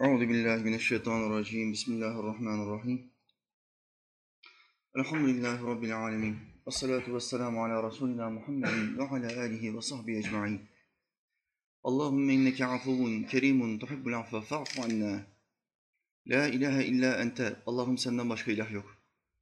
Euzu 0.00 0.28
billahi 0.28 0.64
mineşşeytanirracim. 0.64 1.72
Bismillahirrahmanirrahim. 1.72 3.12
Elhamdülillahi 4.96 5.62
rabbil 5.62 5.98
alamin. 5.98 6.36
Ves 6.66 6.76
salatu 6.76 7.14
vesselamu 7.14 7.64
ala 7.64 7.90
resulina 7.90 8.30
Muhammedin 8.30 8.98
ve 8.98 9.02
ala 9.02 9.40
alihi 9.40 9.76
ve 9.76 9.82
sahbihi 9.82 10.18
ecmaîn. 10.18 10.60
Allahumme 11.82 12.34
inneke 12.34 12.66
afuvun 12.66 13.22
kerimun 13.22 13.78
tuhibbul 13.78 14.12
affe 14.12 14.40
fa'fu 14.40 14.82
anna. 14.82 15.26
La 16.26 16.48
ilahe 16.48 16.84
illa 16.84 17.22
ente. 17.22 17.56
Allah'ım 17.66 17.98
senden 17.98 18.30
başka 18.30 18.52
ilah 18.52 18.72
yok. 18.72 18.96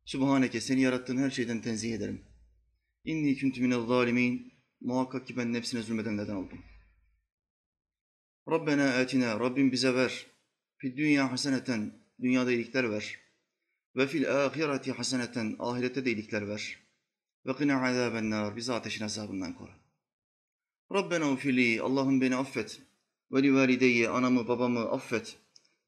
Sübhaneke 0.04 0.60
seni 0.60 0.80
yarattığın 0.80 1.16
her 1.16 1.30
şeyden 1.30 1.60
tenzih 1.60 1.94
ederim. 1.94 2.24
İnni 3.04 3.38
kuntu 3.40 3.60
minel 3.60 3.86
zalimin. 3.86 4.52
Muhakkak 4.80 5.26
ki 5.26 5.36
ben 5.36 5.52
nefsine 5.52 5.82
zulmedenlerden 5.82 6.34
oldum. 6.34 6.58
Rabbena 8.50 8.98
atina, 8.98 9.40
Rabbim 9.40 9.72
bize 9.72 9.94
ver. 9.94 10.33
Fid 10.84 10.96
dünya 10.96 11.32
haseneten, 11.32 11.92
dünyada 12.20 12.52
iyilikler 12.52 12.90
ver. 12.90 13.18
Ve 13.96 14.06
fil 14.06 14.44
ahireti 14.44 14.92
haseneten, 14.92 15.56
ahirette 15.58 16.04
de 16.04 16.10
iyilikler 16.10 16.48
ver. 16.48 16.78
Ve 17.46 17.56
qina 17.56 17.86
azaben 17.86 18.30
nar, 18.30 18.56
bizi 18.56 18.72
ateşin 18.72 19.04
azabından 19.04 19.54
koru. 19.54 19.70
Rabbena 20.92 21.32
ufili, 21.32 21.82
Allah'ım 21.82 22.20
beni 22.20 22.36
affet. 22.36 22.80
Ve 23.32 23.42
li 23.42 23.54
valideyye, 23.54 24.08
anamı 24.08 24.48
babamı 24.48 24.80
affet. 24.80 25.36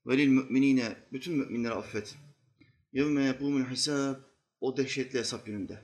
Ve 0.06 0.18
lil 0.18 0.28
müminine, 0.28 0.96
bütün 1.12 1.34
müminleri 1.34 1.74
affet. 1.74 2.16
Yevme 2.92 3.24
yapumul 3.24 3.64
hisab, 3.64 4.16
o 4.60 4.76
dehşetli 4.76 5.18
hesap 5.18 5.46
gününde. 5.46 5.82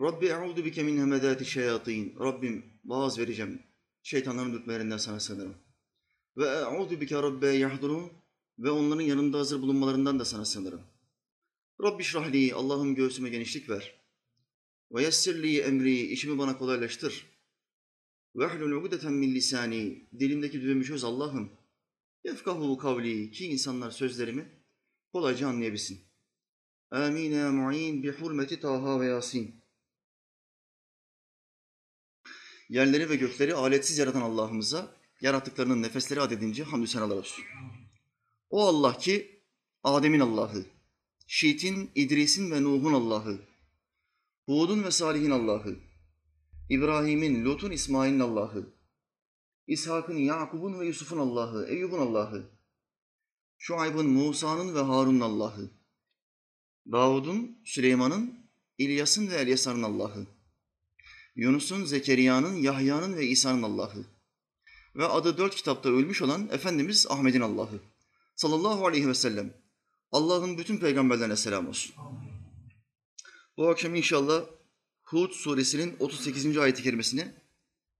Rabbi 0.00 0.26
e'udu 0.26 0.64
bike 0.64 0.82
min 0.82 0.98
hemedati 0.98 1.44
şeyatin. 1.44 2.14
Rabbim 2.20 2.64
vaaz 2.84 3.18
vereceğim. 3.18 3.62
Şeytanların 4.02 4.52
dürtmelerinden 4.52 4.96
sana 4.96 5.20
sığınırım. 5.20 5.65
Ve 6.36 6.46
e'udu 6.46 7.00
bike 7.00 7.22
rabbe 7.22 7.48
yahdurun. 7.48 8.12
Ve 8.58 8.70
onların 8.70 9.02
yanında 9.02 9.38
hazır 9.38 9.62
bulunmalarından 9.62 10.18
da 10.18 10.24
sana 10.24 10.44
sığınırım. 10.44 10.82
Rabbi 11.82 12.04
şrahli, 12.04 12.54
Allah'ım 12.54 12.94
göğsüme 12.94 13.28
genişlik 13.28 13.68
ver. 13.68 14.00
Ve 14.92 15.02
yessirli 15.02 15.60
emri, 15.60 16.00
işimi 16.00 16.38
bana 16.38 16.58
kolaylaştır. 16.58 17.26
Ve 18.36 18.46
hlul 18.46 18.72
ugdeten 18.72 19.12
min 19.12 19.34
lisani, 19.34 20.08
dilimdeki 20.18 20.60
düğümü 20.60 20.84
çöz 20.84 21.04
Allah'ım. 21.04 21.52
Yefkahu 22.24 22.78
kavli, 22.78 23.30
ki 23.30 23.46
insanlar 23.46 23.90
sözlerimi 23.90 24.48
kolayca 25.12 25.48
anlayabilsin. 25.48 26.00
Amin 26.90 27.32
ya 27.32 27.52
mu'in 27.52 28.02
bi 28.02 28.12
hurmeti 28.12 28.60
Taha 28.60 29.00
ve 29.00 29.06
Yasin. 29.06 29.54
Yerleri 32.68 33.10
ve 33.10 33.16
gökleri 33.16 33.54
aletsiz 33.54 33.98
yaratan 33.98 34.20
Allah'ımıza 34.20 34.95
yarattıklarının 35.20 35.82
nefesleri 35.82 36.20
adedince 36.20 36.64
hamdü 36.64 36.86
senalar 36.86 37.16
olsun. 37.16 37.44
O 38.50 38.66
Allah 38.66 38.98
ki 38.98 39.42
Adem'in 39.84 40.20
Allah'ı, 40.20 40.66
Şit'in, 41.26 41.90
İdris'in 41.94 42.50
ve 42.50 42.62
Nuh'un 42.62 42.92
Allah'ı, 42.92 43.40
Hud'un 44.46 44.84
ve 44.84 44.90
Salih'in 44.90 45.30
Allah'ı, 45.30 45.76
İbrahim'in, 46.68 47.44
Lut'un, 47.44 47.70
İsmail'in 47.70 48.20
Allah'ı, 48.20 48.74
İshak'ın, 49.66 50.16
Yakub'un 50.16 50.80
ve 50.80 50.86
Yusuf'un 50.86 51.18
Allah'ı, 51.18 51.66
Eyyub'un 51.68 51.98
Allah'ı, 51.98 52.50
Şuayb'ın, 53.58 54.06
Musa'nın 54.06 54.74
ve 54.74 54.80
Harun'un 54.80 55.20
Allah'ı, 55.20 55.70
Davud'un, 56.92 57.58
Süleyman'ın, 57.64 58.50
İlyas'ın 58.78 59.30
ve 59.30 59.34
Elyasar'ın 59.34 59.82
Allah'ı, 59.82 60.26
Yunus'un, 61.36 61.84
Zekeriya'nın, 61.84 62.54
Yahya'nın 62.54 63.16
ve 63.16 63.26
İsa'nın 63.26 63.62
Allah'ı 63.62 64.15
ve 64.96 65.06
adı 65.06 65.38
dört 65.38 65.54
kitapta 65.54 65.88
ölmüş 65.88 66.22
olan 66.22 66.48
Efendimiz 66.52 67.06
Ahmet'in 67.10 67.40
Allah'ı 67.40 67.80
sallallahu 68.34 68.86
aleyhi 68.86 69.08
ve 69.08 69.14
sellem. 69.14 69.54
Allah'ın 70.12 70.58
bütün 70.58 70.78
peygamberlerine 70.78 71.36
selam 71.36 71.68
olsun. 71.68 71.94
Bu 73.56 73.68
akşam 73.68 73.94
inşallah 73.94 74.44
Hud 75.02 75.30
suresinin 75.30 75.96
38. 76.00 76.58
ayet-i 76.58 76.82
kerimesini 76.82 77.28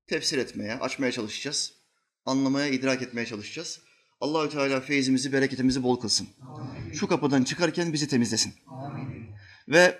tefsir 0.07 0.39
etmeye, 0.39 0.75
açmaya 0.75 1.13
çalışacağız. 1.13 1.73
Anlamaya, 2.25 2.67
idrak 2.67 3.03
etmeye 3.03 3.27
çalışacağız. 3.27 3.81
Allahü 4.21 4.51
Teala 4.51 4.81
feyzimizi, 4.81 5.33
bereketimizi 5.33 5.83
bol 5.83 6.01
kılsın. 6.01 6.29
Şu 6.95 7.09
kapıdan 7.09 7.45
çıkarken 7.45 7.93
bizi 7.93 8.09
temizlesin. 8.09 8.55
Ve 9.69 9.99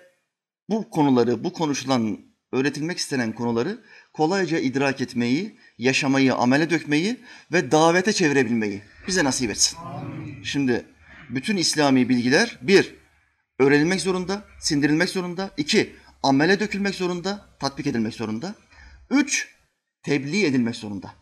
bu 0.69 0.89
konuları, 0.89 1.43
bu 1.43 1.53
konuşulan, 1.53 2.19
öğretilmek 2.51 2.97
istenen 2.97 3.35
konuları 3.35 3.83
kolayca 4.13 4.59
idrak 4.59 5.01
etmeyi, 5.01 5.59
yaşamayı, 5.77 6.35
amele 6.35 6.69
dökmeyi 6.69 7.19
ve 7.51 7.71
davete 7.71 8.13
çevirebilmeyi 8.13 8.81
bize 9.07 9.23
nasip 9.23 9.51
etsin. 9.51 9.77
Şimdi 10.43 10.85
bütün 11.29 11.57
İslami 11.57 12.09
bilgiler 12.09 12.59
bir, 12.61 12.95
öğrenilmek 13.59 14.01
zorunda, 14.01 14.45
sindirilmek 14.59 15.09
zorunda. 15.09 15.51
iki 15.57 15.95
amele 16.23 16.59
dökülmek 16.59 16.95
zorunda, 16.95 17.45
tatbik 17.59 17.87
edilmek 17.87 18.13
zorunda. 18.13 18.55
Üç, 19.09 19.47
tebliğ 20.03 20.45
edilmek 20.45 20.75
zorunda. 20.75 21.13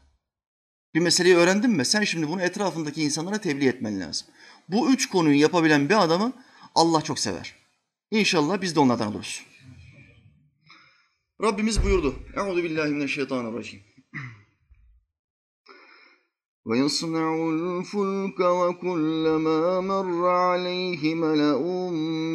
Bir 0.94 1.00
meseleyi 1.00 1.36
öğrendin 1.36 1.70
mi? 1.70 1.86
Sen 1.86 2.04
şimdi 2.04 2.28
bunu 2.28 2.42
etrafındaki 2.42 3.04
insanlara 3.04 3.38
tebliğ 3.38 3.68
etmen 3.68 4.00
lazım. 4.00 4.28
Bu 4.70 4.92
üç 4.92 5.10
konuyu 5.10 5.40
yapabilen 5.40 5.90
bir 5.90 6.04
adamı 6.04 6.34
Allah 6.76 7.02
çok 7.02 7.20
sever. 7.20 7.56
İnşallah 8.12 8.62
biz 8.62 8.76
de 8.76 8.80
onlardan 8.80 9.08
oluruz. 9.08 9.46
Rabbimiz 11.43 11.85
buyurdu. 11.85 12.15
Euzu 12.37 12.65
billahi 12.65 12.91
mineşşeytanirracim. 12.91 13.81
ويصنع 16.69 17.29
الفلك 17.55 18.41
وكلما 18.61 19.81
مر 19.91 20.29
عليه 20.29 21.03
ملأ 21.15 21.63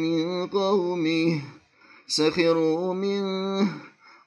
من 0.04 0.46
قومه 0.46 1.40
سخروا 2.06 2.94
منه 2.94 3.68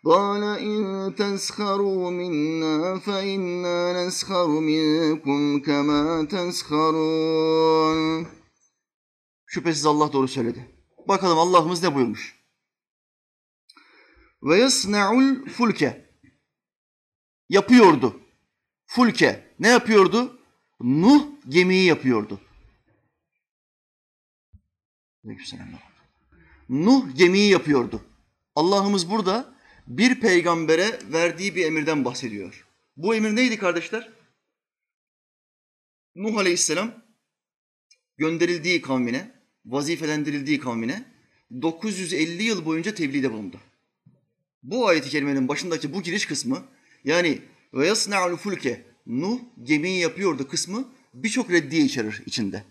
قال 0.05 0.43
إن 0.43 1.15
تسخروا 1.19 2.11
منا 2.11 2.99
فإنا 2.99 3.77
نسخر 3.99 4.47
منكم 4.47 5.59
كما 5.59 6.01
تسخرون 6.33 7.99
Şüphesiz 9.45 9.85
Allah 9.85 10.13
doğru 10.13 10.27
söyledi. 10.27 10.69
Bakalım 11.07 11.39
Allah'ımız 11.39 11.83
ne 11.83 11.95
buyurmuş? 11.95 12.39
Ve 14.44 14.56
yasna'ul 14.56 15.46
fulke. 15.46 16.10
Yapıyordu. 17.48 18.20
Fulke. 18.86 19.54
Ne 19.58 19.68
yapıyordu? 19.68 20.40
Nuh 20.80 21.26
gemiyi 21.48 21.84
yapıyordu. 21.84 22.40
Nuh 26.68 27.16
gemiyi 27.16 27.50
yapıyordu. 27.50 28.04
Allah'ımız 28.54 29.10
burada 29.10 29.54
bir 29.86 30.20
peygambere 30.20 31.00
verdiği 31.12 31.56
bir 31.56 31.66
emirden 31.66 32.04
bahsediyor. 32.04 32.66
Bu 32.96 33.14
emir 33.14 33.36
neydi 33.36 33.58
kardeşler? 33.58 34.12
Nuh 36.16 36.36
Aleyhisselam 36.36 37.04
gönderildiği 38.16 38.82
kavmine, 38.82 39.34
vazifelendirildiği 39.66 40.60
kavmine 40.60 41.04
950 41.62 42.42
yıl 42.42 42.64
boyunca 42.64 42.94
tebliğde 42.94 43.32
bulundu. 43.32 43.60
Bu 44.64 44.88
ayet-i 44.88 45.10
kerimenin 45.10 45.48
başındaki 45.48 45.92
bu 45.92 46.02
giriş 46.02 46.26
kısmı 46.26 46.62
yani 47.04 47.38
ve 47.74 47.86
yasna'ul 47.86 48.36
fulke 48.36 48.84
Nuh 49.06 49.38
gemiyi 49.62 50.00
yapıyordu 50.00 50.48
kısmı 50.48 50.88
birçok 51.14 51.50
reddiye 51.50 51.82
içerir 51.82 52.22
içinde. 52.26 52.64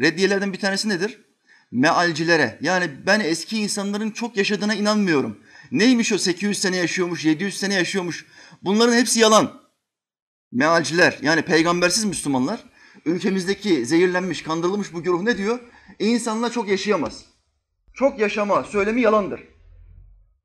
Reddiyelerden 0.00 0.52
bir 0.52 0.58
tanesi 0.58 0.88
nedir? 0.88 1.20
Mealcilere 1.72 2.58
yani 2.60 2.90
ben 3.06 3.20
eski 3.20 3.58
insanların 3.58 4.10
çok 4.10 4.36
yaşadığına 4.36 4.74
inanmıyorum. 4.74 5.38
Neymiş 5.72 6.12
o 6.12 6.18
800 6.18 6.58
sene 6.58 6.76
yaşıyormuş, 6.76 7.24
700 7.24 7.58
sene 7.58 7.74
yaşıyormuş. 7.74 8.26
Bunların 8.62 8.96
hepsi 8.96 9.20
yalan. 9.20 9.62
Mealciler 10.52 11.18
yani 11.22 11.42
peygambersiz 11.42 12.04
Müslümanlar 12.04 12.64
ülkemizdeki 13.04 13.86
zehirlenmiş, 13.86 14.42
kandırılmış 14.42 14.92
bu 14.92 15.02
güruh 15.02 15.22
ne 15.22 15.38
diyor? 15.38 15.60
İnsanlar 15.98 16.52
çok 16.52 16.68
yaşayamaz. 16.68 17.24
Çok 17.94 18.18
yaşama 18.18 18.64
söylemi 18.64 19.00
yalandır. 19.00 19.55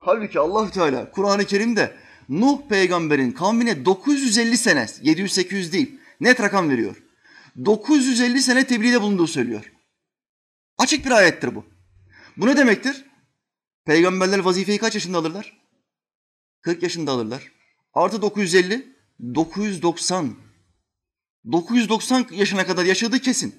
Halbuki 0.04 0.40
allah 0.40 0.72
Teala 0.72 1.12
Kur'an-ı 1.12 1.46
Kerim'de 1.46 1.98
Nuh 2.30 2.62
peygamberin 2.70 3.32
kavmine 3.32 3.86
950 3.86 4.58
sene, 4.58 4.80
700-800 4.80 5.72
değil, 5.72 6.00
net 6.22 6.42
rakam 6.42 6.70
veriyor. 6.70 7.04
950 7.66 8.42
sene 8.42 8.68
tebliğde 8.68 9.02
bulunduğu 9.02 9.28
söylüyor. 9.28 9.72
Açık 10.78 11.06
bir 11.06 11.12
ayettir 11.12 11.56
bu. 11.56 11.66
Bu 12.38 12.48
ne 12.48 12.58
demektir? 12.58 13.06
Peygamberler 13.86 14.40
vazifeyi 14.40 14.78
kaç 14.78 14.94
yaşında 14.94 15.18
alırlar? 15.18 15.62
40 16.62 16.84
yaşında 16.84 17.12
alırlar. 17.12 17.52
Artı 17.94 18.22
950, 18.22 18.96
990. 19.36 20.36
990 21.52 22.28
yaşına 22.32 22.66
kadar 22.66 22.86
yaşadığı 22.86 23.20
kesin. 23.20 23.56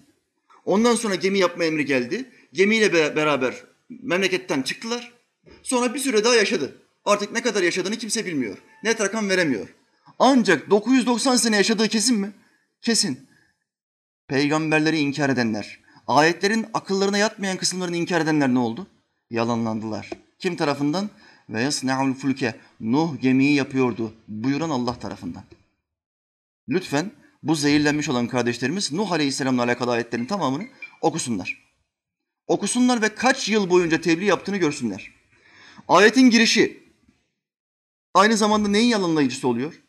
Ondan 0.64 0.94
sonra 0.94 1.14
gemi 1.14 1.38
yapma 1.38 1.64
emri 1.64 1.84
geldi. 1.84 2.30
Gemiyle 2.52 3.16
beraber 3.16 3.54
memleketten 3.88 4.62
çıktılar. 4.62 5.21
Sonra 5.62 5.94
bir 5.94 5.98
süre 5.98 6.24
daha 6.24 6.34
yaşadı. 6.34 6.76
Artık 7.04 7.32
ne 7.32 7.42
kadar 7.42 7.62
yaşadığını 7.62 7.96
kimse 7.96 8.26
bilmiyor. 8.26 8.58
Net 8.84 9.00
rakam 9.00 9.28
veremiyor. 9.28 9.74
Ancak 10.18 10.70
990 10.70 11.36
sene 11.36 11.56
yaşadığı 11.56 11.88
kesin 11.88 12.18
mi? 12.18 12.32
Kesin. 12.82 13.28
peygamberleri 14.28 14.98
inkar 14.98 15.30
edenler, 15.30 15.80
ayetlerin 16.06 16.66
akıllarına 16.74 17.18
yatmayan 17.18 17.56
kısımlarını 17.56 17.96
inkar 17.96 18.20
edenler 18.20 18.48
ne 18.48 18.58
oldu? 18.58 18.86
Yalanlandılar. 19.30 20.10
Kim 20.38 20.56
tarafından? 20.56 21.10
Ve 21.48 21.62
yasna'ul 21.62 22.14
fulke. 22.14 22.54
Nuh 22.80 23.20
gemiyi 23.20 23.54
yapıyordu. 23.54 24.14
Buyuran 24.28 24.70
Allah 24.70 24.98
tarafından. 24.98 25.42
Lütfen 26.68 27.10
bu 27.42 27.54
zehirlenmiş 27.54 28.08
olan 28.08 28.28
kardeşlerimiz 28.28 28.92
Nuh 28.92 29.12
Aleyhisselam'la 29.12 29.62
alakalı 29.62 29.90
ayetlerin 29.90 30.26
tamamını 30.26 30.66
okusunlar. 31.00 31.72
Okusunlar 32.46 33.02
ve 33.02 33.14
kaç 33.14 33.48
yıl 33.48 33.70
boyunca 33.70 34.00
tebliğ 34.00 34.24
yaptığını 34.24 34.56
görsünler. 34.56 35.21
Ayetin 35.88 36.30
girişi 36.30 36.82
aynı 38.14 38.36
zamanda 38.36 38.68
neyin 38.68 38.88
yalanlayıcısı 38.88 39.48
oluyor? 39.48 39.82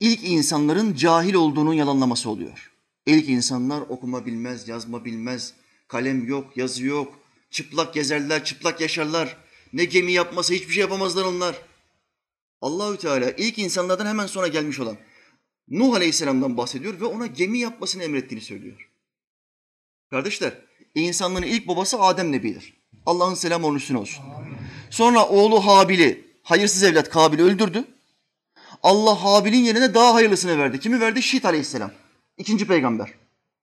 İlk 0.00 0.24
insanların 0.24 0.94
cahil 0.94 1.34
olduğunun 1.34 1.72
yalanlaması 1.72 2.30
oluyor. 2.30 2.72
İlk 3.06 3.28
insanlar 3.28 3.80
okuma 3.80 4.26
bilmez, 4.26 4.68
yazma 4.68 5.04
bilmez, 5.04 5.54
kalem 5.88 6.26
yok, 6.26 6.56
yazı 6.56 6.84
yok, 6.84 7.18
çıplak 7.50 7.94
gezerler, 7.94 8.44
çıplak 8.44 8.80
yaşarlar. 8.80 9.36
Ne 9.72 9.84
gemi 9.84 10.12
yapması, 10.12 10.54
hiçbir 10.54 10.72
şey 10.72 10.80
yapamazlar 10.80 11.24
onlar. 11.24 11.56
Allahü 12.60 12.98
Teala 12.98 13.30
ilk 13.30 13.58
insanlardan 13.58 14.06
hemen 14.06 14.26
sonra 14.26 14.48
gelmiş 14.48 14.80
olan 14.80 14.96
Nuh 15.68 15.94
Aleyhisselam'dan 15.94 16.56
bahsediyor 16.56 17.00
ve 17.00 17.04
ona 17.04 17.26
gemi 17.26 17.58
yapmasını 17.58 18.02
emrettiğini 18.02 18.44
söylüyor. 18.44 18.90
Kardeşler, 20.10 20.67
insanların 20.94 21.46
ilk 21.46 21.68
babası 21.68 22.00
Adem 22.00 22.32
Nebi'dir. 22.32 22.78
Allah'ın 23.06 23.34
selamı 23.34 23.66
onun 23.66 23.76
üstüne 23.76 23.98
olsun. 23.98 24.24
Sonra 24.90 25.26
oğlu 25.26 25.66
Habil'i, 25.66 26.24
hayırsız 26.42 26.82
evlat 26.82 27.10
Kabil'i 27.10 27.42
öldürdü. 27.42 27.84
Allah 28.82 29.24
Habil'in 29.24 29.64
yerine 29.64 29.94
daha 29.94 30.14
hayırlısını 30.14 30.58
verdi. 30.58 30.80
Kimi 30.80 31.00
verdi? 31.00 31.22
Şit 31.22 31.44
Aleyhisselam. 31.44 31.90
İkinci 32.38 32.66
peygamber. 32.66 33.10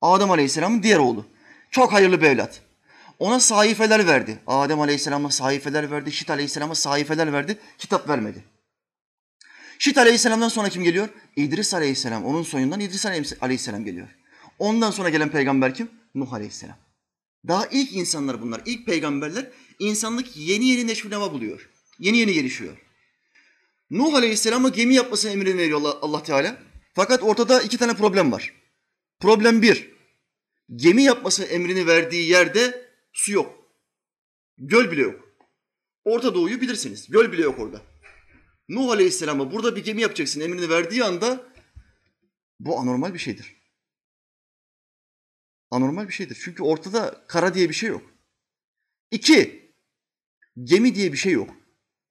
Adem 0.02 0.32
Aleyhisselam'ın 0.32 0.84
diğer 0.84 0.98
oğlu. 0.98 1.26
Çok 1.72 1.94
hayırlı 1.94 2.22
bir 2.22 2.26
evlat. 2.26 2.62
Ona 3.20 3.40
sahifeler 3.40 4.08
verdi. 4.08 4.40
Adem 4.48 4.82
Aleyhisselam'a 4.82 5.32
sahifeler 5.32 5.92
verdi. 5.92 6.12
Şit 6.12 6.30
Aleyhisselam'a 6.30 6.76
sahifeler 6.76 7.34
verdi. 7.34 7.58
Kitap 7.78 8.10
vermedi. 8.10 8.44
Şit 9.80 9.98
Aleyhisselam'dan 9.98 10.50
sonra 10.50 10.70
kim 10.70 10.84
geliyor? 10.84 11.10
İdris 11.36 11.74
Aleyhisselam. 11.74 12.26
Onun 12.26 12.44
soyundan 12.44 12.80
İdris 12.80 13.06
Aleyhisselam 13.42 13.86
geliyor. 13.86 14.08
Ondan 14.60 14.92
sonra 14.92 15.10
gelen 15.10 15.30
peygamber 15.30 15.74
kim? 15.74 15.90
Nuh 16.16 16.34
Aleyhisselam. 16.34 16.76
Daha 17.48 17.68
ilk 17.68 17.94
insanlar 17.94 18.42
bunlar. 18.42 18.62
İlk 18.66 18.86
peygamberler 18.86 19.52
insanlık 19.80 20.38
yeni 20.38 20.68
yeni 20.68 20.88
neşvineva 20.88 21.34
buluyor. 21.34 21.70
Yeni 22.00 22.18
yeni 22.18 22.34
gelişiyor. 22.34 22.78
Nuh 23.90 24.14
Aleyhisselam'a 24.14 24.70
gemi 24.70 24.94
yapmasını 24.94 25.32
emrini 25.32 25.58
veriyor 25.58 25.80
Allah, 25.80 25.98
Allah 26.02 26.24
Teala. 26.24 26.58
Fakat 26.94 27.24
ortada 27.24 27.62
iki 27.62 27.78
tane 27.78 27.94
problem 27.94 28.32
var. 28.32 28.54
Problem 29.20 29.62
bir, 29.62 29.92
gemi 30.76 31.04
yapması 31.04 31.44
emrini 31.44 31.88
verdiği 31.88 32.30
yerde 32.30 32.92
su 33.14 33.32
yok. 33.32 33.56
Göl 34.58 34.92
bile 34.92 35.02
yok. 35.02 35.30
Orta 36.04 36.36
Doğu'yu 36.36 36.62
bilirsiniz. 36.62 37.08
Göl 37.10 37.32
bile 37.32 37.42
yok 37.42 37.60
orada. 37.60 37.82
Nuh 38.70 38.92
Aleyhisselam'a 38.92 39.52
burada 39.52 39.76
bir 39.76 39.84
gemi 39.84 40.02
yapacaksın 40.02 40.42
emrini 40.42 40.70
verdiği 40.70 41.04
anda 41.04 41.44
bu 42.60 42.80
anormal 42.80 43.14
bir 43.14 43.20
şeydir. 43.20 43.56
Anormal 45.72 46.08
bir 46.08 46.14
şeydir. 46.14 46.42
Çünkü 46.44 46.64
ortada 46.64 47.26
kara 47.28 47.54
diye 47.54 47.70
bir 47.70 47.74
şey 47.74 47.90
yok. 47.90 48.04
İki, 49.12 49.72
gemi 50.64 50.96
diye 50.96 51.14
bir 51.14 51.18
şey 51.18 51.32
yok. 51.32 51.50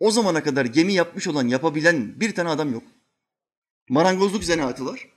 O 0.01 0.11
zamana 0.11 0.43
kadar 0.43 0.65
gemi 0.65 0.93
yapmış 0.93 1.29
olan, 1.29 1.49
yapabilen 1.49 2.21
bir 2.21 2.35
tane 2.35 2.49
adam 2.49 2.73
yok. 2.73 2.83
Marangozluk 3.89 4.45
zanaatı 4.45 4.87
var. 4.87 5.09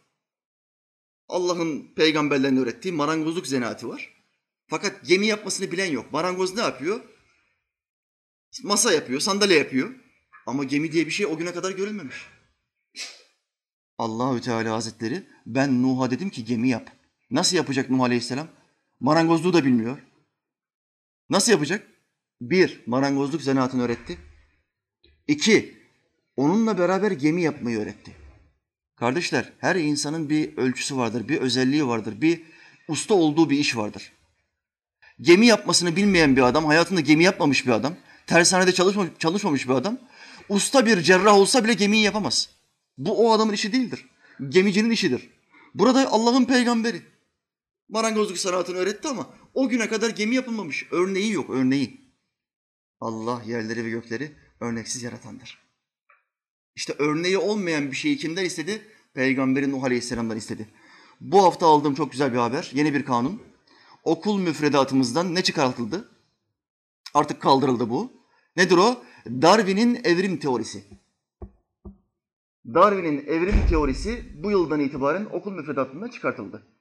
Allah'ın 1.27 1.93
peygamberlerine 1.95 2.59
öğrettiği 2.59 2.93
marangozluk 2.93 3.47
zanaatı 3.47 3.89
var. 3.89 4.13
Fakat 4.67 5.05
gemi 5.05 5.27
yapmasını 5.27 5.71
bilen 5.71 5.91
yok. 5.91 6.11
Marangoz 6.11 6.55
ne 6.55 6.61
yapıyor? 6.61 7.01
Masa 8.63 8.93
yapıyor, 8.93 9.19
sandalye 9.19 9.57
yapıyor. 9.57 9.95
Ama 10.45 10.63
gemi 10.63 10.91
diye 10.91 11.05
bir 11.05 11.11
şey 11.11 11.25
o 11.25 11.37
güne 11.37 11.53
kadar 11.53 11.71
görülmemiş. 11.71 12.15
Allahü 13.97 14.41
Teala 14.41 14.73
Hazretleri 14.73 15.27
ben 15.45 15.83
Nuh'a 15.83 16.11
dedim 16.11 16.29
ki 16.29 16.45
gemi 16.45 16.69
yap. 16.69 16.96
Nasıl 17.31 17.57
yapacak 17.57 17.89
Nuh 17.89 18.03
Aleyhisselam? 18.03 18.47
Marangozluğu 18.99 19.53
da 19.53 19.65
bilmiyor. 19.65 19.97
Nasıl 21.29 21.51
yapacak? 21.51 21.87
Bir, 22.41 22.83
marangozluk 22.85 23.41
zanaatını 23.41 23.83
öğretti. 23.83 24.17
İki, 25.27 25.77
onunla 26.35 26.77
beraber 26.77 27.11
gemi 27.11 27.41
yapmayı 27.41 27.79
öğretti. 27.79 28.11
Kardeşler, 28.95 29.53
her 29.59 29.75
insanın 29.75 30.29
bir 30.29 30.57
ölçüsü 30.57 30.97
vardır, 30.97 31.27
bir 31.27 31.37
özelliği 31.37 31.87
vardır, 31.87 32.21
bir 32.21 32.41
usta 32.87 33.13
olduğu 33.13 33.49
bir 33.49 33.59
iş 33.59 33.77
vardır. 33.77 34.13
Gemi 35.21 35.45
yapmasını 35.45 35.95
bilmeyen 35.95 36.35
bir 36.35 36.41
adam, 36.41 36.65
hayatında 36.65 37.01
gemi 37.01 37.23
yapmamış 37.23 37.65
bir 37.65 37.71
adam, 37.71 37.95
tersanede 38.27 38.71
çalışmamış, 38.71 39.11
çalışmamış 39.19 39.67
bir 39.67 39.73
adam, 39.73 39.99
usta 40.49 40.85
bir 40.85 41.01
cerrah 41.01 41.35
olsa 41.35 41.63
bile 41.63 41.73
gemiyi 41.73 42.03
yapamaz. 42.03 42.49
Bu 42.97 43.27
o 43.27 43.31
adamın 43.31 43.53
işi 43.53 43.73
değildir. 43.73 44.05
Gemicinin 44.49 44.89
işidir. 44.89 45.29
Burada 45.73 46.11
Allah'ın 46.11 46.45
peygamberi. 46.45 47.01
Marangozluk 47.89 48.37
sanatını 48.37 48.77
öğretti 48.77 49.07
ama 49.07 49.27
o 49.53 49.69
güne 49.69 49.89
kadar 49.89 50.09
gemi 50.09 50.35
yapılmamış. 50.35 50.87
Örneği 50.91 51.31
yok, 51.31 51.49
örneği. 51.49 52.11
Allah 52.99 53.41
yerleri 53.45 53.85
ve 53.85 53.89
gökleri 53.89 54.31
örneksiz 54.59 55.03
yaratandır. 55.03 55.67
İşte 56.75 56.95
örneği 56.99 57.37
olmayan 57.37 57.91
bir 57.91 57.95
şeyi 57.95 58.17
kimden 58.17 58.45
istedi? 58.45 58.81
Peygamberi 59.13 59.71
Nuh 59.71 59.83
Aleyhisselam'dan 59.83 60.37
istedi. 60.37 60.67
Bu 61.21 61.43
hafta 61.43 61.65
aldığım 61.65 61.95
çok 61.95 62.11
güzel 62.11 62.33
bir 62.33 62.37
haber. 62.37 62.71
Yeni 62.73 62.93
bir 62.93 63.05
kanun. 63.05 63.41
Okul 64.03 64.39
müfredatımızdan 64.39 65.35
ne 65.35 65.43
çıkartıldı? 65.43 66.09
Artık 67.13 67.41
kaldırıldı 67.41 67.89
bu. 67.89 68.11
Nedir 68.55 68.77
o? 68.77 69.03
Darwin'in 69.25 70.01
evrim 70.03 70.37
teorisi. 70.37 70.83
Darwin'in 72.73 73.25
evrim 73.27 73.67
teorisi 73.69 74.43
bu 74.43 74.51
yıldan 74.51 74.79
itibaren 74.79 75.25
okul 75.25 75.51
müfredatından 75.51 76.09
çıkartıldı. 76.09 76.76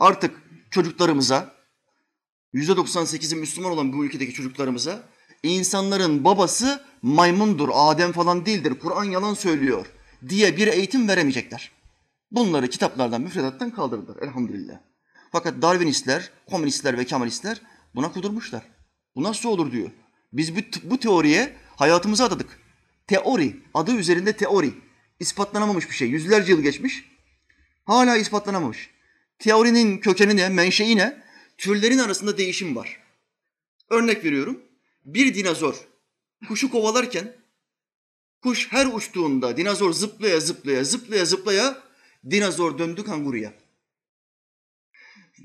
Artık 0.00 0.42
çocuklarımıza, 0.70 1.54
%98'i 2.54 3.36
Müslüman 3.36 3.72
olan 3.72 3.92
bu 3.92 4.04
ülkedeki 4.04 4.32
çocuklarımıza 4.32 5.02
insanların 5.42 6.24
babası 6.24 6.84
maymundur, 7.02 7.68
Adem 7.72 8.12
falan 8.12 8.46
değildir, 8.46 8.74
Kur'an 8.78 9.04
yalan 9.04 9.34
söylüyor 9.34 9.86
diye 10.28 10.56
bir 10.56 10.66
eğitim 10.66 11.08
veremeyecekler. 11.08 11.70
Bunları 12.30 12.68
kitaplardan, 12.68 13.20
müfredattan 13.20 13.70
kaldırdılar 13.70 14.22
elhamdülillah. 14.22 14.78
Fakat 15.32 15.62
Darwinistler, 15.62 16.30
komünistler 16.50 16.98
ve 16.98 17.04
Kemalistler 17.04 17.62
buna 17.94 18.12
kudurmuşlar. 18.12 18.62
Bu 19.16 19.22
nasıl 19.22 19.48
olur 19.48 19.72
diyor. 19.72 19.90
Biz 20.32 20.56
bu, 20.56 20.60
bu 20.84 20.98
teoriye 20.98 21.56
hayatımızı 21.76 22.24
adadık. 22.24 22.60
Teori, 23.06 23.56
adı 23.74 23.94
üzerinde 23.96 24.32
teori. 24.32 24.74
İspatlanamamış 25.20 25.90
bir 25.90 25.94
şey. 25.94 26.08
Yüzlerce 26.08 26.52
yıl 26.52 26.60
geçmiş. 26.60 27.04
Hala 27.84 28.16
ispatlanamamış. 28.16 28.90
Teorinin 29.40 29.98
kökeni 29.98 30.36
ne, 30.36 30.48
menşei 30.48 30.96
ne? 30.96 31.22
Türlerin 31.58 31.98
arasında 31.98 32.38
değişim 32.38 32.76
var. 32.76 33.00
Örnek 33.90 34.24
veriyorum. 34.24 34.62
Bir 35.04 35.34
dinozor 35.34 35.74
kuşu 36.48 36.70
kovalarken 36.70 37.36
kuş 38.42 38.72
her 38.72 38.86
uçtuğunda 38.86 39.56
dinozor 39.56 39.92
zıplaya 39.92 40.40
zıplaya 40.40 40.84
zıplaya 40.84 41.24
zıplaya 41.24 41.82
dinozor 42.30 42.78
döndü 42.78 43.04
kanguruya. 43.04 43.52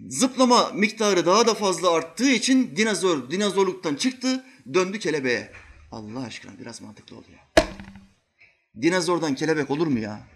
Zıplama 0.10 0.72
miktarı 0.74 1.26
daha 1.26 1.48
da 1.48 1.54
fazla 1.54 1.92
arttığı 1.92 2.30
için 2.30 2.76
dinozor 2.76 3.32
dinozorluktan 3.32 3.96
çıktı, 3.96 4.44
döndü 4.74 5.00
kelebeğe. 5.00 5.52
Allah 5.92 6.24
aşkına 6.24 6.60
biraz 6.60 6.82
mantıklı 6.82 7.18
oluyor. 7.18 7.40
Dinozordan 8.82 9.36
kelebek 9.36 9.72
olur 9.72 9.88
mu 9.88 10.00
ya? 10.00 10.28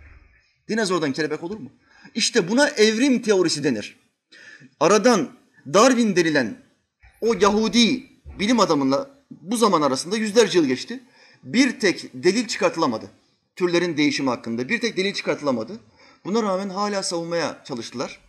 Dinozordan 0.68 1.14
kelebek 1.14 1.44
olur 1.44 1.58
mu? 1.58 1.72
İşte 2.16 2.50
buna 2.50 2.70
evrim 2.70 3.22
teorisi 3.22 3.64
denir. 3.64 4.00
Aradan 4.80 5.30
Darwin 5.74 6.16
denilen 6.16 6.58
o 7.22 7.34
Yahudi 7.34 8.04
bilim 8.40 8.60
adamıyla 8.60 9.10
bu 9.32 9.58
zaman 9.58 9.82
arasında 9.82 10.18
yüzlerce 10.18 10.60
yıl 10.60 10.66
geçti. 10.66 11.04
Bir 11.44 11.80
tek 11.80 12.10
delil 12.14 12.48
çıkartılamadı. 12.48 13.12
Türlerin 13.56 13.98
değişimi 13.98 14.30
hakkında 14.30 14.70
bir 14.70 14.82
tek 14.82 14.98
delil 14.98 15.14
çıkartılamadı. 15.14 15.80
Buna 16.26 16.44
rağmen 16.44 16.70
hala 16.70 17.04
savunmaya 17.04 17.64
çalıştılar. 17.66 18.20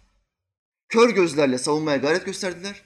Kör 0.89 1.11
gözlerle 1.11 1.59
savunmaya 1.59 1.97
gayret 1.97 2.27
gösterdiler. 2.27 2.83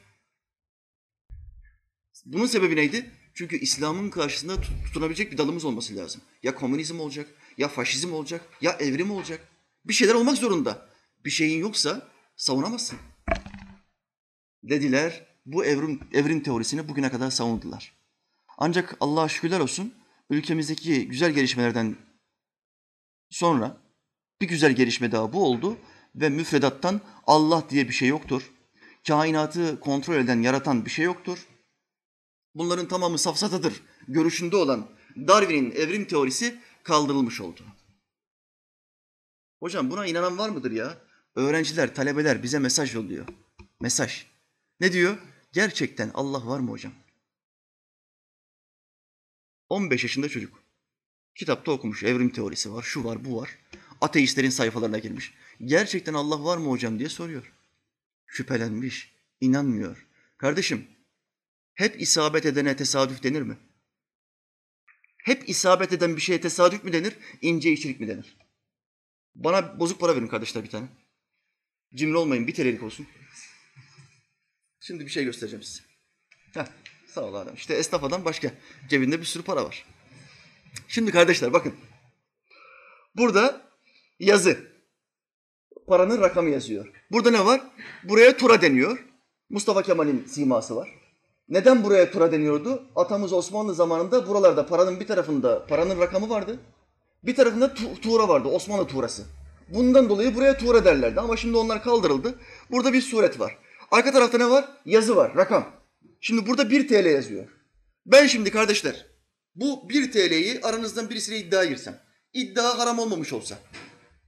Bunun 2.24 2.46
sebebi 2.46 2.76
neydi? 2.76 3.10
Çünkü 3.34 3.58
İslam'ın 3.58 4.10
karşısında 4.10 4.56
tutunabilecek 4.60 5.32
bir 5.32 5.38
dalımız 5.38 5.64
olması 5.64 5.96
lazım. 5.96 6.22
Ya 6.42 6.54
komünizm 6.54 7.00
olacak, 7.00 7.28
ya 7.58 7.68
faşizm 7.68 8.12
olacak, 8.12 8.40
ya 8.60 8.72
evrim 8.72 9.10
olacak. 9.10 9.48
Bir 9.84 9.92
şeyler 9.92 10.14
olmak 10.14 10.36
zorunda. 10.36 10.88
Bir 11.24 11.30
şeyin 11.30 11.60
yoksa 11.60 12.08
savunamazsın. 12.36 12.98
Dediler, 14.62 15.26
bu 15.46 15.64
evrim, 15.64 16.00
evrim 16.12 16.42
teorisini 16.42 16.88
bugüne 16.88 17.10
kadar 17.10 17.30
savundular. 17.30 17.92
Ancak 18.58 18.96
Allah'a 19.00 19.28
şükürler 19.28 19.60
olsun 19.60 19.94
ülkemizdeki 20.30 21.08
güzel 21.08 21.32
gelişmelerden 21.32 21.96
sonra 23.30 23.76
Bir 24.40 24.48
güzel 24.48 24.72
gelişme 24.72 25.12
daha 25.12 25.32
bu 25.32 25.44
oldu 25.44 25.76
ve 26.14 26.28
müfredattan 26.28 27.00
Allah 27.26 27.64
diye 27.70 27.88
bir 27.88 27.94
şey 27.94 28.08
yoktur. 28.08 28.50
Kainatı 29.06 29.80
kontrol 29.80 30.14
eden, 30.14 30.42
yaratan 30.42 30.84
bir 30.84 30.90
şey 30.90 31.04
yoktur. 31.04 31.46
Bunların 32.54 32.88
tamamı 32.88 33.18
safsatadır. 33.18 33.82
Görüşünde 34.08 34.56
olan 34.56 34.86
Darwin'in 35.16 35.70
evrim 35.70 36.04
teorisi 36.04 36.58
kaldırılmış 36.82 37.40
oldu. 37.40 37.60
Hocam 39.64 39.90
buna 39.90 40.06
inanan 40.06 40.38
var 40.38 40.48
mıdır 40.48 40.70
ya? 40.70 40.98
Öğrenciler, 41.34 41.94
talebeler 41.94 42.42
bize 42.42 42.58
mesaj 42.58 42.94
yolluyor. 42.94 43.26
Mesaj. 43.80 44.26
Ne 44.80 44.92
diyor? 44.92 45.18
Gerçekten 45.52 46.10
Allah 46.14 46.46
var 46.46 46.60
mı 46.60 46.70
hocam? 46.70 46.92
15 49.68 50.02
yaşında 50.02 50.28
çocuk. 50.28 50.62
Kitapta 51.34 51.72
okumuş. 51.72 52.02
Evrim 52.02 52.30
teorisi 52.30 52.72
var, 52.72 52.82
şu 52.82 53.04
var, 53.04 53.24
bu 53.24 53.36
var. 53.40 53.58
Ateistlerin 54.00 54.50
sayfalarına 54.50 54.98
girmiş. 54.98 55.34
Gerçekten 55.64 56.14
Allah 56.14 56.44
var 56.44 56.58
mı 56.58 56.70
hocam 56.70 56.98
diye 56.98 57.08
soruyor. 57.08 57.52
Şüphelenmiş, 58.26 59.14
inanmıyor. 59.40 60.06
Kardeşim, 60.38 60.86
hep 61.74 62.00
isabet 62.00 62.46
edene 62.46 62.76
tesadüf 62.76 63.22
denir 63.22 63.42
mi? 63.42 63.56
Hep 65.16 65.48
isabet 65.48 65.92
eden 65.92 66.16
bir 66.16 66.20
şeye 66.20 66.40
tesadüf 66.40 66.84
mü 66.84 66.92
denir, 66.92 67.16
ince 67.42 67.72
işçilik 67.72 68.00
mi 68.00 68.08
denir? 68.08 68.43
Bana 69.34 69.80
bozuk 69.80 70.00
para 70.00 70.16
verin 70.16 70.26
kardeşler 70.26 70.64
bir 70.64 70.70
tane. 70.70 70.86
Cimri 71.94 72.16
olmayın, 72.16 72.46
bir 72.46 72.54
TL'lik 72.54 72.82
olsun. 72.82 73.06
Şimdi 74.80 75.04
bir 75.04 75.10
şey 75.10 75.24
göstereceğim 75.24 75.62
size. 75.62 75.82
Heh, 76.54 76.66
sağ 77.06 77.20
ol 77.20 77.34
adam. 77.34 77.54
İşte 77.54 77.74
esnaf 77.74 78.04
adam 78.04 78.24
başka. 78.24 78.50
Cebinde 78.88 79.20
bir 79.20 79.26
sürü 79.26 79.42
para 79.42 79.64
var. 79.64 79.86
Şimdi 80.88 81.10
kardeşler 81.10 81.52
bakın. 81.52 81.74
Burada 83.16 83.60
yazı. 84.18 84.58
Paranın 85.86 86.20
rakamı 86.20 86.50
yazıyor. 86.50 86.86
Burada 87.12 87.30
ne 87.30 87.44
var? 87.44 87.60
Buraya 88.04 88.36
tura 88.36 88.62
deniyor. 88.62 89.04
Mustafa 89.50 89.82
Kemal'in 89.82 90.24
siması 90.24 90.76
var. 90.76 90.88
Neden 91.48 91.84
buraya 91.84 92.10
tura 92.10 92.32
deniyordu? 92.32 92.90
Atamız 92.96 93.32
Osmanlı 93.32 93.74
zamanında 93.74 94.28
buralarda 94.28 94.66
paranın 94.66 95.00
bir 95.00 95.06
tarafında 95.06 95.66
paranın 95.66 96.00
rakamı 96.00 96.28
vardı. 96.28 96.60
Bir 97.26 97.34
tarafında 97.34 97.66
tu- 97.66 98.00
tuğra 98.00 98.28
vardı, 98.28 98.48
Osmanlı 98.48 98.86
tuğrası. 98.86 99.24
Bundan 99.68 100.08
dolayı 100.08 100.34
buraya 100.34 100.58
tuğra 100.58 100.84
derlerdi 100.84 101.20
ama 101.20 101.36
şimdi 101.36 101.56
onlar 101.56 101.82
kaldırıldı. 101.82 102.34
Burada 102.70 102.92
bir 102.92 103.02
suret 103.02 103.40
var. 103.40 103.58
Arka 103.90 104.12
tarafta 104.12 104.38
ne 104.38 104.50
var? 104.50 104.64
Yazı 104.84 105.16
var, 105.16 105.36
rakam. 105.36 105.66
Şimdi 106.20 106.46
burada 106.46 106.70
1 106.70 106.88
TL 106.88 107.06
yazıyor. 107.06 107.48
Ben 108.06 108.26
şimdi 108.26 108.50
kardeşler 108.50 109.06
bu 109.54 109.88
1 109.88 110.12
TL'yi 110.12 110.60
aranızdan 110.62 111.10
birisiyle 111.10 111.38
iddia 111.38 111.64
girsem. 111.64 112.00
İddia 112.32 112.78
haram 112.78 112.98
olmamış 112.98 113.32
olsa. 113.32 113.58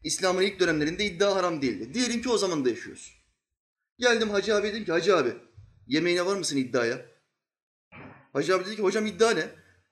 İslam'ın 0.05 0.43
ilk 0.43 0.61
dönemlerinde 0.61 1.05
iddia 1.05 1.35
haram 1.37 1.63
değildi. 1.63 1.95
Diyelim 1.95 2.23
ki 2.23 2.29
o 2.29 2.39
zaman 2.39 2.65
da 2.65 2.69
yaşıyoruz. 2.69 3.13
Geldim 3.99 4.31
Hacı 4.31 4.57
abi 4.57 4.69
dedim 4.69 4.85
ki 4.85 4.93
Hacı 4.93 5.17
abi 5.17 5.33
yemeğine 5.87 6.27
var 6.27 6.37
mısın 6.37 6.57
iddiaya? 6.57 7.01
Hacı 8.33 8.57
abi 8.57 8.65
dedi 8.65 8.77
ki 8.77 8.83
hocam 8.83 9.07
iddia 9.07 9.31
ne? 9.31 9.45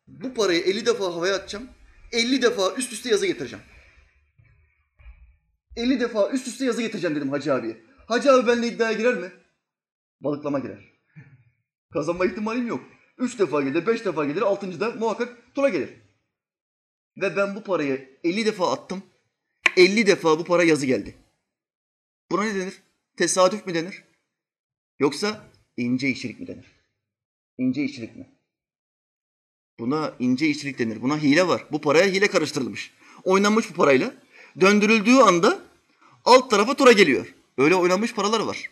Bu 0.06 0.34
parayı 0.34 0.60
50 0.60 0.86
defa 0.86 1.04
havaya 1.04 1.34
atacağım. 1.34 1.68
50 2.14 2.42
defa 2.42 2.74
üst 2.74 2.92
üste 2.92 3.08
yazı 3.08 3.26
getireceğim. 3.26 3.64
50 5.76 6.00
defa 6.00 6.30
üst 6.30 6.48
üste 6.48 6.64
yazı 6.64 6.82
getireceğim 6.82 7.16
dedim 7.16 7.30
Hacı 7.30 7.54
abiye. 7.54 7.80
Hacı 8.06 8.32
abi 8.32 8.46
benimle 8.46 8.68
iddiaya 8.68 8.92
girer 8.92 9.14
mi? 9.14 9.32
Balıklama 10.20 10.58
girer. 10.58 10.84
Kazanma 11.92 12.26
ihtimalim 12.26 12.66
yok. 12.66 12.84
Üç 13.18 13.38
defa 13.38 13.62
gelir, 13.62 13.86
beş 13.86 14.04
defa 14.04 14.24
gelir, 14.24 14.42
altıncıda 14.42 14.90
muhakkak 14.90 15.54
tura 15.54 15.68
gelir. 15.68 15.90
Ve 17.16 17.36
ben 17.36 17.56
bu 17.56 17.62
parayı 17.62 18.18
50 18.24 18.46
defa 18.46 18.72
attım. 18.72 19.02
50 19.76 20.06
defa 20.06 20.38
bu 20.38 20.44
para 20.44 20.64
yazı 20.64 20.86
geldi. 20.86 21.14
Buna 22.30 22.42
ne 22.44 22.54
denir? 22.54 22.82
Tesadüf 23.16 23.66
mü 23.66 23.74
denir? 23.74 24.04
Yoksa 24.98 25.50
ince 25.76 26.08
işçilik 26.08 26.40
mi 26.40 26.46
denir? 26.46 26.66
İnce 27.58 27.84
işçilik 27.84 28.16
mi? 28.16 28.33
Buna 29.78 30.14
ince 30.18 30.46
işçilik 30.46 30.78
denir. 30.78 31.02
Buna 31.02 31.18
hile 31.18 31.48
var. 31.48 31.64
Bu 31.72 31.80
paraya 31.80 32.06
hile 32.06 32.28
karıştırılmış. 32.28 32.90
Oynanmış 33.24 33.70
bu 33.70 33.74
parayla. 33.74 34.14
Döndürüldüğü 34.60 35.14
anda 35.14 35.58
alt 36.24 36.50
tarafa 36.50 36.74
tura 36.74 36.92
geliyor. 36.92 37.34
Öyle 37.58 37.74
oynanmış 37.74 38.14
paralar 38.14 38.40
var. 38.40 38.70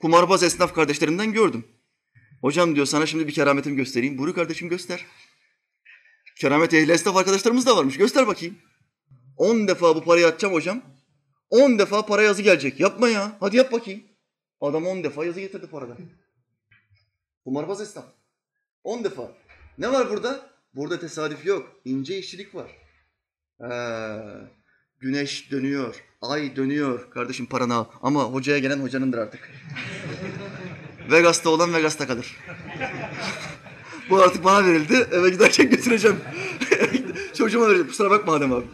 Kumarbaz 0.00 0.42
esnaf 0.42 0.74
kardeşlerimden 0.74 1.32
gördüm. 1.32 1.64
Hocam 2.40 2.74
diyor 2.74 2.86
sana 2.86 3.06
şimdi 3.06 3.28
bir 3.28 3.32
kerametimi 3.32 3.76
göstereyim. 3.76 4.18
Buyur 4.18 4.34
kardeşim 4.34 4.68
göster. 4.68 5.06
Keramet 6.36 6.74
ehli 6.74 6.92
esnaf 6.92 7.16
arkadaşlarımız 7.16 7.66
da 7.66 7.76
varmış. 7.76 7.96
Göster 7.96 8.26
bakayım. 8.26 8.58
10 9.36 9.68
defa 9.68 9.96
bu 9.96 10.04
parayı 10.04 10.26
atacağım 10.26 10.54
hocam. 10.54 10.82
10 11.50 11.78
defa 11.78 12.06
para 12.06 12.22
yazı 12.22 12.42
gelecek. 12.42 12.80
Yapma 12.80 13.08
ya. 13.08 13.36
Hadi 13.40 13.56
yap 13.56 13.72
bakayım. 13.72 14.02
Adam 14.60 14.86
10 14.86 15.04
defa 15.04 15.24
yazı 15.24 15.40
getirdi 15.40 15.66
paradan. 15.66 15.98
Kumarbaz 17.44 17.80
esnaf. 17.80 18.04
10 18.84 19.04
defa. 19.04 19.32
Ne 19.78 19.92
var 19.92 20.10
burada? 20.10 20.50
Burada 20.74 21.00
tesadüf 21.00 21.46
yok. 21.46 21.72
İnce 21.84 22.18
işçilik 22.18 22.54
var. 22.54 22.70
Ha, 23.60 24.50
güneş 25.00 25.50
dönüyor. 25.50 26.04
Ay 26.22 26.56
dönüyor. 26.56 27.10
Kardeşim 27.10 27.46
paranı 27.46 27.74
al. 27.74 27.84
Ama 28.02 28.24
hocaya 28.24 28.58
gelen 28.58 28.78
hocanındır 28.78 29.18
artık. 29.18 29.50
Vegas'ta 31.10 31.50
olan 31.50 31.74
Vegas'ta 31.74 32.06
kalır. 32.06 32.36
Bu 34.10 34.22
artık 34.22 34.44
bana 34.44 34.66
verildi. 34.66 35.08
Eve 35.12 35.30
giderken 35.30 35.70
götüreceğim. 35.70 36.20
Çocuğuma 37.34 37.66
vereceğim. 37.66 37.88
Kusura 37.88 38.10
bakma 38.10 38.34
Adem 38.34 38.52
abi. 38.52 38.66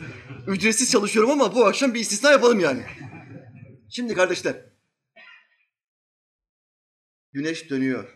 Ücretsiz 0.46 0.90
çalışıyorum 0.90 1.30
ama 1.30 1.54
bu 1.54 1.66
akşam 1.66 1.94
bir 1.94 2.00
istisna 2.00 2.30
yapalım 2.30 2.60
yani. 2.60 2.82
Şimdi 3.90 4.14
kardeşler. 4.14 4.56
Güneş 7.32 7.70
dönüyor. 7.70 8.08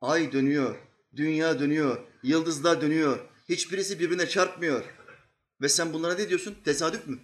Ay 0.00 0.32
dönüyor. 0.32 0.76
Dünya 1.16 1.60
dönüyor. 1.60 1.98
Yıldızlar 2.22 2.80
dönüyor. 2.80 3.18
Hiçbirisi 3.48 4.00
birbirine 4.00 4.28
çarpmıyor. 4.28 4.84
Ve 5.60 5.68
sen 5.68 5.92
bunlara 5.92 6.14
ne 6.14 6.28
diyorsun? 6.28 6.56
Tesadüf 6.64 7.06
mü? 7.06 7.18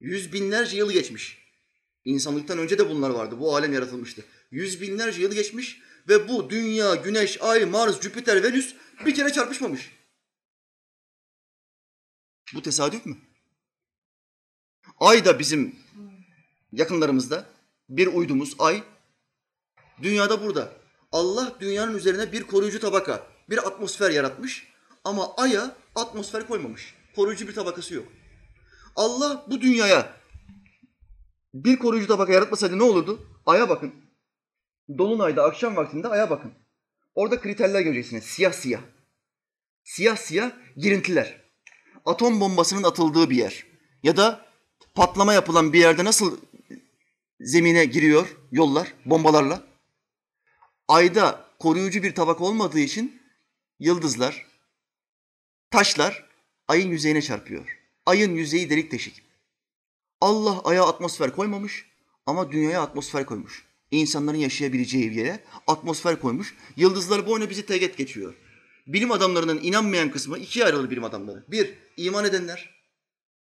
Yüz 0.00 0.32
binlerce 0.32 0.76
yıl 0.76 0.92
geçmiş. 0.92 1.48
İnsanlıktan 2.04 2.58
önce 2.58 2.78
de 2.78 2.90
bunlar 2.90 3.10
vardı. 3.10 3.40
Bu 3.40 3.56
alem 3.56 3.72
yaratılmıştı. 3.72 4.24
Yüz 4.50 4.80
binlerce 4.80 5.22
yıl 5.22 5.32
geçmiş 5.32 5.80
ve 6.08 6.28
bu 6.28 6.50
dünya, 6.50 6.94
güneş, 6.94 7.42
ay, 7.42 7.64
Mars, 7.64 8.00
Jüpiter, 8.00 8.42
Venüs 8.42 8.74
bir 9.06 9.14
kere 9.14 9.32
çarpışmamış. 9.32 9.92
Bu 12.54 12.62
tesadüf 12.62 13.06
mü? 13.06 13.16
Ay 15.00 15.24
da 15.24 15.38
bizim 15.38 15.76
yakınlarımızda 16.72 17.46
bir 17.88 18.06
uydumuz 18.06 18.54
ay. 18.58 18.82
Dünyada 20.02 20.42
burada. 20.42 20.72
Allah 21.12 21.56
dünyanın 21.60 21.94
üzerine 21.94 22.32
bir 22.32 22.42
koruyucu 22.42 22.80
tabaka, 22.80 23.26
bir 23.50 23.66
atmosfer 23.66 24.10
yaratmış 24.10 24.68
ama 25.04 25.34
aya 25.36 25.76
atmosfer 25.94 26.46
koymamış. 26.46 26.94
Koruyucu 27.16 27.48
bir 27.48 27.54
tabakası 27.54 27.94
yok. 27.94 28.06
Allah 28.96 29.44
bu 29.50 29.60
dünyaya 29.60 30.16
bir 31.54 31.78
koruyucu 31.78 32.08
tabaka 32.08 32.32
yaratmasaydı 32.32 32.78
ne 32.78 32.82
olurdu? 32.82 33.26
Aya 33.46 33.68
bakın. 33.68 33.94
Dolunayda 34.98 35.44
akşam 35.44 35.76
vaktinde 35.76 36.08
aya 36.08 36.30
bakın. 36.30 36.52
Orada 37.14 37.40
kriterler 37.40 37.80
göreceksiniz. 37.80 38.24
Siyah 38.24 38.52
siyah. 38.52 38.80
Siyah 39.84 40.16
siyah 40.16 40.50
girintiler. 40.76 41.40
Atom 42.04 42.40
bombasının 42.40 42.82
atıldığı 42.82 43.30
bir 43.30 43.36
yer. 43.36 43.64
Ya 44.02 44.16
da 44.16 44.46
patlama 44.94 45.32
yapılan 45.32 45.72
bir 45.72 45.80
yerde 45.80 46.04
nasıl 46.04 46.38
zemine 47.40 47.84
giriyor 47.84 48.36
yollar 48.52 48.94
bombalarla? 49.04 49.67
Ayda 50.88 51.44
koruyucu 51.58 52.02
bir 52.02 52.14
tabaka 52.14 52.44
olmadığı 52.44 52.80
için 52.80 53.22
yıldızlar, 53.80 54.46
taşlar 55.70 56.28
ayın 56.68 56.90
yüzeyine 56.90 57.22
çarpıyor. 57.22 57.78
Ayın 58.06 58.34
yüzeyi 58.34 58.70
delik 58.70 58.92
deşik. 58.92 59.22
Allah 60.20 60.60
aya 60.64 60.84
atmosfer 60.84 61.32
koymamış 61.32 61.86
ama 62.26 62.52
dünyaya 62.52 62.82
atmosfer 62.82 63.26
koymuş. 63.26 63.64
İnsanların 63.90 64.38
yaşayabileceği 64.38 65.10
bir 65.10 65.16
yere 65.16 65.44
atmosfer 65.66 66.20
koymuş. 66.20 66.54
Yıldızlar 66.76 67.26
boyuna 67.26 67.50
bizi 67.50 67.66
teğet 67.66 67.96
geçiyor. 67.96 68.34
Bilim 68.86 69.12
adamlarının 69.12 69.60
inanmayan 69.62 70.10
kısmı 70.10 70.38
ikiye 70.38 70.64
ayrılır 70.64 70.90
bilim 70.90 71.04
adamları. 71.04 71.44
Bir, 71.48 71.74
iman 71.96 72.24
edenler. 72.24 72.70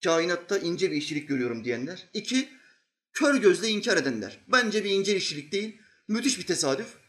Kainatta 0.05 0.59
ince 0.59 0.91
bir 0.91 0.97
işçilik 0.97 1.29
görüyorum 1.29 1.65
diyenler. 1.65 2.09
İki, 2.15 2.49
kör 3.13 3.35
gözle 3.35 3.69
inkar 3.69 3.97
edenler. 3.97 4.39
Bence 4.49 4.85
bir 4.85 4.91
ince 4.91 5.17
işçilik 5.17 5.53
değil, 5.53 5.81
müthiş 6.09 6.39
bir 6.39 6.47
tesadüf. 6.47 7.04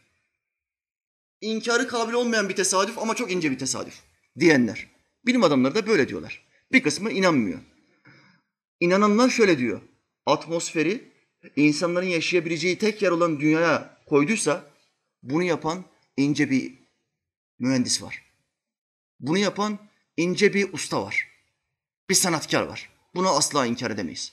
İnkarı 1.40 1.88
kabil 1.88 2.12
olmayan 2.12 2.48
bir 2.48 2.56
tesadüf 2.56 2.98
ama 2.98 3.14
çok 3.14 3.30
ince 3.30 3.50
bir 3.50 3.58
tesadüf 3.58 4.02
diyenler. 4.38 4.86
Bilim 5.26 5.42
adamları 5.42 5.74
da 5.74 5.86
böyle 5.86 6.08
diyorlar. 6.08 6.46
Bir 6.72 6.82
kısmı 6.82 7.10
inanmıyor. 7.10 7.58
İnananlar 8.80 9.30
şöyle 9.30 9.58
diyor. 9.58 9.80
Atmosferi 10.26 11.12
insanların 11.56 12.06
yaşayabileceği 12.06 12.78
tek 12.78 13.02
yer 13.02 13.10
olan 13.10 13.40
dünyaya 13.40 13.98
koyduysa 14.06 14.70
bunu 15.22 15.42
yapan 15.42 15.84
ince 16.16 16.50
bir 16.50 16.74
mühendis 17.58 18.02
var. 18.02 18.22
Bunu 19.20 19.38
yapan 19.38 19.78
ince 20.16 20.54
bir 20.54 20.72
usta 20.72 21.02
var. 21.02 21.28
Bir 22.10 22.14
sanatkar 22.14 22.62
var. 22.62 22.90
Bunu 23.14 23.28
asla 23.28 23.66
inkar 23.66 23.90
edemeyiz. 23.90 24.32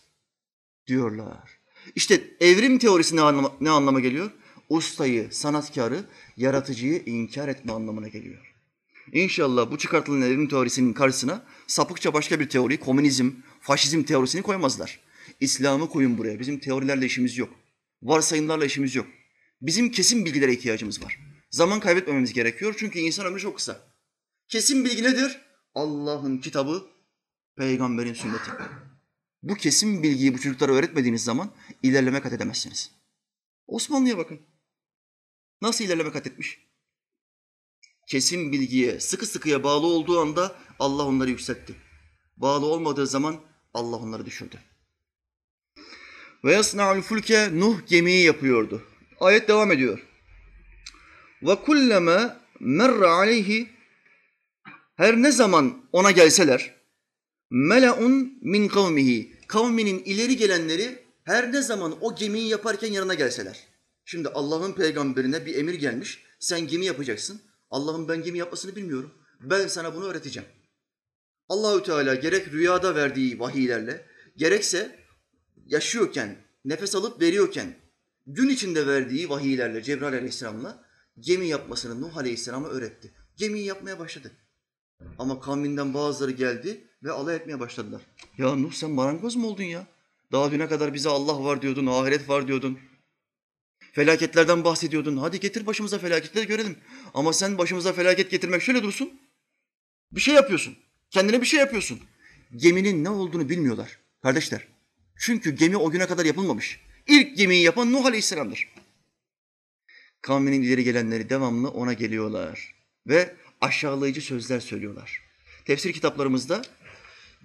diyorlar. 0.87 1.59
İşte 1.95 2.23
evrim 2.39 2.77
teorisi 2.79 3.15
ne 3.15 3.21
anlama, 3.21 3.51
ne 3.61 3.69
anlama 3.69 3.99
geliyor? 3.99 4.31
Ustayı, 4.73 5.27
sanatkarı, 5.31 6.05
yaratıcıyı 6.37 7.03
inkar 7.05 7.47
etme 7.47 7.73
anlamına 7.73 8.07
geliyor. 8.07 8.55
İnşallah 9.11 9.71
bu 9.71 9.77
çıkartılan 9.77 10.21
evrim 10.21 10.47
teorisinin 10.47 10.93
karşısına 10.93 11.45
sapıkça 11.67 12.13
başka 12.13 12.39
bir 12.39 12.49
teori, 12.49 12.79
komünizm, 12.79 13.31
faşizm 13.61 14.03
teorisini 14.03 14.41
koymazlar. 14.41 14.99
İslam'ı 15.39 15.89
koyun 15.89 16.17
buraya. 16.17 16.39
Bizim 16.39 16.59
teorilerle 16.59 17.05
işimiz 17.05 17.37
yok. 17.37 17.49
Varsayımlarla 18.03 18.65
işimiz 18.65 18.95
yok. 18.95 19.07
Bizim 19.61 19.91
kesin 19.91 20.25
bilgilere 20.25 20.53
ihtiyacımız 20.53 21.03
var. 21.03 21.19
Zaman 21.49 21.79
kaybetmememiz 21.79 22.33
gerekiyor 22.33 22.75
çünkü 22.77 22.99
insan 22.99 23.25
ömrü 23.25 23.39
çok 23.39 23.57
kısa. 23.57 23.81
Kesin 24.47 24.85
bilgi 24.85 25.03
nedir? 25.03 25.41
Allah'ın 25.75 26.37
kitabı, 26.37 26.85
peygamberin 27.57 28.13
sünneti. 28.13 28.51
Bu 29.43 29.55
kesin 29.55 30.03
bilgiyi 30.03 30.33
bu 30.33 30.39
çocuklara 30.39 30.71
öğretmediğiniz 30.71 31.23
zaman 31.23 31.51
ilerleme 31.83 32.21
kat 32.21 32.33
edemezsiniz. 32.33 32.91
Osmanlı'ya 33.67 34.17
bakın. 34.17 34.52
Nasıl 35.63 35.83
ilerleme 35.83 36.11
kat 36.11 36.27
etmiş? 36.27 36.59
Kesin 38.07 38.51
bilgiye, 38.51 38.99
sıkı 38.99 39.25
sıkıya 39.25 39.63
bağlı 39.63 39.85
olduğu 39.85 40.19
anda 40.19 40.55
Allah 40.79 41.05
onları 41.05 41.29
yükseltti. 41.29 41.75
Bağlı 42.37 42.65
olmadığı 42.65 43.07
zaman 43.07 43.41
Allah 43.73 43.95
onları 43.95 44.25
düşürdü. 44.25 44.59
Ve 46.43 46.53
yasna'ul 46.53 47.01
fulke 47.01 47.59
Nuh 47.59 47.87
gemiyi 47.87 48.25
yapıyordu. 48.25 48.83
Ayet 49.19 49.47
devam 49.47 49.71
ediyor. 49.71 50.07
Ve 51.41 51.55
kulleme 51.55 52.37
merre 52.59 53.07
aleyhi 53.07 53.69
her 54.95 55.17
ne 55.17 55.31
zaman 55.31 55.85
ona 55.91 56.11
gelseler 56.11 56.75
mele'un 57.49 58.39
min 58.41 58.67
kavmihi 58.67 59.37
kavminin 59.47 60.03
ileri 60.03 60.37
gelenleri 60.37 61.03
her 61.23 61.51
ne 61.51 61.61
zaman 61.61 61.97
o 62.01 62.15
gemiyi 62.15 62.47
yaparken 62.47 62.91
yanına 62.91 63.13
gelseler. 63.13 63.72
Şimdi 64.05 64.29
Allah'ın 64.29 64.73
peygamberine 64.73 65.45
bir 65.45 65.55
emir 65.55 65.73
gelmiş. 65.73 66.23
Sen 66.39 66.67
gemi 66.67 66.85
yapacaksın. 66.85 67.41
Allah'ın 67.69 68.07
ben 68.07 68.23
gemi 68.23 68.37
yapmasını 68.37 68.75
bilmiyorum. 68.75 69.13
Ben 69.41 69.67
sana 69.67 69.95
bunu 69.95 70.05
öğreteceğim. 70.05 70.49
Allahü 71.49 71.83
Teala 71.83 72.15
gerek 72.15 72.53
rüyada 72.53 72.95
verdiği 72.95 73.39
vahiylerle 73.39 74.05
gerekse 74.37 74.99
yaşıyorken, 75.65 76.35
nefes 76.65 76.95
alıp 76.95 77.21
veriyorken 77.21 77.75
gün 78.27 78.49
içinde 78.49 78.87
verdiği 78.87 79.29
vahiylerle 79.29 79.83
Cebrail 79.83 80.13
Aleyhisselam'la 80.13 80.85
gemi 81.19 81.47
yapmasını 81.47 82.01
Nuh 82.01 82.17
Aleyhisselam'a 82.17 82.67
öğretti. 82.67 83.13
Gemiyi 83.37 83.65
yapmaya 83.65 83.99
başladı. 83.99 84.31
Ama 85.19 85.39
kavminden 85.39 85.93
bazıları 85.93 86.31
geldi 86.31 86.87
ve 87.03 87.11
alay 87.11 87.35
etmeye 87.35 87.59
başladılar. 87.59 88.01
Ya 88.37 88.55
Nuh 88.55 88.73
sen 88.73 88.91
marangoz 88.91 89.35
mu 89.35 89.47
oldun 89.47 89.63
ya? 89.63 89.87
Daha 90.31 90.51
düne 90.51 90.67
kadar 90.67 90.93
bize 90.93 91.09
Allah 91.09 91.43
var 91.43 91.61
diyordun, 91.61 91.85
ahiret 91.85 92.29
var 92.29 92.47
diyordun. 92.47 92.79
Felaketlerden 93.93 94.63
bahsediyordun. 94.63 95.17
Hadi 95.17 95.39
getir 95.39 95.65
başımıza 95.65 95.99
felaketleri 95.99 96.47
görelim. 96.47 96.77
Ama 97.13 97.33
sen 97.33 97.57
başımıza 97.57 97.93
felaket 97.93 98.31
getirmek 98.31 98.61
şöyle 98.61 98.83
dursun. 98.83 99.21
Bir 100.11 100.21
şey 100.21 100.33
yapıyorsun. 100.35 100.77
Kendine 101.09 101.41
bir 101.41 101.45
şey 101.45 101.59
yapıyorsun. 101.59 101.99
Geminin 102.55 103.03
ne 103.03 103.09
olduğunu 103.09 103.49
bilmiyorlar 103.49 103.99
kardeşler. 104.23 104.67
Çünkü 105.17 105.51
gemi 105.51 105.77
o 105.77 105.91
güne 105.91 106.07
kadar 106.07 106.25
yapılmamış. 106.25 106.79
İlk 107.07 107.37
gemiyi 107.37 107.63
yapan 107.63 107.93
Nuh 107.93 108.05
Aleyhisselam'dır. 108.05 108.67
Kavminin 110.21 110.61
ileri 110.61 110.83
gelenleri 110.83 111.29
devamlı 111.29 111.69
ona 111.69 111.93
geliyorlar. 111.93 112.75
Ve 113.07 113.35
aşağılayıcı 113.61 114.21
sözler 114.21 114.59
söylüyorlar. 114.59 115.21
Tefsir 115.65 115.93
kitaplarımızda 115.93 116.61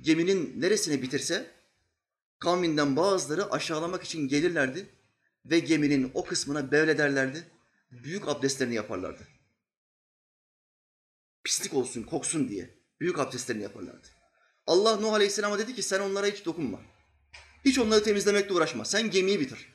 geminin 0.03 0.61
neresini 0.61 1.03
bitirse 1.03 1.51
kavminden 2.39 2.97
bazıları 2.97 3.53
aşağılamak 3.53 4.05
için 4.05 4.29
gelirlerdi 4.29 4.87
ve 5.51 5.59
geminin 5.59 6.11
o 6.15 6.25
kısmına 6.25 6.73
bevlederlerdi. 6.73 7.51
Büyük 7.91 8.29
abdestlerini 8.29 8.75
yaparlardı. 8.75 9.29
Pislik 11.45 11.75
olsun, 11.75 12.03
koksun 12.03 12.49
diye 12.49 12.79
büyük 13.01 13.19
abdestlerini 13.19 13.63
yaparlardı. 13.63 14.09
Allah 14.67 14.97
Nuh 14.97 15.13
Aleyhisselam'a 15.13 15.59
dedi 15.59 15.75
ki 15.75 15.83
sen 15.83 16.01
onlara 16.01 16.27
hiç 16.27 16.45
dokunma. 16.45 16.81
Hiç 17.65 17.79
onları 17.79 18.03
temizlemekle 18.03 18.55
uğraşma. 18.55 18.85
Sen 18.85 19.11
gemiyi 19.11 19.41
bitir. 19.41 19.75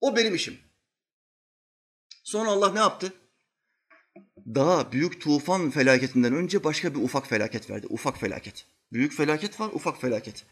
O 0.00 0.16
benim 0.16 0.34
işim. 0.34 0.58
Sonra 2.24 2.50
Allah 2.50 2.72
ne 2.72 2.78
yaptı? 2.78 3.12
Daha 4.46 4.92
büyük 4.92 5.20
tufan 5.20 5.70
felaketinden 5.70 6.34
önce 6.34 6.64
başka 6.64 6.94
bir 6.94 7.00
ufak 7.00 7.26
felaket 7.26 7.70
verdi. 7.70 7.86
Ufak 7.90 8.18
felaket. 8.18 8.66
Büyük 8.92 9.12
felaket 9.12 9.60
var, 9.60 9.70
ufak 9.72 10.00
felaket. 10.00 10.44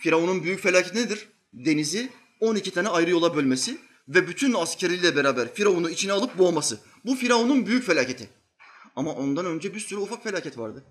Firavun'un 0.00 0.44
büyük 0.44 0.60
felaketi 0.60 0.96
nedir? 0.96 1.28
Denizi 1.52 2.12
12 2.40 2.70
tane 2.70 2.88
ayrı 2.88 3.10
yola 3.10 3.36
bölmesi 3.36 3.78
ve 4.08 4.28
bütün 4.28 4.52
askeriyle 4.52 5.16
beraber 5.16 5.54
Firavun'u 5.54 5.90
içine 5.90 6.12
alıp 6.12 6.38
boğması. 6.38 6.80
Bu 7.04 7.14
Firavun'un 7.14 7.66
büyük 7.66 7.84
felaketi. 7.84 8.28
Ama 8.96 9.12
ondan 9.12 9.46
önce 9.46 9.74
bir 9.74 9.80
sürü 9.80 10.00
ufak 10.00 10.24
felaket 10.24 10.58
vardı. 10.58 10.84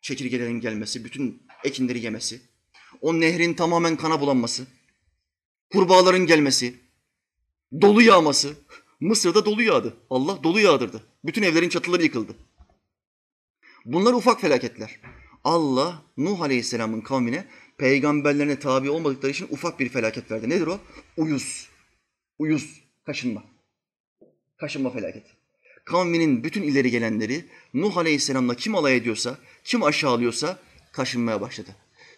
Çekirgelerin 0.00 0.60
gelmesi, 0.60 1.04
bütün 1.04 1.42
ekinleri 1.64 2.00
yemesi, 2.00 2.40
o 3.00 3.20
nehrin 3.20 3.54
tamamen 3.54 3.96
kana 3.96 4.20
bulanması, 4.20 4.66
kurbağaların 5.72 6.26
gelmesi, 6.26 6.74
dolu 7.80 8.02
yağması. 8.02 8.54
Mısır'da 9.00 9.44
dolu 9.44 9.62
yağdı. 9.62 9.96
Allah 10.10 10.42
dolu 10.42 10.60
yağdırdı. 10.60 11.02
Bütün 11.24 11.42
evlerin 11.42 11.68
çatıları 11.68 12.02
yıkıldı. 12.02 12.36
Bunlar 13.84 14.12
ufak 14.12 14.40
felaketler. 14.40 15.00
Allah 15.44 16.02
Nuh 16.16 16.40
Aleyhisselam'ın 16.40 17.00
kavmine 17.00 17.48
peygamberlerine 17.78 18.58
tabi 18.58 18.90
olmadıkları 18.90 19.32
için 19.32 19.46
ufak 19.50 19.80
bir 19.80 19.88
felaket 19.88 20.30
verdi. 20.30 20.50
Nedir 20.50 20.66
o? 20.66 20.80
Uyuz. 21.16 21.68
Uyuz. 22.38 22.82
Kaşınma. 23.06 23.44
Kaşınma 24.56 24.90
felaketi. 24.90 25.30
Kavminin 25.84 26.44
bütün 26.44 26.62
ileri 26.62 26.90
gelenleri 26.90 27.44
Nuh 27.74 27.96
Aleyhisselam'la 27.96 28.54
kim 28.54 28.74
alay 28.74 28.96
ediyorsa, 28.96 29.38
kim 29.64 29.82
aşağılıyorsa 29.82 30.58
kaşınmaya 30.92 31.40
başladı. 31.40 31.70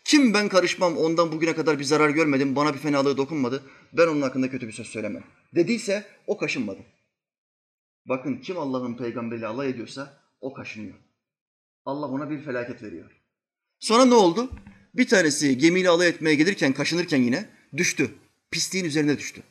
Kim 0.05 0.35
ben 0.35 0.49
karışmam 0.49 0.97
ondan 0.97 1.33
bugüne 1.33 1.55
kadar 1.55 1.79
bir 1.79 1.85
zarar 1.85 2.11
görmedim, 2.11 2.57
bana 2.57 2.75
bir 2.75 2.79
fenalığı 2.79 3.17
dokunmadı, 3.17 3.63
ben 3.93 4.07
onun 4.07 4.23
hakkında 4.23 4.51
kötü 4.51 4.69
bir 4.69 4.73
söz 4.73 4.87
söylemem. 4.87 5.25
Dediyse 5.55 6.05
o 6.27 6.39
kaşınmadı. 6.39 6.81
Bakın 8.07 8.37
kim 8.37 8.59
Allah'ın 8.59 8.97
peygamberiyle 8.97 9.47
alay 9.47 9.71
ediyorsa 9.71 10.21
o 10.41 10.53
kaşınıyor. 10.53 10.97
Allah 11.85 12.07
ona 12.07 12.31
bir 12.31 12.43
felaket 12.43 12.83
veriyor. 12.83 13.11
Sonra 13.79 14.05
ne 14.05 14.15
oldu? 14.15 14.51
Bir 14.95 15.09
tanesi 15.09 15.59
gemiyle 15.59 15.89
alay 15.89 16.09
etmeye 16.09 16.35
gelirken, 16.35 16.73
kaşınırken 16.73 17.23
yine 17.23 17.49
düştü. 17.77 18.15
Pisliğin 18.51 18.85
üzerine 18.85 19.19
düştü. 19.19 19.43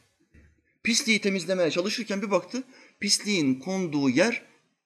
Pisliği 0.84 1.21
temizlemeye 1.21 1.71
çalışırken 1.71 2.21
bir 2.21 2.32
baktı, 2.32 2.63
pisliğin 2.99 3.60
konduğu 3.60 4.10
yer 4.10 4.41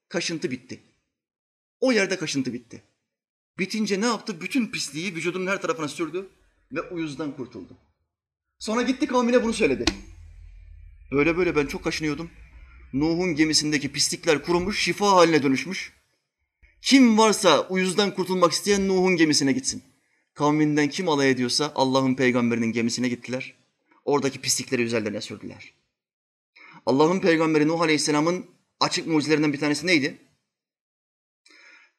kaşıntı 0.09 0.51
bitti. 0.51 0.79
O 1.79 1.91
yerde 1.91 2.17
kaşıntı 2.17 2.53
bitti. 2.53 2.83
Bitince 3.59 4.01
ne 4.01 4.05
yaptı? 4.05 4.41
Bütün 4.41 4.67
pisliği 4.67 5.15
vücudunun 5.15 5.47
her 5.47 5.61
tarafına 5.61 5.87
sürdü 5.87 6.29
ve 6.71 6.81
uyuzdan 6.81 7.35
kurtuldu. 7.35 7.77
Sonra 8.59 8.81
gitti 8.81 9.07
kavmine 9.07 9.43
bunu 9.43 9.53
söyledi. 9.53 9.85
Böyle 11.11 11.37
böyle 11.37 11.55
ben 11.55 11.65
çok 11.65 11.83
kaşınıyordum. 11.83 12.29
Nuh'un 12.93 13.35
gemisindeki 13.35 13.91
pislikler 13.91 14.43
kurumuş, 14.43 14.83
şifa 14.83 15.11
haline 15.11 15.43
dönüşmüş. 15.43 15.93
Kim 16.81 17.17
varsa 17.17 17.67
uyuzdan 17.67 18.15
kurtulmak 18.15 18.51
isteyen 18.51 18.87
Nuh'un 18.87 19.15
gemisine 19.15 19.51
gitsin. 19.51 19.83
Kavminden 20.33 20.89
kim 20.89 21.09
alay 21.09 21.31
ediyorsa 21.31 21.71
Allah'ın 21.75 22.15
peygamberinin 22.15 22.71
gemisine 22.71 23.09
gittiler. 23.09 23.55
Oradaki 24.05 24.41
pislikleri 24.41 24.81
üzerlerine 24.81 25.21
sürdüler. 25.21 25.73
Allah'ın 26.85 27.19
peygamberi 27.19 27.67
Nuh 27.67 27.81
Aleyhisselam'ın 27.81 28.45
açık 28.79 29.07
mucizelerinden 29.07 29.53
bir 29.53 29.59
tanesi 29.59 29.87
neydi? 29.87 30.17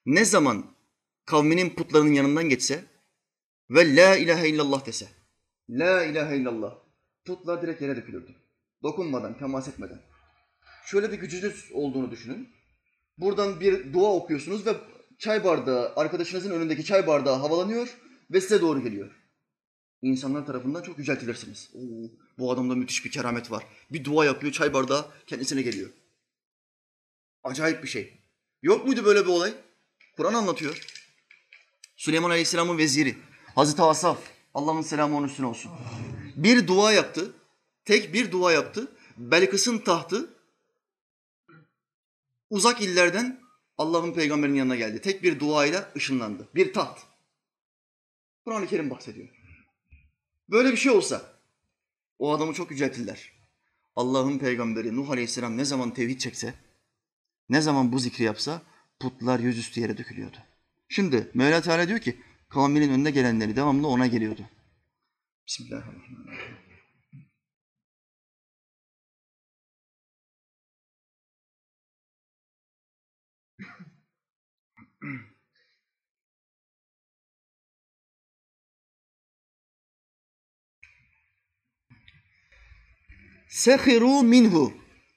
Ne 0.07 0.25
zaman 0.25 0.67
kavminin 1.27 1.71
putlarının 1.71 2.13
yanından 2.13 2.49
geçse 2.49 2.85
ve 3.71 3.97
la 3.97 4.17
ilahe 4.17 4.49
illallah 4.49 4.87
dese. 4.87 5.09
La 5.71 6.05
ilahe 6.05 6.37
illallah. 6.37 6.75
Putlar 7.25 7.63
direkt 7.63 7.83
yere 7.83 7.97
dökülürdü. 7.97 8.35
Dokunmadan, 8.83 9.39
temas 9.39 9.69
etmeden. 9.69 10.03
Şöyle 10.87 11.13
bir 11.13 11.19
gücünüz 11.19 11.71
olduğunu 11.73 12.11
düşünün. 12.11 12.49
Buradan 13.19 13.61
bir 13.61 13.93
dua 13.93 14.13
okuyorsunuz 14.13 14.67
ve 14.67 14.75
çay 15.19 15.45
bardağı, 15.45 15.93
arkadaşınızın 15.97 16.51
önündeki 16.51 16.85
çay 16.85 17.07
bardağı 17.07 17.37
havalanıyor 17.37 17.99
ve 18.31 18.41
size 18.41 18.61
doğru 18.61 18.83
geliyor. 18.83 19.11
İnsanlar 20.03 20.47
tarafından 20.47 20.83
çok 20.83 20.99
yüceltilirsiniz. 20.99 21.71
Oo, 21.75 22.11
bu 22.39 22.53
adamda 22.53 22.75
müthiş 22.75 23.05
bir 23.05 23.11
keramet 23.11 23.51
var. 23.51 23.65
Bir 23.91 24.05
dua 24.05 24.25
yapıyor, 24.25 24.53
çay 24.53 24.75
bardağı 24.75 25.07
kendisine 25.27 25.63
geliyor. 25.63 25.91
Acayip 27.45 27.83
bir 27.83 27.89
şey. 27.89 28.19
Yok 28.63 28.87
muydu 28.87 29.05
böyle 29.05 29.21
bir 29.25 29.31
olay? 29.31 29.55
Kur'an 30.17 30.35
anlatıyor. 30.35 30.87
Süleyman 31.97 32.31
Aleyhisselam'ın 32.31 32.79
veziri, 32.79 33.17
Hazreti 33.55 33.83
Asaf, 33.83 34.19
Allah'ın 34.55 34.83
selamı 34.83 35.17
onun 35.17 35.29
üstüne 35.29 35.47
olsun. 35.47 35.73
Bir 36.37 36.67
dua 36.67 36.93
yaptı, 36.93 37.33
tek 37.85 38.15
bir 38.15 38.33
dua 38.33 38.53
yaptı. 38.53 38.93
Belkıs'ın 39.17 39.79
tahtı 39.79 40.31
uzak 42.51 42.83
illerden 42.83 43.41
Allah'ın 43.79 44.13
peygamberinin 44.13 44.59
yanına 44.59 44.77
geldi. 44.77 45.01
Tek 45.01 45.23
bir 45.23 45.41
duayla 45.41 45.93
ışınlandı. 45.97 46.49
Bir 46.55 46.73
taht. 46.73 47.01
Kur'an-ı 48.45 48.67
Kerim 48.67 48.91
bahsediyor. 48.91 49.29
Böyle 50.51 50.73
bir 50.73 50.77
şey 50.77 50.93
olsa 50.93 51.23
O 52.19 52.33
adamı 52.33 52.55
çok 52.55 52.71
yüceltirler. 52.71 53.33
Allah'ın 53.97 54.39
peygamberi 54.39 54.97
Nuh 54.97 55.11
Aleyhisselam 55.11 55.57
ne 55.57 55.65
zaman 55.65 55.95
tevhid 55.95 56.19
çekse, 56.19 56.55
ne 57.49 57.61
zaman 57.61 57.93
bu 57.93 57.99
zikri 57.99 58.25
yapsa 58.25 58.63
putlar 59.01 59.39
yüzüstü 59.39 59.81
yere 59.81 59.99
dökülüyordu. 59.99 60.37
Şimdi 60.89 61.31
Mevla 61.35 61.61
Teala 61.61 61.89
diyor 61.89 61.99
ki 61.99 62.21
kavminin 62.49 62.91
önüne 62.91 63.11
gelenleri 63.11 63.57
devamlı 63.57 63.89
ona 63.89 64.07
geliyordu. 64.07 64.43
Bismillahirrahmanirrahim. 65.47 66.64
Sehiru 83.55 84.23
minhu. 84.23 84.73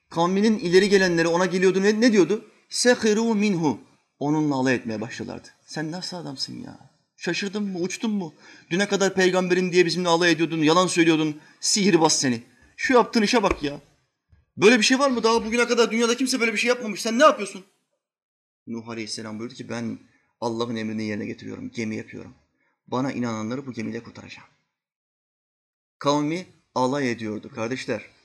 Kavminin 0.10 0.60
ileri 0.60 0.90
gelenleri 0.90 1.28
ona 1.28 1.46
geliyordu. 1.46 1.84
Ne, 1.84 2.02
ne 2.02 2.12
diyordu? 2.12 2.46
Sehiru 2.70 3.36
minhu. 3.36 3.80
Onunla 4.20 4.56
alay 4.56 4.76
etmeye 4.76 5.02
başladılardı. 5.02 5.48
Sen 5.66 5.92
nasıl 5.92 6.18
adamsın 6.18 6.64
ya? 6.64 6.80
Şaşırdın 7.16 7.64
mı? 7.64 7.80
Uçtun 7.80 8.12
mu? 8.12 8.34
Düne 8.70 8.88
kadar 8.88 9.14
peygamberin 9.14 9.72
diye 9.72 9.86
bizimle 9.86 10.10
alay 10.10 10.32
ediyordun, 10.32 10.58
yalan 10.58 10.88
söylüyordun. 10.88 11.42
Sihirbaz 11.60 12.20
seni. 12.20 12.44
Şu 12.76 12.94
yaptığın 12.94 13.22
işe 13.22 13.44
bak 13.44 13.64
ya. 13.64 13.80
Böyle 14.58 14.78
bir 14.78 14.84
şey 14.84 15.00
var 15.00 15.10
mı? 15.10 15.24
Daha 15.24 15.46
bugüne 15.46 15.68
kadar 15.68 15.92
dünyada 15.92 16.18
kimse 16.18 16.40
böyle 16.40 16.54
bir 16.54 16.58
şey 16.58 16.68
yapmamış. 16.68 17.02
Sen 17.02 17.20
ne 17.20 17.24
yapıyorsun? 17.24 17.66
Nuh 18.68 18.90
Aleyhisselam 18.90 19.40
buyurdu 19.40 19.54
ki 19.54 19.70
ben 19.70 20.00
Allah'ın 20.42 20.76
emrini 20.76 21.04
yerine 21.04 21.26
getiriyorum. 21.26 21.72
Gemi 21.72 21.96
yapıyorum. 21.96 22.34
Bana 22.88 23.12
inananları 23.12 23.66
bu 23.66 23.74
gemide 23.74 24.04
kurtaracağım. 24.04 24.48
Kavmi 26.00 26.46
alay 26.76 27.12
ediyordu 27.12 27.52
kardeşler. 27.56 28.17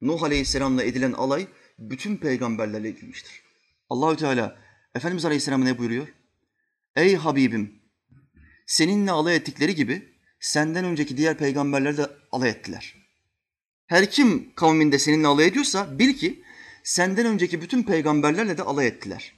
Nuh 0.00 0.22
Aleyhisselam'la 0.22 0.82
edilen 0.82 1.12
alay 1.12 1.46
bütün 1.78 2.16
peygamberlerle 2.16 2.88
edilmiştir. 2.88 3.42
Allahü 3.90 4.16
Teala 4.16 4.56
Efendimiz 4.94 5.24
Aleyhisselam 5.24 5.64
ne 5.64 5.78
buyuruyor? 5.78 6.08
Ey 6.96 7.16
Habibim 7.16 7.82
seninle 8.66 9.10
alay 9.10 9.36
ettikleri 9.36 9.74
gibi 9.74 10.16
senden 10.40 10.84
önceki 10.84 11.16
diğer 11.16 11.38
peygamberler 11.38 11.96
de 11.96 12.06
alay 12.32 12.50
ettiler. 12.50 12.94
Her 13.86 14.10
kim 14.10 14.54
kavminde 14.54 14.98
seninle 14.98 15.26
alay 15.26 15.46
ediyorsa 15.46 15.98
bil 15.98 16.14
ki 16.14 16.42
senden 16.84 17.26
önceki 17.26 17.60
bütün 17.62 17.82
peygamberlerle 17.82 18.58
de 18.58 18.62
alay 18.62 18.86
ettiler. 18.86 19.34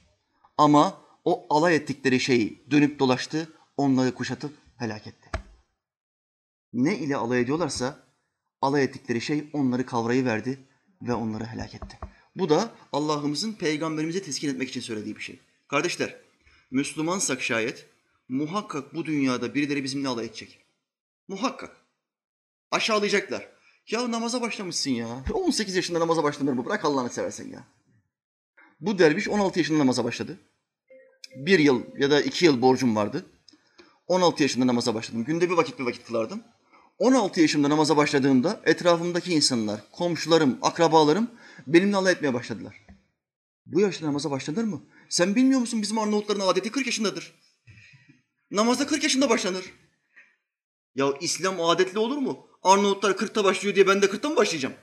Ama 0.57 1.01
o 1.25 1.45
alay 1.49 1.75
ettikleri 1.75 2.19
şeyi 2.19 2.63
dönüp 2.71 2.99
dolaştı, 2.99 3.53
onları 3.77 4.15
kuşatıp 4.15 4.53
helak 4.77 5.07
etti. 5.07 5.29
Ne 6.73 6.97
ile 6.97 7.15
alay 7.15 7.41
ediyorlarsa 7.41 8.08
alay 8.61 8.83
ettikleri 8.83 9.21
şey 9.21 9.49
onları 9.53 9.85
kavrayıverdi 9.85 10.59
ve 11.01 11.13
onları 11.13 11.45
helak 11.45 11.75
etti. 11.75 11.99
Bu 12.35 12.49
da 12.49 12.71
Allah'ımızın 12.93 13.53
peygamberimize 13.53 14.23
teskin 14.23 14.49
etmek 14.49 14.69
için 14.69 14.81
söylediği 14.81 15.15
bir 15.15 15.21
şey. 15.21 15.39
Kardeşler, 15.67 16.15
Müslümansak 16.71 17.41
şayet 17.41 17.85
muhakkak 18.29 18.95
bu 18.95 19.05
dünyada 19.05 19.55
birileri 19.55 19.83
bizimle 19.83 20.07
alay 20.07 20.25
edecek. 20.25 20.59
Muhakkak. 21.27 21.77
Aşağılayacaklar. 22.71 23.49
Ya 23.87 24.11
namaza 24.11 24.41
başlamışsın 24.41 24.91
ya. 24.91 25.23
18 25.33 25.75
yaşında 25.75 25.99
namaza 25.99 26.23
başlanır 26.23 26.53
mı? 26.53 26.65
Bırak 26.65 26.85
Allah'ını 26.85 27.09
seversen 27.09 27.47
ya. 27.47 27.63
Bu 28.81 28.99
derviş 28.99 29.29
16 29.29 29.59
yaşında 29.59 29.77
namaza 29.77 30.03
başladı. 30.03 30.39
Bir 31.35 31.59
yıl 31.59 31.83
ya 31.97 32.11
da 32.11 32.21
iki 32.21 32.45
yıl 32.45 32.61
borcum 32.61 32.95
vardı. 32.95 33.25
16 34.07 34.43
yaşında 34.43 34.67
namaza 34.67 34.95
başladım. 34.95 35.23
Günde 35.23 35.49
bir 35.49 35.55
vakit 35.55 35.79
bir 35.79 35.85
vakit 35.85 36.05
kılardım. 36.07 36.43
16 36.99 37.41
yaşımda 37.41 37.69
namaza 37.69 37.97
başladığımda 37.97 38.61
etrafımdaki 38.65 39.33
insanlar, 39.33 39.81
komşularım, 39.91 40.57
akrabalarım 40.61 41.31
benimle 41.67 41.97
alay 41.97 42.13
etmeye 42.13 42.33
başladılar. 42.33 42.85
Bu 43.65 43.79
yaşta 43.79 44.05
namaza 44.05 44.31
başlanır 44.31 44.63
mı? 44.63 44.81
Sen 45.09 45.35
bilmiyor 45.35 45.59
musun 45.59 45.81
bizim 45.81 45.99
Arnavutların 45.99 46.39
adeti 46.39 46.71
40 46.71 46.85
yaşındadır. 46.85 47.33
Namaza 48.51 48.87
40 48.87 49.03
yaşında 49.03 49.29
başlanır. 49.29 49.65
Ya 50.95 51.13
İslam 51.21 51.61
adetli 51.61 51.99
olur 51.99 52.17
mu? 52.17 52.47
Arnavutlar 52.63 53.11
40'ta 53.11 53.43
başlıyor 53.43 53.75
diye 53.75 53.87
ben 53.87 54.01
de 54.01 54.05
40'ta 54.05 54.29
mı 54.29 54.35
başlayacağım? 54.35 54.75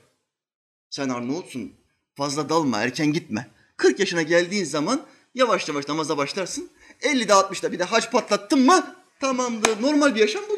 Sen 0.89 1.09
Arnavutsun. 1.09 1.73
Fazla 2.15 2.49
dalma, 2.49 2.81
erken 2.81 3.13
gitme. 3.13 3.51
40 3.77 3.99
yaşına 3.99 4.21
geldiğin 4.21 4.65
zaman 4.65 5.01
yavaş 5.35 5.69
yavaş 5.69 5.87
namaza 5.87 6.17
başlarsın. 6.17 6.69
50'de 7.01 7.33
60'da 7.33 7.71
bir 7.71 7.79
de 7.79 7.83
hac 7.83 8.11
patlattın 8.11 8.59
mı 8.59 8.95
tamamdır. 9.19 9.81
Normal 9.81 10.15
bir 10.15 10.19
yaşam 10.19 10.43
budur. 10.49 10.56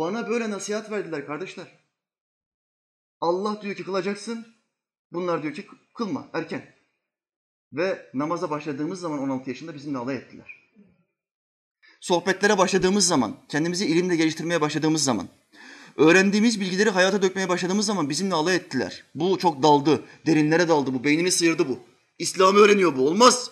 Bana 0.00 0.30
böyle 0.30 0.50
nasihat 0.50 0.90
verdiler 0.90 1.26
kardeşler. 1.26 1.66
Allah 3.20 3.62
diyor 3.62 3.74
ki 3.74 3.84
kılacaksın. 3.84 4.46
Bunlar 5.12 5.42
diyor 5.42 5.54
ki 5.54 5.66
kılma 5.94 6.28
erken. 6.32 6.74
Ve 7.72 8.10
namaza 8.14 8.50
başladığımız 8.50 9.00
zaman 9.00 9.18
16 9.18 9.50
yaşında 9.50 9.74
bizimle 9.74 9.98
alay 9.98 10.16
ettiler. 10.16 10.70
Sohbetlere 12.00 12.58
başladığımız 12.58 13.06
zaman, 13.06 13.36
kendimizi 13.48 13.86
ilimle 13.86 14.16
geliştirmeye 14.16 14.60
başladığımız 14.60 15.04
zaman, 15.04 15.28
öğrendiğimiz 15.96 16.60
bilgileri 16.60 16.90
hayata 16.90 17.22
dökmeye 17.22 17.48
başladığımız 17.48 17.86
zaman 17.86 18.10
bizimle 18.10 18.34
alay 18.34 18.56
ettiler. 18.56 19.04
Bu 19.14 19.38
çok 19.38 19.62
daldı, 19.62 20.04
derinlere 20.26 20.68
daldı 20.68 20.94
bu, 20.94 21.04
beynini 21.04 21.30
sıyırdı 21.30 21.68
bu. 21.68 21.78
İslam'ı 22.18 22.58
öğreniyor 22.58 22.96
bu, 22.96 23.06
olmaz. 23.06 23.50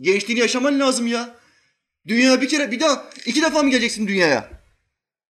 Gençliğini 0.00 0.40
yaşaman 0.40 0.80
lazım 0.80 1.06
ya. 1.06 1.36
Dünyaya 2.06 2.40
bir 2.40 2.48
kere, 2.48 2.70
bir 2.70 2.80
daha, 2.80 3.10
iki 3.26 3.42
defa 3.42 3.62
mı 3.62 3.70
geleceksin 3.70 4.06
dünyaya? 4.06 4.57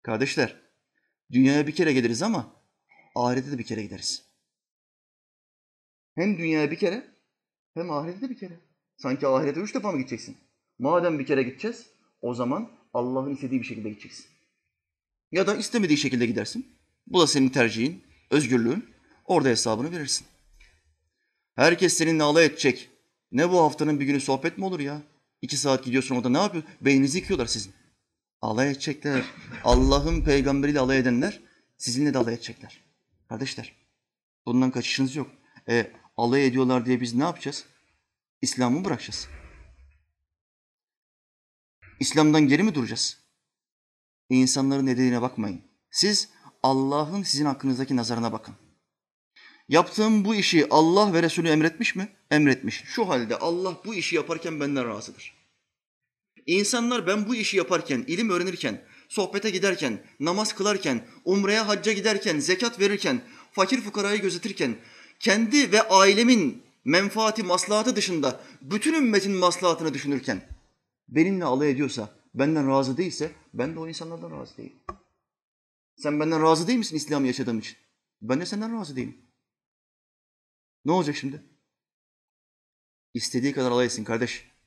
Kardeşler, 0.02 0.56
dünyaya 1.32 1.66
bir 1.66 1.74
kere 1.74 1.92
geliriz 1.92 2.22
ama 2.22 2.52
ahirete 3.14 3.52
de 3.52 3.58
bir 3.58 3.64
kere 3.64 3.82
gideriz. 3.82 4.24
Hem 6.14 6.38
dünyaya 6.38 6.70
bir 6.70 6.78
kere 6.78 7.04
hem 7.74 7.90
ahirete 7.90 8.20
de 8.20 8.30
bir 8.30 8.38
kere. 8.38 8.60
Sanki 8.96 9.26
ahirete 9.26 9.60
üç 9.60 9.74
defa 9.74 9.92
mı 9.92 9.98
gideceksin? 9.98 10.36
Madem 10.78 11.18
bir 11.18 11.26
kere 11.26 11.42
gideceğiz, 11.42 11.86
o 12.20 12.34
zaman 12.34 12.70
Allah'ın 12.94 13.34
istediği 13.34 13.60
bir 13.60 13.66
şekilde 13.66 13.88
gideceksin. 13.90 14.26
Ya 15.32 15.46
da 15.46 15.56
istemediği 15.56 15.96
şekilde 15.98 16.26
gidersin. 16.26 16.66
Bu 17.06 17.20
da 17.20 17.26
senin 17.26 17.48
tercihin, 17.48 18.04
özgürlüğün. 18.30 18.84
Orada 19.24 19.48
hesabını 19.48 19.92
verirsin. 19.92 20.26
Herkes 21.56 21.94
seninle 21.94 22.22
alay 22.22 22.46
edecek. 22.46 22.90
Ne 23.32 23.50
bu 23.50 23.58
haftanın 23.58 24.00
bir 24.00 24.06
günü 24.06 24.20
sohbet 24.20 24.58
mi 24.58 24.64
olur 24.64 24.80
ya? 24.80 25.02
İki 25.42 25.56
saat 25.56 25.84
gidiyorsun 25.84 26.16
orada 26.16 26.28
ne 26.28 26.38
yapıyor? 26.38 26.64
Beyninizi 26.80 27.18
yıkıyorlar 27.18 27.46
sizin. 27.46 27.72
Alay 28.42 28.70
edecekler. 28.70 29.24
Allah'ın 29.64 30.22
peygamberiyle 30.22 30.80
alay 30.80 30.98
edenler 30.98 31.40
sizinle 31.76 32.14
de 32.14 32.18
alay 32.18 32.34
edecekler. 32.34 32.84
Kardeşler, 33.28 33.72
bundan 34.46 34.70
kaçışınız 34.70 35.16
yok. 35.16 35.30
E, 35.68 35.92
alay 36.16 36.46
ediyorlar 36.46 36.86
diye 36.86 37.00
biz 37.00 37.14
ne 37.14 37.22
yapacağız? 37.22 37.64
İslam'ı 38.42 38.84
bırakacağız. 38.84 39.28
İslam'dan 42.00 42.48
geri 42.48 42.62
mi 42.62 42.74
duracağız? 42.74 43.18
İnsanların 44.30 44.86
ne 44.86 44.96
dediğine 44.96 45.22
bakmayın. 45.22 45.62
Siz 45.90 46.28
Allah'ın 46.62 47.22
sizin 47.22 47.44
hakkınızdaki 47.44 47.96
nazarına 47.96 48.32
bakın. 48.32 48.54
Yaptığım 49.68 50.24
bu 50.24 50.34
işi 50.34 50.66
Allah 50.70 51.12
ve 51.12 51.22
Resulü 51.22 51.48
emretmiş 51.48 51.96
mi? 51.96 52.08
Emretmiş. 52.30 52.84
Şu 52.86 53.08
halde 53.08 53.38
Allah 53.38 53.76
bu 53.84 53.94
işi 53.94 54.16
yaparken 54.16 54.60
benden 54.60 54.88
razıdır. 54.88 55.37
İnsanlar 56.48 57.06
ben 57.06 57.28
bu 57.28 57.34
işi 57.34 57.56
yaparken, 57.56 58.04
ilim 58.06 58.30
öğrenirken, 58.30 58.82
sohbete 59.08 59.50
giderken, 59.50 60.02
namaz 60.20 60.54
kılarken, 60.54 61.06
umreye 61.24 61.60
hacca 61.60 61.92
giderken, 61.92 62.38
zekat 62.38 62.80
verirken, 62.80 63.20
fakir 63.52 63.80
fukarayı 63.80 64.20
gözetirken, 64.20 64.76
kendi 65.20 65.72
ve 65.72 65.88
ailemin 65.88 66.62
menfaati, 66.84 67.42
maslahatı 67.42 67.96
dışında 67.96 68.40
bütün 68.62 68.94
ümmetin 68.94 69.32
maslahatını 69.32 69.94
düşünürken 69.94 70.48
benimle 71.08 71.44
alay 71.44 71.70
ediyorsa, 71.70 72.14
benden 72.34 72.70
razı 72.70 72.96
değilse 72.96 73.32
ben 73.54 73.74
de 73.74 73.78
o 73.78 73.88
insanlardan 73.88 74.40
razı 74.40 74.56
değilim. 74.56 74.76
Sen 75.96 76.20
benden 76.20 76.42
razı 76.42 76.66
değil 76.66 76.78
misin 76.78 76.96
İslam'ı 76.96 77.26
yaşadığım 77.26 77.58
için? 77.58 77.76
Ben 78.22 78.40
de 78.40 78.46
senden 78.46 78.80
razı 78.80 78.96
değilim. 78.96 79.16
Ne 80.84 80.92
olacak 80.92 81.16
şimdi? 81.16 81.42
İstediği 83.14 83.52
kadar 83.52 83.70
alay 83.70 83.86
etsin 83.86 84.04
kardeş. 84.04 84.57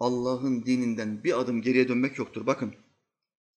Allah'ın 0.00 0.66
dininden 0.66 1.24
bir 1.24 1.40
adım 1.40 1.62
geriye 1.62 1.88
dönmek 1.88 2.18
yoktur. 2.18 2.46
Bakın 2.46 2.74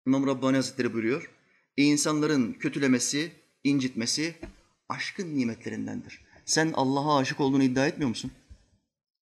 İmam 0.08 0.28
Rabbani 0.28 0.56
Hazretleri 0.56 0.94
buyuruyor. 0.94 1.32
İnsanların 1.78 2.54
kötülemesi, 2.54 3.32
incitmesi 3.64 4.36
aşkın 4.90 5.38
nimetlerindendir. 5.38 6.22
Sen 6.46 6.72
Allah'a 6.74 7.18
aşık 7.18 7.40
olduğunu 7.40 7.64
iddia 7.64 7.88
etmiyor 7.88 8.10
musun? 8.10 8.32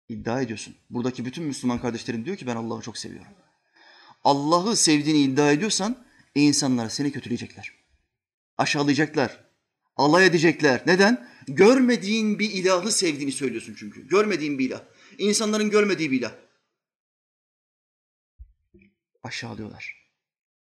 İddia 0.08 0.42
ediyorsun. 0.42 0.74
Buradaki 0.90 1.24
bütün 1.24 1.44
Müslüman 1.44 1.80
kardeşlerim 1.80 2.24
diyor 2.24 2.36
ki 2.36 2.46
ben 2.46 2.56
Allah'ı 2.56 2.82
çok 2.82 2.98
seviyorum. 2.98 3.32
Allah'ı 4.24 4.76
sevdiğini 4.76 5.18
iddia 5.18 5.52
ediyorsan 5.52 5.96
insanlar 6.34 6.88
seni 6.88 7.12
kötüleyecekler. 7.12 7.72
Aşağılayacaklar. 8.58 9.44
Alay 9.96 10.26
edecekler. 10.26 10.82
Neden? 10.86 11.28
Görmediğin 11.48 12.38
bir 12.38 12.50
ilahı 12.50 12.92
sevdiğini 12.92 13.32
söylüyorsun 13.32 13.74
çünkü. 13.78 14.08
Görmediğin 14.08 14.58
bir 14.58 14.66
ilah. 14.66 14.82
İnsanların 15.18 15.70
görmediği 15.70 16.10
bir 16.10 16.18
ilah. 16.18 16.32
Aşağılıyorlar. 19.26 19.96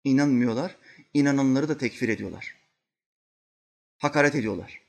İnanmıyorlar. 0.04 0.76
İnananları 1.14 1.68
da 1.68 1.78
tekfir 1.78 2.08
ediyorlar. 2.08 2.54
Hakaret 3.98 4.34
ediyorlar. 4.34 4.80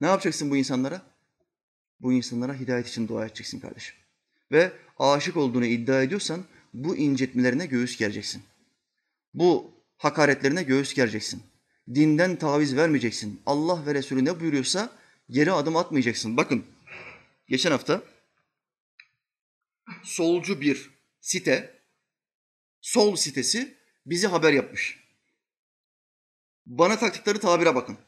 Ne 0.00 0.06
yapacaksın 0.06 0.50
bu 0.50 0.56
insanlara? 0.56 1.02
Bu 2.00 2.12
insanlara 2.12 2.54
hidayet 2.54 2.88
için 2.88 3.08
dua 3.08 3.26
edeceksin 3.26 3.60
kardeşim. 3.60 3.96
Ve 4.52 4.72
aşık 4.98 5.36
olduğunu 5.36 5.64
iddia 5.66 6.02
ediyorsan 6.02 6.44
bu 6.74 6.96
incitmelerine 6.96 7.66
göğüs 7.66 7.98
gereceksin. 7.98 8.42
Bu 9.34 9.70
hakaretlerine 9.96 10.62
göğüs 10.62 10.94
gereceksin. 10.94 11.42
Dinden 11.94 12.36
taviz 12.36 12.76
vermeyeceksin. 12.76 13.40
Allah 13.46 13.86
ve 13.86 13.94
Resulü 13.94 14.24
ne 14.24 14.40
buyuruyorsa 14.40 14.92
geri 15.30 15.52
adım 15.52 15.76
atmayacaksın. 15.76 16.36
Bakın 16.36 16.64
geçen 17.48 17.70
hafta 17.70 18.02
solcu 20.02 20.60
bir 20.60 20.90
site, 21.20 21.77
sol 22.88 23.16
sitesi 23.16 23.78
bizi 24.06 24.26
haber 24.26 24.52
yapmış. 24.52 24.98
Bana 26.66 26.98
taktıkları 26.98 27.40
tabire 27.40 27.74
bakın. 27.74 27.98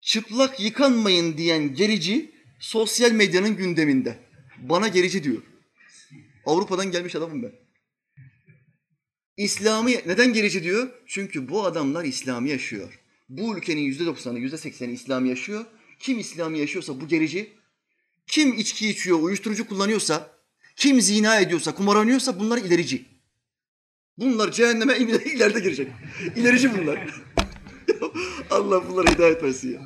Çıplak 0.00 0.60
yıkanmayın 0.60 1.36
diyen 1.36 1.74
gerici 1.74 2.34
sosyal 2.60 3.12
medyanın 3.12 3.56
gündeminde. 3.56 4.18
Bana 4.58 4.88
gerici 4.88 5.24
diyor. 5.24 5.42
Avrupa'dan 6.46 6.90
gelmiş 6.90 7.16
adamım 7.16 7.42
ben. 7.42 7.52
İslami 9.36 9.92
neden 10.06 10.32
gerici 10.32 10.62
diyor? 10.62 10.90
Çünkü 11.06 11.48
bu 11.48 11.64
adamlar 11.64 12.04
İslami 12.04 12.50
yaşıyor. 12.50 13.00
Bu 13.28 13.56
ülkenin 13.56 13.82
yüzde 13.82 14.06
doksanı, 14.06 14.38
yüzde 14.38 14.58
sekseni 14.58 14.92
İslami 14.92 15.28
yaşıyor. 15.28 15.64
Kim 15.98 16.18
İslami 16.18 16.58
yaşıyorsa 16.58 17.00
bu 17.00 17.08
gerici. 17.08 17.52
Kim 18.26 18.52
içki 18.52 18.88
içiyor, 18.88 19.20
uyuşturucu 19.20 19.68
kullanıyorsa, 19.68 20.41
kim 20.82 21.00
zina 21.00 21.40
ediyorsa, 21.40 21.74
kumar 21.74 21.96
oynuyorsa 21.96 22.38
bunlar 22.38 22.58
ilerici. 22.58 23.04
Bunlar 24.18 24.52
cehenneme 24.52 24.96
ileride 24.98 25.60
girecek. 25.60 25.88
İlerici 26.36 26.78
bunlar. 26.78 26.98
Allah 28.50 28.88
bunlara 28.88 29.10
hidayet 29.10 29.42
versin 29.42 29.72
ya. 29.72 29.80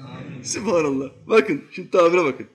Sübhanallah. 0.44 1.10
Bakın, 1.26 1.64
şimdi 1.72 1.90
tabire 1.90 2.24
bakın. 2.24 2.46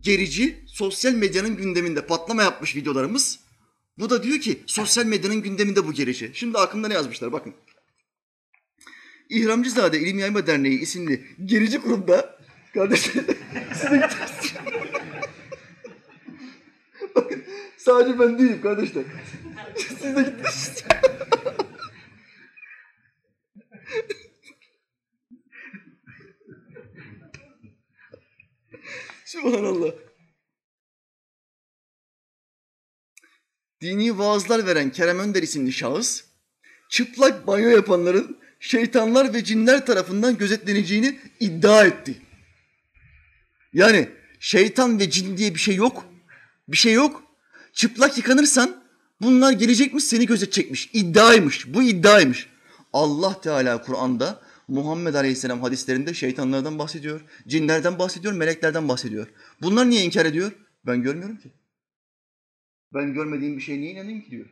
Gerici, 0.00 0.64
sosyal 0.66 1.12
medyanın 1.12 1.56
gündeminde 1.56 2.06
patlama 2.06 2.42
yapmış 2.42 2.76
videolarımız. 2.76 3.40
Bu 3.98 4.10
da 4.10 4.22
diyor 4.22 4.38
ki, 4.38 4.62
sosyal 4.66 5.06
medyanın 5.06 5.42
gündeminde 5.42 5.86
bu 5.86 5.92
gerici. 5.92 6.30
Şimdi 6.34 6.58
aklımda 6.58 6.88
ne 6.88 6.94
yazmışlar, 6.94 7.32
bakın. 7.32 7.54
İhramcızade 9.28 10.00
İlim 10.00 10.18
Yayma 10.18 10.46
Derneği 10.46 10.80
isimli 10.80 11.24
gerici 11.44 11.80
kurumda, 11.80 12.38
kardeşler, 12.74 13.24
size 13.74 14.08
sadece 17.88 18.18
ben 18.18 18.38
değilim 18.38 18.62
kardeşler. 18.62 19.04
Siz 19.76 20.16
de 20.16 20.22
gitmişsiniz. 20.22 20.84
Subhanallah. 29.24 29.92
Dini 33.80 34.18
vaazlar 34.18 34.66
veren 34.66 34.90
Kerem 34.90 35.18
Önder 35.18 35.42
isimli 35.42 35.72
şahıs, 35.72 36.24
çıplak 36.88 37.46
banyo 37.46 37.68
yapanların 37.68 38.38
şeytanlar 38.60 39.34
ve 39.34 39.44
cinler 39.44 39.86
tarafından 39.86 40.38
gözetleneceğini 40.38 41.20
iddia 41.40 41.84
etti. 41.84 42.22
Yani 43.72 44.08
şeytan 44.40 44.98
ve 44.98 45.10
cin 45.10 45.36
diye 45.36 45.54
bir 45.54 45.60
şey 45.60 45.74
yok. 45.74 46.04
Bir 46.68 46.76
şey 46.76 46.92
yok. 46.92 47.27
Çıplak 47.78 48.18
yıkanırsan 48.18 48.84
bunlar 49.20 49.52
gelecekmiş 49.52 50.04
seni 50.04 50.26
gözetecekmiş. 50.26 50.90
İddiaymış. 50.92 51.74
Bu 51.74 51.82
iddiaymış. 51.82 52.48
Allah 52.92 53.40
Teala 53.40 53.82
Kur'an'da 53.82 54.40
Muhammed 54.68 55.14
Aleyhisselam 55.14 55.62
hadislerinde 55.62 56.14
şeytanlardan 56.14 56.78
bahsediyor, 56.78 57.20
cinlerden 57.48 57.98
bahsediyor, 57.98 58.32
meleklerden 58.34 58.88
bahsediyor. 58.88 59.26
Bunlar 59.62 59.90
niye 59.90 60.04
inkar 60.04 60.26
ediyor? 60.26 60.52
Ben 60.86 61.02
görmüyorum 61.02 61.36
ki. 61.36 61.48
Ben 62.94 63.14
görmediğim 63.14 63.56
bir 63.56 63.62
şeye 63.62 63.80
niye 63.80 63.92
inanayım 63.92 64.20
ki 64.20 64.30
diyor. 64.30 64.46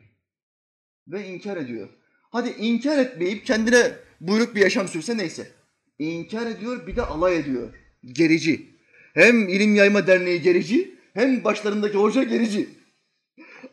Ve 1.07 1.27
inkar 1.27 1.57
ediyor. 1.57 1.89
Hadi 2.29 2.49
inkar 2.49 2.97
etmeyip 2.97 3.45
kendine 3.45 3.91
buyruk 4.21 4.55
bir 4.55 4.61
yaşam 4.61 4.87
sürse 4.87 5.17
neyse. 5.17 5.51
İnkar 5.99 6.45
ediyor 6.45 6.87
bir 6.87 6.95
de 6.95 7.01
alay 7.01 7.37
ediyor. 7.37 7.73
Gerici. 8.03 8.69
Hem 9.13 9.49
ilim 9.49 9.75
yayma 9.75 10.07
derneği 10.07 10.41
gerici 10.41 10.95
hem 11.13 11.43
başlarındaki 11.43 11.97
hoca 11.97 12.23
gerici. 12.23 12.76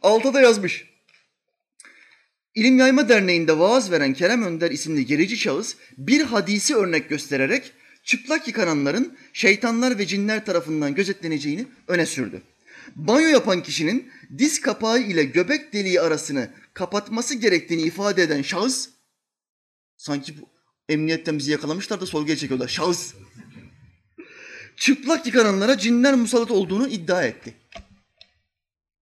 Alta 0.04 0.34
da 0.34 0.40
yazmış. 0.40 0.84
İlim 2.54 2.78
Yayma 2.78 3.08
Derneği'nde 3.08 3.58
vaaz 3.58 3.90
veren 3.90 4.14
Kerem 4.14 4.42
Önder 4.42 4.70
isimli 4.70 5.06
gerici 5.06 5.36
şahıs 5.36 5.74
bir 5.98 6.20
hadisi 6.20 6.76
örnek 6.76 7.08
göstererek 7.08 7.72
çıplak 8.04 8.48
yıkananların 8.48 9.18
şeytanlar 9.32 9.98
ve 9.98 10.06
cinler 10.06 10.44
tarafından 10.44 10.94
gözetleneceğini 10.94 11.66
öne 11.88 12.06
sürdü. 12.06 12.42
Banyo 12.96 13.28
yapan 13.28 13.62
kişinin 13.62 14.10
diz 14.38 14.60
kapağı 14.60 15.00
ile 15.00 15.24
göbek 15.24 15.72
deliği 15.72 16.00
arasını 16.00 16.50
kapatması 16.74 17.34
gerektiğini 17.34 17.82
ifade 17.82 18.22
eden 18.22 18.42
şahıs 18.42 18.88
sanki 19.96 20.40
bu 20.40 20.48
emniyetten 20.88 21.38
bizi 21.38 21.50
yakalamışlar 21.50 22.00
da 22.00 22.06
sorguya 22.06 22.36
çekiyorlar. 22.36 22.68
Şahıs 22.68 23.14
çıplak 24.76 25.26
yıkananlara 25.26 25.78
cinler 25.78 26.14
musallat 26.14 26.50
olduğunu 26.50 26.88
iddia 26.88 27.22
etti. 27.22 27.54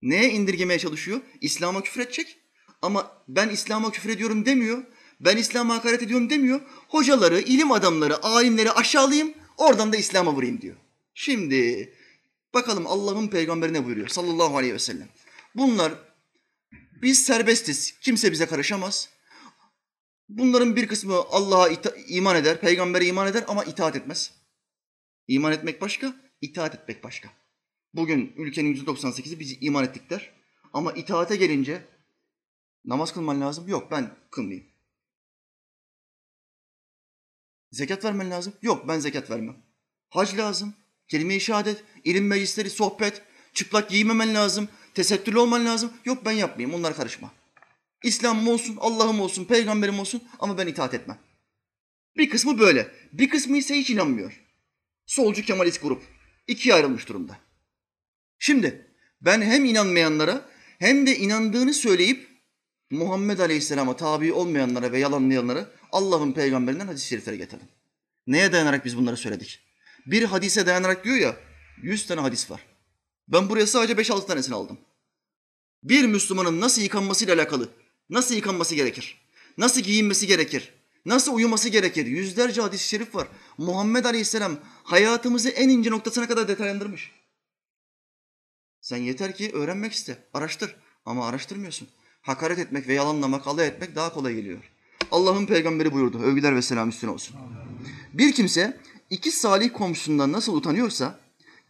Neye 0.02 0.30
indirgemeye 0.30 0.78
çalışıyor? 0.78 1.20
İslam'a 1.40 1.82
küfür 1.82 2.00
edecek. 2.00 2.38
Ama 2.82 3.24
ben 3.28 3.48
İslam'a 3.48 3.90
küfür 3.90 4.10
ediyorum 4.10 4.46
demiyor. 4.46 4.84
Ben 5.20 5.36
İslam'a 5.36 5.74
hakaret 5.74 6.02
ediyorum 6.02 6.30
demiyor. 6.30 6.60
Hocaları, 6.88 7.40
ilim 7.40 7.72
adamları, 7.72 8.22
alimleri 8.22 8.70
aşağılayayım, 8.72 9.34
oradan 9.56 9.92
da 9.92 9.96
İslam'a 9.96 10.34
vurayım 10.34 10.60
diyor. 10.60 10.76
Şimdi 11.14 11.92
bakalım 12.54 12.86
Allah'ın 12.86 13.28
peygamberi 13.28 13.72
ne 13.72 13.84
buyuruyor 13.84 14.08
sallallahu 14.08 14.56
aleyhi 14.56 14.74
ve 14.74 14.78
sellem. 14.78 15.08
Bunlar 15.54 15.92
biz 17.02 17.24
serbestiz, 17.24 17.98
kimse 18.00 18.32
bize 18.32 18.46
karışamaz. 18.46 19.08
Bunların 20.28 20.76
bir 20.76 20.88
kısmı 20.88 21.14
Allah'a 21.14 21.68
iman 22.08 22.36
eder, 22.36 22.60
peygambere 22.60 23.06
iman 23.06 23.26
eder 23.26 23.44
ama 23.48 23.64
itaat 23.64 23.96
etmez. 23.96 24.32
İman 25.28 25.52
etmek 25.52 25.80
başka, 25.80 26.14
itaat 26.40 26.74
etmek 26.74 27.04
başka. 27.04 27.41
Bugün 27.94 28.32
ülkenin 28.36 28.68
yüzde 28.68 28.90
98'i 28.90 29.40
bizi 29.40 29.58
iman 29.60 29.84
ettikler. 29.84 30.32
Ama 30.72 30.92
itaate 30.92 31.36
gelince 31.36 31.88
namaz 32.84 33.12
kılman 33.14 33.40
lazım. 33.40 33.68
Yok 33.68 33.90
ben 33.90 34.16
kılmayayım. 34.30 34.66
Zekat 37.70 38.04
vermen 38.04 38.30
lazım. 38.30 38.52
Yok 38.62 38.88
ben 38.88 38.98
zekat 38.98 39.30
vermem. 39.30 39.56
Hac 40.08 40.36
lazım. 40.36 40.74
Kelime-i 41.08 41.40
şehadet, 41.40 41.84
ilim 42.04 42.26
meclisleri, 42.26 42.70
sohbet, 42.70 43.22
çıplak 43.54 43.90
giymemen 43.90 44.34
lazım. 44.34 44.68
Tesettürlü 44.94 45.38
olman 45.38 45.66
lazım. 45.66 45.92
Yok 46.04 46.24
ben 46.24 46.32
yapmayayım. 46.32 46.78
Onlar 46.78 46.96
karışma. 46.96 47.32
İslam'ım 48.02 48.48
olsun, 48.48 48.76
Allah'ım 48.80 49.20
olsun, 49.20 49.44
peygamberim 49.44 49.98
olsun 49.98 50.22
ama 50.38 50.58
ben 50.58 50.66
itaat 50.66 50.94
etmem. 50.94 51.18
Bir 52.16 52.30
kısmı 52.30 52.58
böyle. 52.58 52.94
Bir 53.12 53.28
kısmı 53.28 53.56
ise 53.56 53.78
hiç 53.78 53.90
inanmıyor. 53.90 54.42
Solcu 55.06 55.42
Kemalist 55.42 55.82
grup. 55.82 56.02
ikiye 56.46 56.74
ayrılmış 56.74 57.08
durumda. 57.08 57.38
Şimdi 58.44 58.86
ben 59.20 59.42
hem 59.42 59.64
inanmayanlara 59.64 60.48
hem 60.78 61.06
de 61.06 61.16
inandığını 61.16 61.74
söyleyip 61.74 62.28
Muhammed 62.90 63.38
Aleyhisselam'a 63.38 63.96
tabi 63.96 64.32
olmayanlara 64.32 64.92
ve 64.92 64.98
yalanlayanlara 64.98 65.70
Allah'ın 65.92 66.32
peygamberinden 66.32 66.86
hadis-i 66.86 67.06
şerifleri 67.06 67.38
getirdim. 67.38 67.66
Neye 68.26 68.52
dayanarak 68.52 68.84
biz 68.84 68.96
bunları 68.96 69.16
söyledik? 69.16 69.60
Bir 70.06 70.22
hadise 70.22 70.66
dayanarak 70.66 71.04
diyor 71.04 71.16
ya, 71.16 71.36
yüz 71.82 72.06
tane 72.06 72.20
hadis 72.20 72.50
var. 72.50 72.60
Ben 73.28 73.48
buraya 73.48 73.66
sadece 73.66 73.98
beş 73.98 74.10
altı 74.10 74.26
tanesini 74.26 74.54
aldım. 74.54 74.78
Bir 75.82 76.04
Müslümanın 76.04 76.60
nasıl 76.60 76.82
yıkanmasıyla 76.82 77.34
alakalı, 77.34 77.68
nasıl 78.10 78.34
yıkanması 78.34 78.74
gerekir, 78.74 79.22
nasıl 79.58 79.80
giyinmesi 79.80 80.26
gerekir, 80.26 80.72
nasıl 81.06 81.34
uyuması 81.34 81.68
gerekir, 81.68 82.06
yüzlerce 82.06 82.60
hadis-i 82.60 82.88
şerif 82.88 83.14
var. 83.14 83.28
Muhammed 83.58 84.04
Aleyhisselam 84.04 84.58
hayatımızı 84.84 85.48
en 85.48 85.68
ince 85.68 85.90
noktasına 85.90 86.28
kadar 86.28 86.48
detaylandırmış. 86.48 87.21
Sen 88.82 88.96
yeter 88.96 89.34
ki 89.34 89.50
öğrenmek 89.52 89.92
iste, 89.92 90.18
araştır. 90.34 90.76
Ama 91.06 91.28
araştırmıyorsun. 91.28 91.88
Hakaret 92.22 92.58
etmek 92.58 92.88
ve 92.88 92.94
yalanlamak, 92.94 93.46
alay 93.46 93.66
etmek 93.66 93.96
daha 93.96 94.12
kolay 94.12 94.34
geliyor. 94.34 94.70
Allah'ın 95.10 95.46
peygamberi 95.46 95.92
buyurdu. 95.92 96.18
Övgüler 96.22 96.56
ve 96.56 96.62
selam 96.62 96.88
üstüne 96.88 97.10
olsun. 97.10 97.36
Bir 98.12 98.32
kimse 98.32 98.80
iki 99.10 99.30
salih 99.30 99.72
komşusundan 99.72 100.32
nasıl 100.32 100.56
utanıyorsa 100.56 101.20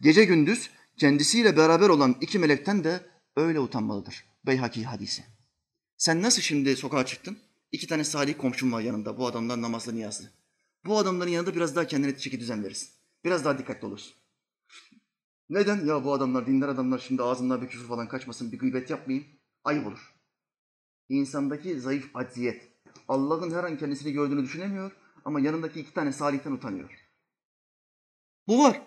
gece 0.01 0.25
gündüz 0.25 0.69
kendisiyle 0.97 1.57
beraber 1.57 1.89
olan 1.89 2.15
iki 2.21 2.39
melekten 2.39 2.83
de 2.83 3.05
öyle 3.35 3.59
utanmalıdır. 3.59 4.23
Beyhaki 4.45 4.83
hadisi. 4.83 5.23
Sen 5.97 6.21
nasıl 6.21 6.41
şimdi 6.41 6.75
sokağa 6.75 7.05
çıktın? 7.05 7.37
İki 7.71 7.87
tane 7.87 8.03
salih 8.03 8.33
komşun 8.37 8.71
var 8.71 8.81
yanında. 8.81 9.17
Bu 9.17 9.27
adamlar 9.27 9.61
namazlı 9.61 9.95
niyazlı. 9.95 10.31
Bu 10.85 10.97
adamların 10.97 11.31
yanında 11.31 11.55
biraz 11.55 11.75
daha 11.75 11.87
kendine 11.87 12.17
çeki 12.17 12.39
düzen 12.39 12.63
verirsin. 12.63 12.89
Biraz 13.25 13.45
daha 13.45 13.57
dikkatli 13.57 13.87
olursun. 13.87 14.13
Neden? 15.49 15.85
Ya 15.85 16.03
bu 16.03 16.13
adamlar, 16.13 16.47
dinler 16.47 16.67
adamlar 16.67 16.99
şimdi 16.99 17.23
ağzından 17.23 17.61
bir 17.61 17.67
küfür 17.67 17.87
falan 17.87 18.07
kaçmasın, 18.07 18.51
bir 18.51 18.59
gıybet 18.59 18.89
yapmayayım. 18.89 19.27
Ayıp 19.63 19.87
olur. 19.87 20.13
İnsandaki 21.09 21.79
zayıf 21.79 22.15
acziyet. 22.15 22.69
Allah'ın 23.07 23.51
her 23.51 23.63
an 23.63 23.77
kendisini 23.77 24.13
gördüğünü 24.13 24.43
düşünemiyor 24.43 24.91
ama 25.25 25.39
yanındaki 25.39 25.79
iki 25.79 25.93
tane 25.93 26.11
salihten 26.11 26.51
utanıyor. 26.51 26.89
Bu 28.47 28.63
var. 28.63 28.81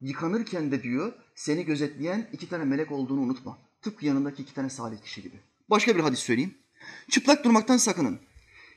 Yıkanırken 0.00 0.72
de 0.72 0.82
diyor 0.82 1.12
seni 1.34 1.64
gözetleyen 1.64 2.28
iki 2.32 2.48
tane 2.48 2.64
melek 2.64 2.92
olduğunu 2.92 3.20
unutma. 3.20 3.58
Tıpkı 3.82 4.06
yanındaki 4.06 4.42
iki 4.42 4.54
tane 4.54 4.70
salih 4.70 5.02
kişi 5.02 5.22
gibi. 5.22 5.36
Başka 5.70 5.96
bir 5.96 6.00
hadis 6.00 6.18
söyleyeyim. 6.18 6.54
Çıplak 7.10 7.44
durmaktan 7.44 7.76
sakının. 7.76 8.18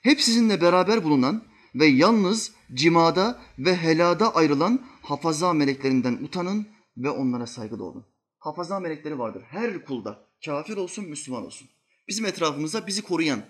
Hep 0.01 0.21
sizinle 0.21 0.61
beraber 0.61 1.03
bulunan 1.03 1.43
ve 1.75 1.85
yalnız 1.85 2.51
cimada 2.73 3.41
ve 3.59 3.75
helada 3.75 4.35
ayrılan 4.35 4.85
hafaza 5.01 5.53
meleklerinden 5.53 6.13
utanın 6.13 6.67
ve 6.97 7.09
onlara 7.09 7.47
saygılı 7.47 7.83
olun. 7.83 8.05
Hafaza 8.39 8.79
melekleri 8.79 9.19
vardır 9.19 9.43
her 9.49 9.85
kulda. 9.85 10.27
Kafir 10.45 10.77
olsun, 10.77 11.05
Müslüman 11.05 11.45
olsun. 11.45 11.67
Bizim 12.07 12.25
etrafımızda 12.25 12.87
bizi 12.87 13.01
koruyan, 13.01 13.45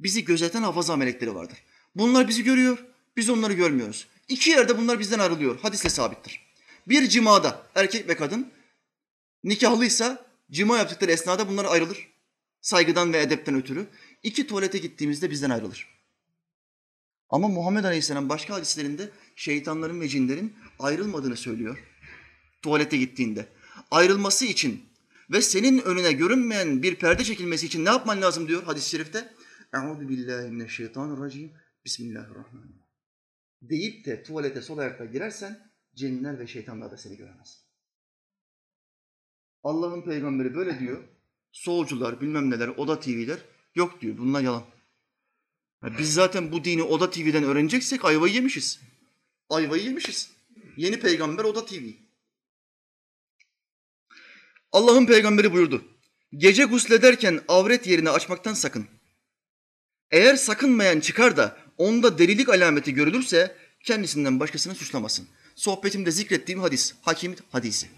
bizi 0.00 0.24
gözeten 0.24 0.62
hafaza 0.62 0.96
melekleri 0.96 1.34
vardır. 1.34 1.58
Bunlar 1.94 2.28
bizi 2.28 2.44
görüyor, 2.44 2.84
biz 3.16 3.30
onları 3.30 3.52
görmüyoruz. 3.52 4.06
İki 4.28 4.50
yerde 4.50 4.78
bunlar 4.78 4.98
bizden 4.98 5.18
ayrılıyor. 5.18 5.60
Hadisle 5.60 5.88
sabittir. 5.88 6.40
Bir 6.88 7.08
cimada 7.08 7.66
erkek 7.74 8.08
ve 8.08 8.16
kadın 8.16 8.52
nikahlıysa 9.44 10.26
cima 10.50 10.78
yaptıkları 10.78 11.10
esnada 11.10 11.48
bunlar 11.48 11.64
ayrılır. 11.64 12.08
Saygıdan 12.60 13.12
ve 13.12 13.22
edepten 13.22 13.54
ötürü. 13.54 13.86
İki 14.22 14.46
tuvalete 14.46 14.78
gittiğimizde 14.78 15.30
bizden 15.30 15.50
ayrılır. 15.50 15.88
Ama 17.30 17.48
Muhammed 17.48 17.84
Aleyhisselam 17.84 18.28
başka 18.28 18.54
hadislerinde 18.54 19.10
şeytanların 19.36 20.00
ve 20.00 20.08
cinlerin 20.08 20.54
ayrılmadığını 20.78 21.36
söylüyor. 21.36 21.89
Tuvalete 22.62 22.96
gittiğinde. 22.96 23.48
Ayrılması 23.90 24.44
için 24.44 24.84
ve 25.30 25.42
senin 25.42 25.78
önüne 25.78 26.12
görünmeyen 26.12 26.82
bir 26.82 26.96
perde 26.96 27.24
çekilmesi 27.24 27.66
için 27.66 27.84
ne 27.84 27.88
yapman 27.88 28.22
lazım 28.22 28.48
diyor 28.48 28.62
hadis-i 28.62 28.90
şerifte. 28.90 29.34
Euzu 29.74 30.08
billahi 30.08 30.50
mineşşeytanirracim. 30.50 31.52
Bismillahirrahmanirrahim. 31.84 32.82
Deyip 33.62 34.06
de 34.06 34.22
tuvalete 34.22 34.62
sol 34.62 34.78
ayakla 34.78 35.04
girersen 35.04 35.70
cinler 35.94 36.38
ve 36.38 36.46
şeytanlar 36.46 36.90
da 36.90 36.96
seni 36.96 37.16
göremez. 37.16 37.64
Allah'ın 39.62 40.02
peygamberi 40.02 40.54
böyle 40.54 40.78
diyor. 40.78 41.04
Solcular, 41.52 42.20
bilmem 42.20 42.50
neler, 42.50 42.68
Oda 42.68 43.00
TV'ler 43.00 43.38
yok 43.74 44.00
diyor. 44.00 44.18
Bunlar 44.18 44.40
yalan. 44.40 44.64
biz 45.98 46.14
zaten 46.14 46.52
bu 46.52 46.64
dini 46.64 46.82
Oda 46.82 47.10
TV'den 47.10 47.44
öğreneceksek 47.44 48.04
ayvayı 48.04 48.34
yemişiz. 48.34 48.80
Ayvayı 49.48 49.82
yemişiz. 49.82 50.30
Yeni 50.76 51.00
peygamber 51.00 51.44
Oda 51.44 51.66
TV. 51.66 51.84
Allah'ın 54.72 55.06
peygamberi 55.06 55.52
buyurdu. 55.52 55.84
Gece 56.36 56.64
guslederken 56.64 57.40
avret 57.48 57.86
yerini 57.86 58.10
açmaktan 58.10 58.54
sakın. 58.54 58.86
Eğer 60.10 60.36
sakınmayan 60.36 61.00
çıkar 61.00 61.36
da 61.36 61.56
onda 61.78 62.18
delilik 62.18 62.48
alameti 62.48 62.94
görülürse 62.94 63.56
kendisinden 63.84 64.40
başkasını 64.40 64.74
suçlamasın. 64.74 65.28
Sohbetimde 65.56 66.10
zikrettiğim 66.10 66.60
hadis, 66.60 66.94
hakim 67.02 67.36
hadisi. 67.50 67.88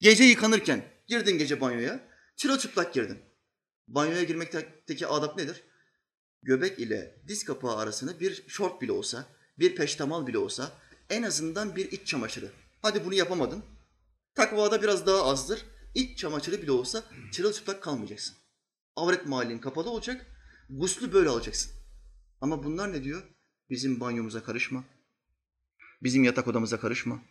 Gece 0.00 0.24
yıkanırken 0.24 0.84
girdin 1.06 1.38
gece 1.38 1.60
banyoya, 1.60 2.00
çırılçıplak 2.36 2.94
girdin. 2.94 3.18
Banyoya 3.88 4.22
girmekteki 4.22 5.06
adap 5.06 5.36
nedir? 5.36 5.62
Göbek 6.42 6.78
ile 6.78 7.16
diz 7.28 7.44
kapağı 7.44 7.76
arasını 7.76 8.20
bir 8.20 8.44
şort 8.48 8.82
bile 8.82 8.92
olsa, 8.92 9.26
bir 9.58 9.76
peştemal 9.76 10.26
bile 10.26 10.38
olsa 10.38 10.72
en 11.10 11.22
azından 11.22 11.76
bir 11.76 11.92
iç 11.92 12.06
çamaşırı. 12.06 12.50
Hadi 12.82 13.04
bunu 13.04 13.14
yapamadın. 13.14 13.64
Takvada 14.34 14.82
biraz 14.82 15.06
daha 15.06 15.24
azdır. 15.24 15.64
İç 15.94 16.18
çamaşırı 16.18 16.62
bile 16.62 16.72
olsa 16.72 17.04
çırılçıplak 17.32 17.82
kalmayacaksın. 17.82 18.36
Avret 18.96 19.26
mahallin 19.26 19.58
kapalı 19.58 19.90
olacak. 19.90 20.26
Guslü 20.70 21.12
böyle 21.12 21.28
alacaksın. 21.28 21.72
Ama 22.40 22.64
bunlar 22.64 22.92
ne 22.92 23.04
diyor? 23.04 23.22
Bizim 23.70 24.00
banyomuza 24.00 24.42
karışma. 24.42 24.84
Bizim 26.02 26.24
yatak 26.24 26.48
odamıza 26.48 26.80
karışma. 26.80 27.22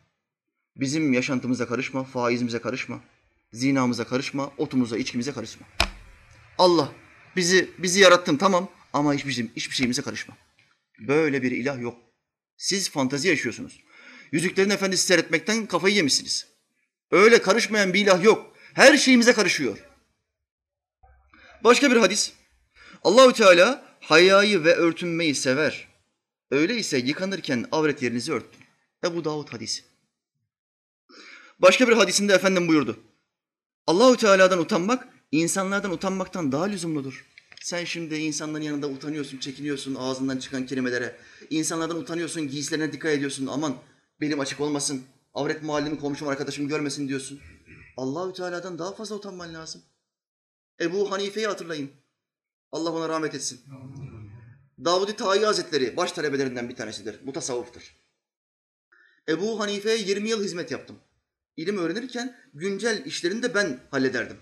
Bizim 0.75 1.13
yaşantımıza 1.13 1.67
karışma, 1.67 2.03
faizimize 2.03 2.59
karışma. 2.59 3.01
Zinamıza 3.53 4.07
karışma, 4.07 4.51
otumuza, 4.57 4.97
içkimize 4.97 5.31
karışma. 5.31 5.67
Allah 6.57 6.91
bizi 7.35 7.69
bizi 7.77 7.99
yarattın 7.99 8.37
tamam 8.37 8.69
ama 8.93 9.13
hiçbir, 9.13 9.31
şey, 9.31 9.51
hiçbir 9.55 9.75
şeyimize 9.75 10.01
karışma. 10.01 10.37
Böyle 10.99 11.43
bir 11.43 11.51
ilah 11.51 11.81
yok. 11.81 11.97
Siz 12.57 12.89
fantazi 12.89 13.27
yaşıyorsunuz. 13.27 13.79
Yüzüklerin 14.31 14.69
Efendisi 14.69 15.05
seyretmekten 15.05 15.65
kafayı 15.65 15.95
yemişsiniz. 15.95 16.47
Öyle 17.11 17.41
karışmayan 17.41 17.93
bir 17.93 17.99
ilah 17.99 18.23
yok. 18.23 18.52
Her 18.73 18.97
şeyimize 18.97 19.33
karışıyor. 19.33 19.77
Başka 21.63 21.91
bir 21.91 21.97
hadis. 21.97 22.33
Allahü 23.03 23.33
Teala 23.33 23.95
hayayı 23.99 24.63
ve 24.63 24.75
örtünmeyi 24.75 25.35
sever. 25.35 25.87
Öyleyse 26.51 26.97
yıkanırken 26.97 27.65
avret 27.71 28.01
yerinizi 28.01 28.33
örtün. 28.33 28.63
Ebu 29.05 29.25
Davud 29.25 29.49
hadisi. 29.49 29.83
Başka 31.59 31.87
bir 31.87 31.93
hadisinde 31.93 32.33
efendim 32.33 32.67
buyurdu. 32.67 32.99
Allahü 33.87 34.17
Teala'dan 34.17 34.59
utanmak 34.59 35.07
insanlardan 35.31 35.91
utanmaktan 35.91 36.51
daha 36.51 36.63
lüzumludur. 36.63 37.25
Sen 37.61 37.85
şimdi 37.85 38.15
insanların 38.15 38.63
yanında 38.63 38.87
utanıyorsun, 38.87 39.37
çekiniyorsun 39.37 39.95
ağzından 39.95 40.37
çıkan 40.37 40.65
kelimelere. 40.65 41.15
İnsanlardan 41.49 41.97
utanıyorsun, 41.97 42.47
giysilerine 42.47 42.93
dikkat 42.93 43.11
ediyorsun. 43.11 43.47
Aman 43.47 43.75
benim 44.21 44.39
açık 44.39 44.59
olmasın, 44.59 45.03
avret 45.33 45.63
muallimi 45.63 45.99
komşum 45.99 46.27
arkadaşım 46.27 46.67
görmesin 46.67 47.07
diyorsun. 47.07 47.39
Allahü 47.97 48.33
Teala'dan 48.33 48.79
daha 48.79 48.93
fazla 48.93 49.15
utanman 49.15 49.53
lazım. 49.53 49.81
Ebu 50.81 51.11
Hanife'yi 51.11 51.47
hatırlayın. 51.47 51.91
Allah 52.71 52.91
ona 52.91 53.09
rahmet 53.09 53.35
etsin. 53.35 53.61
Davud-i 54.85 55.15
Tayi 55.15 55.45
Hazretleri 55.45 55.97
baş 55.97 56.11
talebelerinden 56.11 56.69
bir 56.69 56.75
tanesidir. 56.75 57.25
Mutasavvıftır. 57.25 57.95
Ebu 59.29 59.59
Hanife'ye 59.59 59.97
20 59.97 60.29
yıl 60.29 60.43
hizmet 60.43 60.71
yaptım. 60.71 60.95
İlim 61.57 61.77
öğrenirken 61.77 62.37
güncel 62.53 63.05
işlerini 63.05 63.43
de 63.43 63.55
ben 63.55 63.79
hallederdim. 63.91 64.37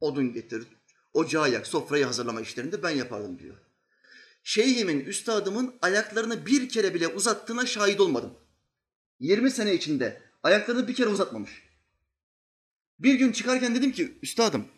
Odun 0.00 0.32
getir, 0.32 0.66
ocağı 1.14 1.50
yak, 1.50 1.66
sofrayı 1.66 2.04
hazırlama 2.04 2.40
işlerini 2.40 2.72
de 2.72 2.82
ben 2.82 2.90
yapardım 2.90 3.38
diyor. 3.38 3.56
Şeyhimin, 4.42 5.00
üstadımın 5.00 5.74
ayaklarını 5.82 6.46
bir 6.46 6.68
kere 6.68 6.94
bile 6.94 7.08
uzattığına 7.08 7.66
şahit 7.66 8.00
olmadım. 8.00 8.34
20 9.20 9.50
sene 9.50 9.74
içinde 9.74 10.22
ayaklarını 10.42 10.88
bir 10.88 10.94
kere 10.94 11.08
uzatmamış. 11.08 11.67
Bir 12.98 13.14
gün 13.14 13.32
çıkarken 13.32 13.74
dedim 13.74 13.92
ki, 13.92 14.18
üstadım 14.22 14.68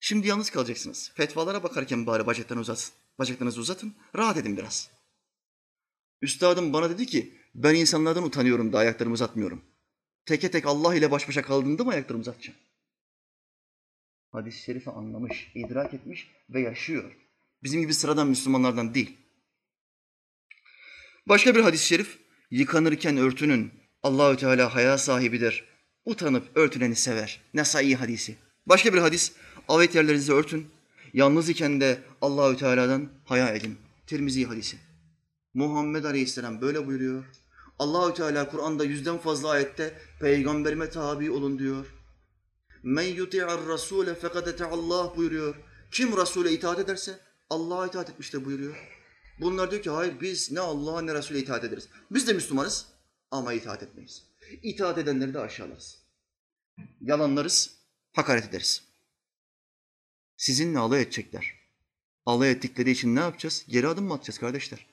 şimdi 0.00 0.28
yalnız 0.28 0.50
kalacaksınız. 0.50 1.12
Fetvalara 1.14 1.62
bakarken 1.62 2.06
bari 2.06 2.26
bacaklarını 2.26 2.60
uzatın. 2.60 2.94
Bacaklarınızı 3.18 3.60
uzatın, 3.60 3.94
rahat 4.16 4.36
edin 4.36 4.56
biraz. 4.56 4.90
Üstadım 6.22 6.72
bana 6.72 6.90
dedi 6.90 7.06
ki, 7.06 7.34
ben 7.54 7.74
insanlardan 7.74 8.22
utanıyorum 8.22 8.72
da 8.72 8.78
ayaklarımı 8.78 9.14
uzatmıyorum. 9.14 9.64
Teke 10.26 10.50
tek 10.50 10.66
Allah 10.66 10.94
ile 10.94 11.10
baş 11.10 11.28
başa 11.28 11.42
kaldığında 11.42 11.84
mı 11.84 11.90
ayaklarımı 11.90 12.20
uzatacağım? 12.20 12.58
Hadis-i 14.32 14.62
şerifi 14.62 14.90
anlamış, 14.90 15.52
idrak 15.54 15.94
etmiş 15.94 16.30
ve 16.50 16.60
yaşıyor. 16.60 17.16
Bizim 17.62 17.80
gibi 17.80 17.94
sıradan 17.94 18.28
Müslümanlardan 18.28 18.94
değil. 18.94 19.16
Başka 21.26 21.54
bir 21.54 21.60
hadis-i 21.60 21.86
şerif, 21.86 22.18
yıkanırken 22.50 23.16
örtünün, 23.16 23.72
Allahü 24.02 24.36
Teala 24.36 24.74
haya 24.74 24.98
sahibidir. 24.98 25.64
Utanıp 26.04 26.56
örtüneni 26.56 26.96
sever. 26.96 27.40
Nesai 27.54 27.94
hadisi. 27.94 28.36
Başka 28.66 28.92
bir 28.94 28.98
hadis, 28.98 29.32
avet 29.68 29.94
yerlerinizi 29.94 30.32
örtün. 30.32 30.66
Yalnız 31.12 31.48
iken 31.48 31.80
de 31.80 31.98
Allahü 32.22 32.56
Teala'dan 32.56 33.08
haya 33.24 33.48
edin. 33.54 33.78
Tirmizi 34.06 34.44
hadisi. 34.44 34.76
Muhammed 35.54 36.04
Aleyhisselam 36.04 36.60
böyle 36.60 36.86
buyuruyor. 36.86 37.24
Allahü 37.78 38.14
Teala 38.14 38.48
Kur'an'da 38.48 38.84
yüzden 38.84 39.18
fazla 39.18 39.50
ayette 39.50 39.98
peygamberime 40.20 40.90
tabi 40.90 41.30
olun 41.30 41.58
diyor. 41.58 41.86
Men 42.82 43.06
yuti'ar 43.06 43.66
rasule 43.66 44.14
fekad 44.14 44.60
Allah 44.60 45.16
buyuruyor. 45.16 45.54
Kim 45.90 46.16
Resul'e 46.16 46.52
itaat 46.52 46.78
ederse 46.78 47.20
Allah'a 47.50 47.86
itaat 47.86 48.10
etmiştir 48.10 48.44
buyuruyor. 48.44 48.76
Bunlar 49.40 49.70
diyor 49.70 49.82
ki 49.82 49.90
hayır 49.90 50.20
biz 50.20 50.52
ne 50.52 50.60
Allah'a 50.60 51.00
ne 51.00 51.14
Resul'e 51.14 51.38
itaat 51.38 51.64
ederiz. 51.64 51.88
Biz 52.10 52.28
de 52.28 52.32
Müslümanız 52.32 52.86
ama 53.30 53.52
itaat 53.52 53.82
etmeyiz. 53.82 54.27
İtaat 54.62 54.98
edenleri 54.98 55.34
de 55.34 55.38
aşağılarız. 55.38 56.02
Yalanlarız, 57.00 57.78
hakaret 58.12 58.44
ederiz. 58.44 58.82
Sizinle 60.36 60.78
alay 60.78 61.02
edecekler. 61.02 61.54
Alay 62.26 62.50
ettikleri 62.50 62.90
için 62.90 63.16
ne 63.16 63.20
yapacağız? 63.20 63.64
Geri 63.68 63.88
adım 63.88 64.04
mı 64.04 64.14
atacağız 64.14 64.38
kardeşler? 64.38 64.86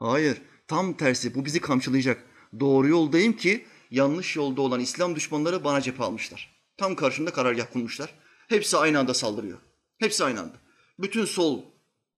Hayır, 0.00 0.42
tam 0.68 0.96
tersi 0.96 1.34
bu 1.34 1.44
bizi 1.44 1.60
kamçılayacak. 1.60 2.24
Doğru 2.60 2.88
yoldayım 2.88 3.36
ki 3.36 3.66
yanlış 3.90 4.36
yolda 4.36 4.62
olan 4.62 4.80
İslam 4.80 5.16
düşmanları 5.16 5.64
bana 5.64 5.80
cephe 5.80 6.04
almışlar. 6.04 6.56
Tam 6.76 6.96
karşımda 6.96 7.32
karargah 7.32 7.72
kurmuşlar. 7.72 8.14
Hepsi 8.48 8.76
aynı 8.76 8.98
anda 8.98 9.14
saldırıyor. 9.14 9.58
Hepsi 9.98 10.24
aynı 10.24 10.40
anda. 10.40 10.56
Bütün 10.98 11.24
sol 11.24 11.64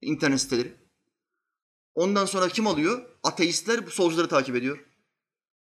internet 0.00 0.40
siteleri. 0.40 0.74
Ondan 1.94 2.26
sonra 2.26 2.48
kim 2.48 2.66
alıyor? 2.66 3.02
Ateistler 3.22 3.86
bu 3.86 3.90
solcuları 3.90 4.28
takip 4.28 4.56
ediyor. 4.56 4.87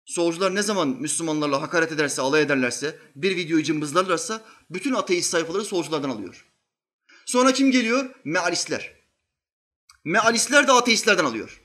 Solcular 0.05 0.55
ne 0.55 0.63
zaman 0.63 0.89
Müslümanlarla 0.89 1.63
hakaret 1.63 1.93
ederse, 1.93 2.23
alay 2.23 2.43
ederlerse, 2.43 2.99
bir 3.17 3.37
videoyu 3.37 3.65
cımbızlarlarsa 3.65 4.45
bütün 4.71 4.95
ateist 4.95 5.31
sayfaları 5.31 5.65
solculardan 5.65 6.11
alıyor. 6.11 6.47
Sonra 7.27 7.53
kim 7.53 7.71
geliyor? 7.71 8.11
Mealistler. 8.25 8.93
Mealistler 10.05 10.69
de 10.69 10.73
ateistlerden 10.73 11.25
alıyor. 11.25 11.63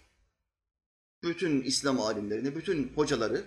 Bütün 1.23 1.61
İslam 1.61 2.01
alimlerini, 2.01 2.55
bütün 2.55 2.91
hocaları, 2.95 3.45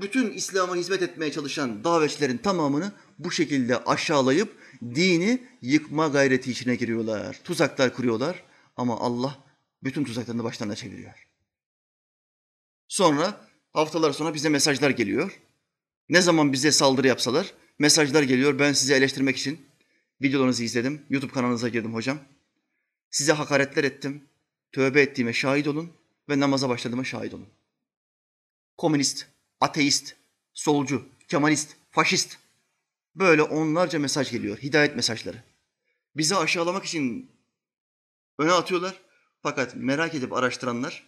bütün 0.00 0.32
İslam'a 0.32 0.76
hizmet 0.76 1.02
etmeye 1.02 1.32
çalışan 1.32 1.84
davetçilerin 1.84 2.38
tamamını 2.38 2.92
bu 3.18 3.30
şekilde 3.30 3.84
aşağılayıp 3.84 4.56
dini 4.82 5.48
yıkma 5.62 6.08
gayreti 6.08 6.50
içine 6.50 6.74
giriyorlar. 6.76 7.40
Tuzaklar 7.44 7.94
kuruyorlar 7.94 8.42
ama 8.76 9.00
Allah 9.00 9.44
bütün 9.82 10.04
tuzaklarını 10.04 10.44
başlarına 10.44 10.76
çeviriyor. 10.76 11.28
Sonra 12.88 13.48
haftalar 13.72 14.12
sonra 14.12 14.34
bize 14.34 14.48
mesajlar 14.48 14.90
geliyor. 14.90 15.40
Ne 16.08 16.22
zaman 16.22 16.52
bize 16.52 16.72
saldırı 16.72 17.06
yapsalar 17.06 17.54
mesajlar 17.78 18.22
geliyor. 18.22 18.58
Ben 18.58 18.72
sizi 18.72 18.94
eleştirmek 18.94 19.36
için 19.36 19.66
videolarınızı 20.22 20.64
izledim. 20.64 21.02
YouTube 21.10 21.32
kanalınıza 21.32 21.68
girdim 21.68 21.94
hocam. 21.94 22.18
Size 23.10 23.32
hakaretler 23.32 23.84
ettim. 23.84 24.24
Tövbe 24.72 25.00
ettiğime 25.02 25.32
şahit 25.32 25.68
olun 25.68 25.92
ve 26.28 26.40
namaza 26.40 26.68
başladığıma 26.68 27.04
şahit 27.04 27.34
olun. 27.34 27.48
Komünist, 28.76 29.26
ateist, 29.60 30.14
solcu, 30.54 31.08
kemalist, 31.28 31.76
faşist. 31.90 32.38
Böyle 33.14 33.42
onlarca 33.42 33.98
mesaj 33.98 34.30
geliyor, 34.30 34.58
hidayet 34.58 34.96
mesajları. 34.96 35.42
Bizi 36.16 36.36
aşağılamak 36.36 36.84
için 36.84 37.30
öne 38.38 38.52
atıyorlar. 38.52 38.94
Fakat 39.42 39.76
merak 39.76 40.14
edip 40.14 40.32
araştıranlar, 40.32 41.06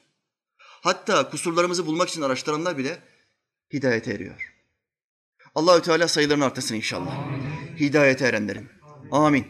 hatta 0.86 1.30
kusurlarımızı 1.30 1.86
bulmak 1.86 2.08
için 2.08 2.22
araştıranlar 2.22 2.78
bile 2.78 3.02
hidayete 3.72 4.12
eriyor. 4.12 4.54
Allahü 5.54 5.82
Teala 5.82 6.08
sayılarını 6.08 6.44
artırsın 6.44 6.74
inşallah. 6.74 7.28
Hidayete 7.80 8.26
erenlerin. 8.26 8.68
Amin. 9.12 9.46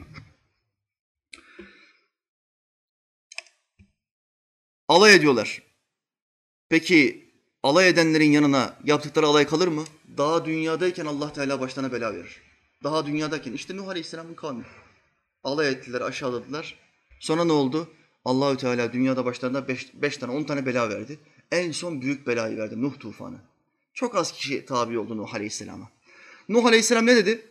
Alay 4.89 5.15
ediyorlar. 5.15 5.63
Peki 6.69 7.31
alay 7.63 7.89
edenlerin 7.89 8.31
yanına 8.31 8.77
yaptıkları 8.85 9.27
alay 9.27 9.47
kalır 9.47 9.69
mı? 9.69 9.85
Daha 10.17 10.45
dünyadayken 10.45 11.07
Allah 11.07 11.33
Teala 11.33 11.61
başlarına 11.61 11.93
bela 11.93 12.15
verir. 12.15 12.43
Daha 12.85 13.07
dünyadayken 13.07 13.53
işte 13.53 13.77
Nuh 13.77 13.89
Aleyhisselam'ın 13.89 14.35
kavmi. 14.35 14.65
Alay 15.45 15.69
ettiler, 15.69 16.01
aşağıladılar. 16.01 16.79
Sonra 17.21 17.45
ne 17.45 17.53
oldu? 17.53 17.91
Allahü 18.27 18.57
Teala 18.57 18.93
dünyada 18.93 19.25
başlarına 19.25 19.69
beş, 19.69 19.95
beş 19.95 20.17
tane, 20.17 20.33
on 20.33 20.45
tane 20.45 20.67
bela 20.67 20.91
verdi. 20.91 21.19
En 21.53 21.73
son 21.73 22.03
büyük 22.03 22.27
belayı 22.27 22.57
verdi, 22.57 22.83
Nuh 22.83 22.99
tufanı. 22.99 23.37
Çok 23.95 24.17
az 24.17 24.33
kişi 24.33 24.67
tabi 24.67 24.99
oldu 24.99 25.17
Nuh 25.17 25.35
Aleyhisselam'a. 25.35 25.91
Nuh 26.49 26.65
Aleyhisselam 26.65 27.07
ne 27.07 27.17
dedi? 27.17 27.47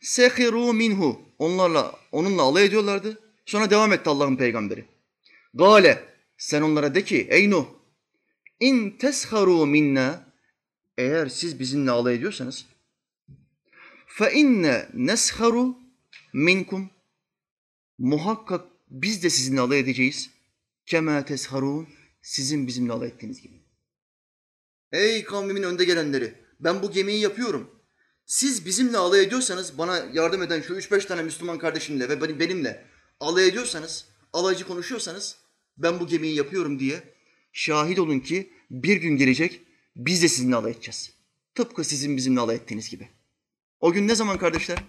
Sehiru 0.00 0.72
minhu. 0.72 1.20
Onlarla, 1.38 1.94
onunla 2.12 2.42
alay 2.42 2.64
ediyorlardı. 2.64 3.18
Sonra 3.46 3.70
devam 3.70 3.92
etti 3.92 4.10
Allah'ın 4.10 4.36
peygamberi. 4.36 4.84
Gale, 5.54 6.04
sen 6.38 6.62
onlara 6.62 6.94
de 6.94 7.04
ki, 7.04 7.26
ey 7.30 7.50
Nuh, 7.50 7.66
in 8.60 8.90
tesharu 8.90 9.66
minna, 9.66 10.24
eğer 10.98 11.26
siz 11.26 11.60
bizimle 11.60 11.90
alay 11.90 12.14
ediyorsanız, 12.14 12.66
fe 14.06 14.32
inne 14.32 14.88
nesharu 14.94 15.76
minkum, 16.32 16.90
muhakkak 17.98 18.69
biz 18.90 19.22
de 19.22 19.30
sizinle 19.30 19.60
alay 19.60 19.78
edeceğiz. 19.78 20.30
Kema 20.86 21.24
tesharun, 21.24 21.88
sizin 22.22 22.66
bizimle 22.66 22.92
alay 22.92 23.08
ettiğiniz 23.08 23.42
gibi. 23.42 23.54
Ey 24.92 25.24
kavmimin 25.24 25.62
önde 25.62 25.84
gelenleri, 25.84 26.34
ben 26.60 26.82
bu 26.82 26.90
gemiyi 26.90 27.20
yapıyorum. 27.20 27.70
Siz 28.26 28.66
bizimle 28.66 28.98
alay 28.98 29.22
ediyorsanız, 29.22 29.78
bana 29.78 30.06
yardım 30.12 30.42
eden 30.42 30.60
şu 30.60 30.74
üç 30.74 30.92
beş 30.92 31.04
tane 31.04 31.22
Müslüman 31.22 31.58
kardeşimle 31.58 32.08
ve 32.08 32.40
benimle 32.40 32.84
alay 33.20 33.48
ediyorsanız, 33.48 34.06
alaycı 34.32 34.66
konuşuyorsanız, 34.66 35.36
ben 35.78 36.00
bu 36.00 36.06
gemiyi 36.06 36.34
yapıyorum 36.34 36.78
diye 36.78 37.02
şahit 37.52 37.98
olun 37.98 38.20
ki 38.20 38.52
bir 38.70 38.96
gün 38.96 39.16
gelecek 39.16 39.60
biz 39.96 40.22
de 40.22 40.28
sizinle 40.28 40.56
alay 40.56 40.72
edeceğiz. 40.72 41.12
Tıpkı 41.54 41.84
sizin 41.84 42.16
bizimle 42.16 42.40
alay 42.40 42.56
ettiğiniz 42.56 42.90
gibi. 42.90 43.08
O 43.80 43.92
gün 43.92 44.08
ne 44.08 44.14
zaman 44.14 44.38
kardeşler? 44.38 44.84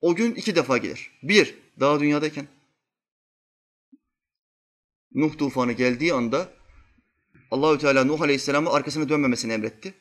O 0.00 0.14
gün 0.14 0.34
iki 0.34 0.56
defa 0.56 0.78
gelir. 0.78 1.10
Bir, 1.22 1.54
daha 1.80 2.00
dünyadayken. 2.00 2.48
Nuh 5.14 5.38
tufanı 5.38 5.72
geldiği 5.72 6.14
anda 6.14 6.48
Allahü 7.50 7.78
Teala 7.78 8.04
Nuh 8.04 8.20
Aleyhisselam'ı 8.20 8.70
arkasını 8.72 9.08
dönmemesini 9.08 9.52
emretti. 9.52 9.94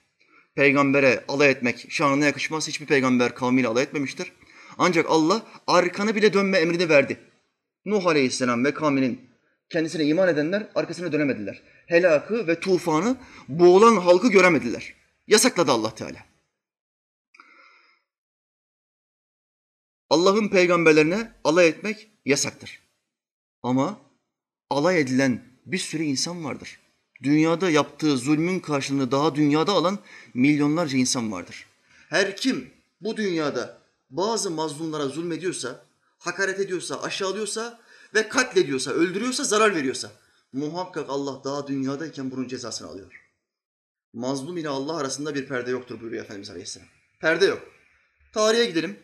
Peygambere 0.56 1.24
alay 1.28 1.52
etmek 1.52 1.86
şanına 1.90 2.26
yakışmaz. 2.26 2.68
Hiçbir 2.68 2.86
peygamber 2.86 3.36
kavmiyle 3.36 3.68
alay 3.68 3.84
etmemiştir. 3.84 4.32
Ancak 4.78 5.06
Allah 5.10 5.46
arkanı 5.68 6.16
bile 6.16 6.34
dönme 6.34 6.58
emrini 6.58 6.90
verdi. 6.90 7.20
Nuh 7.86 8.06
Aleyhisselam 8.06 8.66
ve 8.66 8.74
kavminin 8.74 9.30
kendisine 9.70 10.04
iman 10.06 10.30
edenler 10.30 10.68
arkasına 10.76 11.12
dönemediler. 11.12 11.62
Helakı 11.88 12.48
ve 12.48 12.60
tufanı 12.60 13.18
boğulan 13.48 13.98
halkı 13.98 14.28
göremediler. 14.28 14.94
Yasakladı 15.28 15.72
Allah 15.72 15.96
Teala. 15.96 16.26
Allah'ın 20.10 20.48
peygamberlerine 20.48 21.32
alay 21.44 21.68
etmek 21.68 22.10
yasaktır. 22.26 22.80
Ama 23.64 24.05
alay 24.76 25.00
edilen 25.00 25.42
bir 25.66 25.78
sürü 25.78 26.04
insan 26.04 26.46
vardır. 26.46 26.80
Dünyada 27.24 27.70
yaptığı 27.70 28.18
zulmün 28.18 28.60
karşılığını 28.60 29.12
daha 29.12 29.36
dünyada 29.36 29.72
alan 29.72 30.00
milyonlarca 30.34 30.98
insan 30.98 31.32
vardır. 31.32 31.66
Her 32.10 32.38
kim 32.38 32.70
bu 33.02 33.18
dünyada 33.18 33.82
bazı 34.10 34.52
mazlumlara 34.52 35.08
zulmediyorsa, 35.08 35.86
hakaret 36.20 36.60
ediyorsa, 36.60 37.02
aşağılıyorsa 37.02 37.80
ve 38.16 38.30
katlediyorsa, 38.30 38.92
öldürüyorsa, 38.92 39.44
zarar 39.44 39.76
veriyorsa 39.76 40.12
muhakkak 40.54 41.10
Allah 41.10 41.44
daha 41.44 41.68
dünyadayken 41.68 42.32
bunun 42.32 42.48
cezasını 42.48 42.88
alıyor. 42.88 43.22
Mazlum 44.14 44.58
ile 44.58 44.70
Allah 44.70 44.98
arasında 44.98 45.36
bir 45.36 45.48
perde 45.48 45.72
yoktur 45.72 46.02
buyuruyor 46.02 46.24
Efendimiz 46.24 46.50
Aleyhisselam. 46.50 46.88
Perde 47.20 47.46
yok. 47.46 47.62
Tarihe 48.34 48.66
gidelim. 48.66 49.00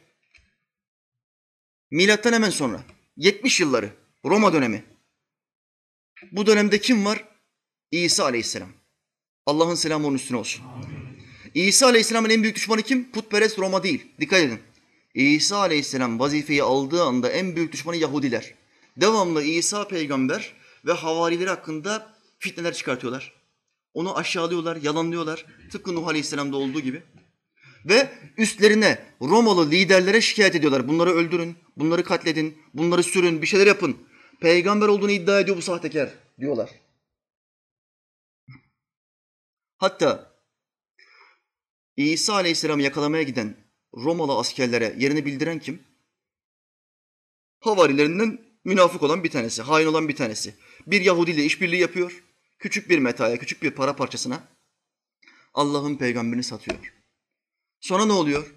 Milattan 1.92 2.34
hemen 2.34 2.50
sonra 2.50 2.84
70 3.18 3.60
yılları 3.60 3.90
Roma 4.26 4.54
dönemi. 4.54 4.91
Bu 6.32 6.46
dönemde 6.46 6.82
kim 6.82 7.06
var? 7.06 7.24
İsa 7.92 8.24
Aleyhisselam. 8.24 8.70
Allah'ın 9.46 9.76
selamı 9.76 10.08
onun 10.08 10.16
üstüne 10.16 10.38
olsun. 10.38 10.66
İsa 11.54 11.86
Aleyhisselam'ın 11.86 12.30
en 12.30 12.44
büyük 12.44 12.56
düşmanı 12.56 12.82
kim? 12.82 13.12
Putperest 13.12 13.60
Roma 13.60 13.84
değil. 13.84 14.08
Dikkat 14.20 14.40
edin. 14.40 14.60
İsa 15.14 15.58
Aleyhisselam 15.58 16.20
vazifeyi 16.20 16.64
aldığı 16.64 17.04
anda 17.04 17.30
en 17.30 17.56
büyük 17.56 17.74
düşmanı 17.74 17.98
Yahudiler. 17.98 18.54
Devamlı 18.98 19.44
İsa 19.44 19.88
peygamber 19.88 20.54
ve 20.86 20.92
havarileri 20.92 21.50
hakkında 21.50 22.14
fitneler 22.40 22.74
çıkartıyorlar. 22.74 23.34
Onu 23.94 24.18
aşağılıyorlar, 24.18 24.76
yalanlıyorlar. 24.76 25.46
Tıpkı 25.72 25.96
Nuh 25.96 26.08
Aleyhisselam'da 26.08 26.58
olduğu 26.58 26.80
gibi. 26.80 27.04
Ve 27.86 28.10
üstlerine 28.38 29.06
Romalı 29.22 29.72
liderlere 29.72 30.22
şikayet 30.22 30.56
ediyorlar. 30.56 30.88
Bunları 30.88 31.10
öldürün, 31.10 31.56
bunları 31.78 32.04
katledin, 32.04 32.58
bunları 32.74 33.04
sürün, 33.04 33.42
bir 33.42 33.48
şeyler 33.48 33.68
yapın. 33.68 33.98
Peygamber 34.42 34.88
olduğunu 34.88 35.12
iddia 35.12 35.40
ediyor 35.40 35.58
bu 35.58 35.62
sahtekar 35.62 36.10
diyorlar. 36.40 36.70
Hatta 39.78 40.38
İsa 41.98 42.34
Aleyhisselam'ı 42.34 42.82
yakalamaya 42.82 43.24
giden 43.24 43.56
Romalı 43.94 44.38
askerlere 44.38 44.96
yerini 44.98 45.26
bildiren 45.26 45.60
kim? 45.60 45.84
Havarilerinden 47.60 48.46
münafık 48.66 49.04
olan 49.04 49.24
bir 49.24 49.32
tanesi, 49.32 49.62
hain 49.62 49.88
olan 49.88 50.08
bir 50.08 50.16
tanesi. 50.16 50.56
Bir 50.88 51.02
Yahudi 51.02 51.32
ile 51.32 51.46
işbirliği 51.46 51.82
yapıyor. 51.82 52.24
Küçük 52.60 52.90
bir 52.90 53.00
metaya, 53.00 53.38
küçük 53.38 53.64
bir 53.64 53.72
para 53.72 53.96
parçasına 53.96 54.48
Allah'ın 55.54 55.98
peygamberini 55.98 56.44
satıyor. 56.44 56.94
Sonra 57.80 58.06
ne 58.06 58.14
oluyor? 58.14 58.56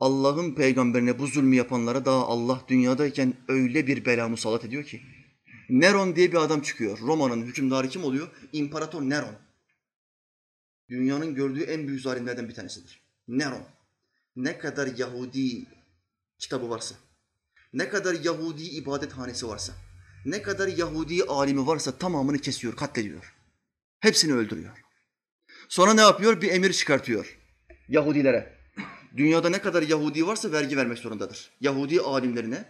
Allah'ın 0.00 0.54
peygamberine 0.54 1.18
bu 1.18 1.26
zulmü 1.26 1.56
yapanlara 1.56 2.04
daha 2.04 2.26
Allah 2.26 2.64
dünyadayken 2.68 3.34
öyle 3.48 3.86
bir 3.86 4.04
bela 4.04 4.28
musallat 4.28 4.64
ediyor 4.64 4.84
ki. 4.84 5.02
Neron 5.70 6.16
diye 6.16 6.32
bir 6.32 6.36
adam 6.36 6.60
çıkıyor. 6.60 6.98
Roma'nın 6.98 7.42
hükümdarı 7.42 7.88
kim 7.88 8.04
oluyor? 8.04 8.28
İmparator 8.52 9.02
Neron. 9.02 9.34
Dünyanın 10.88 11.34
gördüğü 11.34 11.62
en 11.62 11.88
büyük 11.88 12.00
zalimlerden 12.00 12.48
bir 12.48 12.54
tanesidir. 12.54 13.00
Neron. 13.28 13.62
Ne 14.36 14.58
kadar 14.58 14.86
Yahudi 14.96 15.66
kitabı 16.38 16.70
varsa, 16.70 16.94
ne 17.72 17.88
kadar 17.88 18.14
Yahudi 18.14 18.62
ibadethanesi 18.62 19.48
varsa, 19.48 19.72
ne 20.24 20.42
kadar 20.42 20.68
Yahudi 20.68 21.24
alimi 21.24 21.66
varsa 21.66 21.98
tamamını 21.98 22.38
kesiyor, 22.38 22.76
katlediyor. 22.76 23.34
Hepsini 24.00 24.32
öldürüyor. 24.32 24.78
Sonra 25.68 25.94
ne 25.94 26.00
yapıyor? 26.00 26.40
Bir 26.40 26.50
emir 26.50 26.72
çıkartıyor 26.72 27.38
Yahudilere. 27.88 28.59
Dünyada 29.16 29.48
ne 29.50 29.60
kadar 29.60 29.82
Yahudi 29.82 30.26
varsa 30.26 30.52
vergi 30.52 30.76
vermek 30.76 30.98
zorundadır. 30.98 31.50
Yahudi 31.60 32.00
alimlerine, 32.00 32.64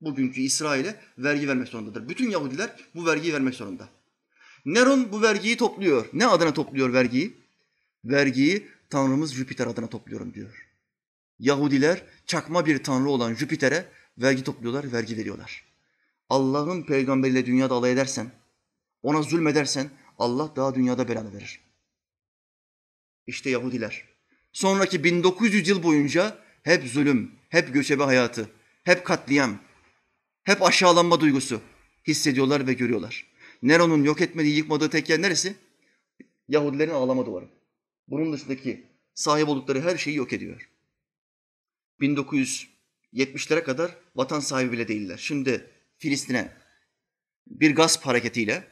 bugünkü 0.00 0.40
İsrail'e 0.40 1.00
vergi 1.18 1.48
vermek 1.48 1.68
zorundadır. 1.68 2.08
Bütün 2.08 2.30
Yahudiler 2.30 2.76
bu 2.94 3.06
vergiyi 3.06 3.32
vermek 3.32 3.54
zorunda. 3.54 3.88
Neron 4.64 5.12
bu 5.12 5.22
vergiyi 5.22 5.56
topluyor. 5.56 6.06
Ne 6.12 6.26
adına 6.26 6.54
topluyor 6.54 6.92
vergiyi? 6.92 7.36
Vergiyi 8.04 8.68
Tanrımız 8.90 9.34
Jüpiter 9.34 9.66
adına 9.66 9.86
topluyorum 9.86 10.34
diyor. 10.34 10.66
Yahudiler 11.38 12.02
çakma 12.26 12.66
bir 12.66 12.82
tanrı 12.82 13.10
olan 13.10 13.34
Jüpiter'e 13.34 13.88
vergi 14.18 14.44
topluyorlar, 14.44 14.92
vergi 14.92 15.16
veriyorlar. 15.16 15.64
Allah'ın 16.28 16.82
peygamberiyle 16.82 17.46
dünyada 17.46 17.74
alay 17.74 17.92
edersen, 17.92 18.30
ona 19.02 19.22
zulmedersen 19.22 19.90
Allah 20.18 20.56
daha 20.56 20.74
dünyada 20.74 21.08
belanı 21.08 21.34
verir. 21.34 21.60
İşte 23.26 23.50
Yahudiler. 23.50 24.04
Sonraki 24.58 25.04
1900 25.04 25.68
yıl 25.68 25.82
boyunca 25.82 26.38
hep 26.62 26.84
zulüm, 26.84 27.32
hep 27.48 27.74
göçebe 27.74 28.02
hayatı, 28.02 28.50
hep 28.84 29.04
katliam, 29.04 29.58
hep 30.44 30.62
aşağılanma 30.62 31.20
duygusu 31.20 31.60
hissediyorlar 32.06 32.66
ve 32.66 32.72
görüyorlar. 32.72 33.26
Nero'nun 33.62 34.04
yok 34.04 34.20
etmediği, 34.20 34.56
yıkmadığı 34.56 34.90
tek 34.90 35.08
yer 35.08 35.22
neresi? 35.22 35.54
Yahudilerin 36.48 36.90
ağlama 36.90 37.26
duvarı. 37.26 37.48
Bunun 38.08 38.32
dışındaki 38.32 38.86
sahip 39.14 39.48
oldukları 39.48 39.82
her 39.82 39.96
şeyi 39.96 40.16
yok 40.16 40.32
ediyor. 40.32 40.70
1970'lere 42.00 43.62
kadar 43.62 43.96
vatan 44.16 44.40
sahibi 44.40 44.72
bile 44.72 44.88
değiller. 44.88 45.16
Şimdi 45.16 45.70
Filistin'e 45.98 46.52
bir 47.46 47.74
gasp 47.74 48.06
hareketiyle, 48.06 48.68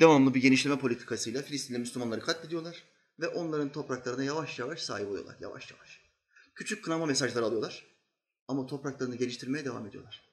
devamlı 0.00 0.34
bir 0.34 0.40
genişleme 0.42 0.78
politikasıyla 0.78 1.42
Filistin'de 1.42 1.78
Müslümanları 1.78 2.20
katlediyorlar 2.20 2.84
ve 3.20 3.28
onların 3.28 3.72
topraklarına 3.72 4.24
yavaş 4.24 4.58
yavaş 4.58 4.82
sahip 4.82 5.08
oluyorlar. 5.08 5.36
Yavaş 5.40 5.70
yavaş. 5.70 6.00
Küçük 6.54 6.84
kınama 6.84 7.06
mesajları 7.06 7.44
alıyorlar 7.44 7.86
ama 8.48 8.66
topraklarını 8.66 9.16
geliştirmeye 9.16 9.64
devam 9.64 9.86
ediyorlar. 9.86 10.28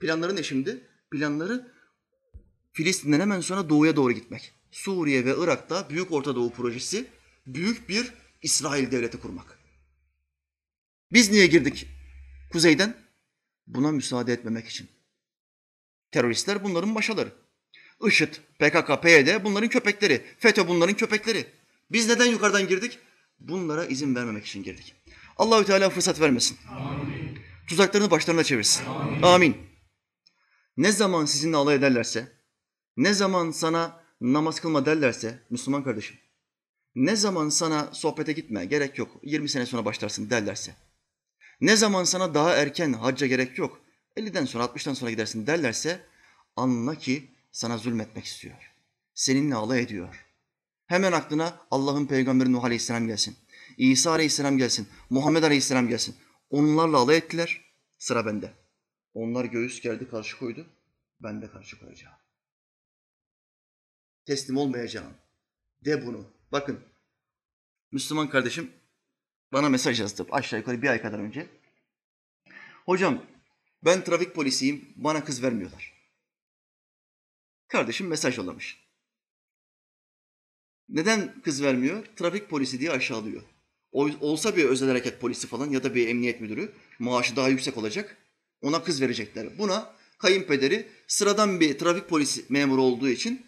Planları 0.00 0.36
ne 0.36 0.42
şimdi? 0.42 0.88
Planları 1.10 1.72
Filistin'den 2.72 3.20
hemen 3.20 3.40
sonra 3.40 3.68
doğuya 3.68 3.96
doğru 3.96 4.12
gitmek. 4.12 4.52
Suriye 4.70 5.24
ve 5.24 5.34
Irak'ta 5.38 5.90
Büyük 5.90 6.12
Orta 6.12 6.36
Doğu 6.36 6.52
projesi 6.52 7.06
büyük 7.46 7.88
bir 7.88 8.14
İsrail 8.42 8.90
devleti 8.90 9.20
kurmak. 9.20 9.58
Biz 11.12 11.30
niye 11.30 11.46
girdik 11.46 11.86
kuzeyden? 12.52 12.96
Buna 13.66 13.92
müsaade 13.92 14.32
etmemek 14.32 14.68
için. 14.68 14.88
Teröristler 16.10 16.64
bunların 16.64 16.88
maşaları. 16.88 17.32
IŞİD, 18.06 18.34
PKK, 18.58 19.02
PYD 19.02 19.44
bunların 19.44 19.68
köpekleri. 19.68 20.24
FETÖ 20.38 20.68
bunların 20.68 20.96
köpekleri. 20.96 21.46
Biz 21.92 22.08
neden 22.08 22.26
yukarıdan 22.26 22.68
girdik? 22.68 22.98
Bunlara 23.40 23.84
izin 23.84 24.14
vermemek 24.14 24.46
için 24.46 24.62
girdik. 24.62 24.94
Allahü 25.36 25.64
Teala 25.64 25.90
fırsat 25.90 26.20
vermesin. 26.20 26.58
Amin. 26.70 27.38
Tuzaklarını 27.66 28.10
başlarına 28.10 28.44
çevirsin. 28.44 28.86
Amin. 28.86 29.22
Amin. 29.22 29.56
Ne 30.76 30.92
zaman 30.92 31.24
sizinle 31.24 31.56
alay 31.56 31.76
ederlerse, 31.76 32.32
ne 32.96 33.14
zaman 33.14 33.50
sana 33.50 34.00
namaz 34.20 34.60
kılma 34.60 34.86
derlerse 34.86 35.38
Müslüman 35.50 35.84
kardeşim, 35.84 36.16
ne 36.94 37.16
zaman 37.16 37.48
sana 37.48 37.90
sohbete 37.92 38.32
gitme 38.32 38.64
gerek 38.64 38.98
yok 38.98 39.20
20 39.22 39.48
sene 39.48 39.66
sonra 39.66 39.84
başlarsın 39.84 40.30
derlerse, 40.30 40.74
ne 41.60 41.76
zaman 41.76 42.04
sana 42.04 42.34
daha 42.34 42.54
erken 42.54 42.92
hacca 42.92 43.26
gerek 43.26 43.58
yok 43.58 43.80
50'den 44.16 44.44
sonra 44.44 44.64
60'tan 44.64 44.94
sonra 44.94 45.10
gidersin 45.10 45.46
derlerse 45.46 46.00
anla 46.56 46.94
ki 46.94 47.30
sana 47.52 47.78
zulmetmek 47.78 48.24
istiyor. 48.24 48.54
Seninle 49.14 49.54
alay 49.54 49.82
ediyor. 49.82 50.31
Hemen 50.92 51.12
aklına 51.12 51.66
Allah'ın 51.70 52.06
peygamberi 52.06 52.52
Nuh 52.52 52.64
Aleyhisselam 52.64 53.06
gelsin. 53.06 53.36
İsa 53.78 54.10
Aleyhisselam 54.10 54.58
gelsin. 54.58 54.88
Muhammed 55.10 55.42
Aleyhisselam 55.42 55.88
gelsin. 55.88 56.16
Onlarla 56.50 56.96
alay 56.96 57.16
ettiler. 57.16 57.60
Sıra 57.98 58.26
bende. 58.26 58.52
Onlar 59.14 59.44
göğüs 59.44 59.80
gerdi 59.80 60.10
karşı 60.10 60.38
koydu. 60.38 60.66
Ben 61.20 61.42
de 61.42 61.50
karşı 61.50 61.80
koyacağım. 61.80 62.16
Teslim 64.24 64.56
olmayacağım. 64.56 65.14
De 65.84 66.06
bunu. 66.06 66.26
Bakın. 66.52 66.80
Müslüman 67.92 68.28
kardeşim 68.28 68.70
bana 69.52 69.68
mesaj 69.68 70.00
yazdı 70.00 70.26
aşağı 70.30 70.60
yukarı 70.60 70.82
bir 70.82 70.88
ay 70.88 71.02
kadar 71.02 71.18
önce. 71.18 71.46
Hocam 72.86 73.22
ben 73.84 74.04
trafik 74.04 74.34
polisiyim. 74.34 74.88
Bana 74.96 75.24
kız 75.24 75.42
vermiyorlar. 75.42 75.92
Kardeşim 77.68 78.06
mesaj 78.06 78.38
yollamış. 78.38 78.81
Neden 80.92 81.34
kız 81.44 81.62
vermiyor? 81.62 82.04
Trafik 82.16 82.50
polisi 82.50 82.80
diye 82.80 82.90
aşağılıyor. 82.90 83.42
Olsa 84.20 84.56
bir 84.56 84.64
özel 84.64 84.88
hareket 84.88 85.20
polisi 85.20 85.46
falan 85.46 85.70
ya 85.70 85.84
da 85.84 85.94
bir 85.94 86.08
emniyet 86.08 86.40
müdürü 86.40 86.72
maaşı 86.98 87.36
daha 87.36 87.48
yüksek 87.48 87.76
olacak. 87.76 88.16
Ona 88.62 88.82
kız 88.82 89.00
verecekler. 89.00 89.58
Buna 89.58 89.92
kayınpederi 90.18 90.88
sıradan 91.06 91.60
bir 91.60 91.78
trafik 91.78 92.08
polisi 92.08 92.44
memuru 92.48 92.82
olduğu 92.82 93.08
için 93.08 93.46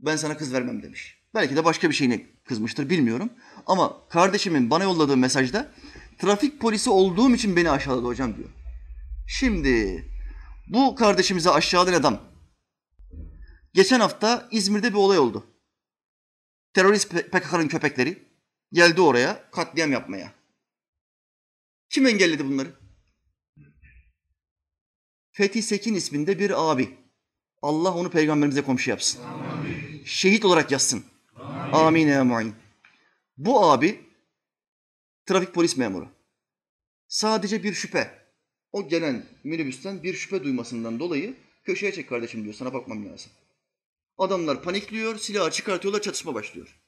ben 0.00 0.16
sana 0.16 0.36
kız 0.36 0.52
vermem 0.52 0.82
demiş. 0.82 1.18
Belki 1.34 1.56
de 1.56 1.64
başka 1.64 1.90
bir 1.90 1.94
şeyine 1.94 2.26
kızmıştır 2.44 2.90
bilmiyorum. 2.90 3.30
Ama 3.66 4.08
kardeşimin 4.08 4.70
bana 4.70 4.84
yolladığı 4.84 5.16
mesajda 5.16 5.72
trafik 6.18 6.60
polisi 6.60 6.90
olduğum 6.90 7.34
için 7.34 7.56
beni 7.56 7.70
aşağıladı 7.70 8.06
hocam 8.06 8.36
diyor. 8.36 8.48
Şimdi 9.28 10.04
bu 10.68 10.94
kardeşimize 10.94 11.50
aşağılayan 11.50 12.00
adam 12.00 12.20
geçen 13.74 14.00
hafta 14.00 14.48
İzmir'de 14.50 14.90
bir 14.90 14.98
olay 14.98 15.18
oldu. 15.18 15.51
Terörist 16.74 17.10
PKK'nın 17.10 17.68
köpekleri 17.68 18.22
geldi 18.72 19.00
oraya 19.00 19.50
katliam 19.50 19.92
yapmaya. 19.92 20.32
Kim 21.90 22.06
engelledi 22.06 22.44
bunları? 22.44 22.74
Fethi 25.32 25.62
Sekin 25.62 25.94
isminde 25.94 26.38
bir 26.38 26.70
abi. 26.70 26.98
Allah 27.62 27.94
onu 27.94 28.10
peygamberimize 28.10 28.62
komşu 28.62 28.90
yapsın. 28.90 29.24
Amin. 29.24 30.02
Şehit 30.04 30.44
olarak 30.44 30.70
yazsın. 30.70 31.04
Amin. 31.72 32.08
Amin. 32.08 32.54
Bu 33.36 33.64
abi 33.64 34.00
trafik 35.26 35.54
polis 35.54 35.76
memuru. 35.76 36.08
Sadece 37.08 37.62
bir 37.62 37.74
şüphe. 37.74 38.22
O 38.72 38.88
gelen 38.88 39.26
minibüsten 39.44 40.02
bir 40.02 40.14
şüphe 40.14 40.44
duymasından 40.44 41.00
dolayı 41.00 41.34
köşeye 41.64 41.92
çek 41.92 42.08
kardeşim 42.08 42.44
diyor. 42.44 42.54
Sana 42.54 42.74
bakmam 42.74 43.06
lazım. 43.06 43.32
Adamlar 44.18 44.62
panikliyor, 44.62 45.18
silahı 45.18 45.50
çıkartıyorlar, 45.50 46.02
çatışma 46.02 46.34
başlıyor. 46.34 46.80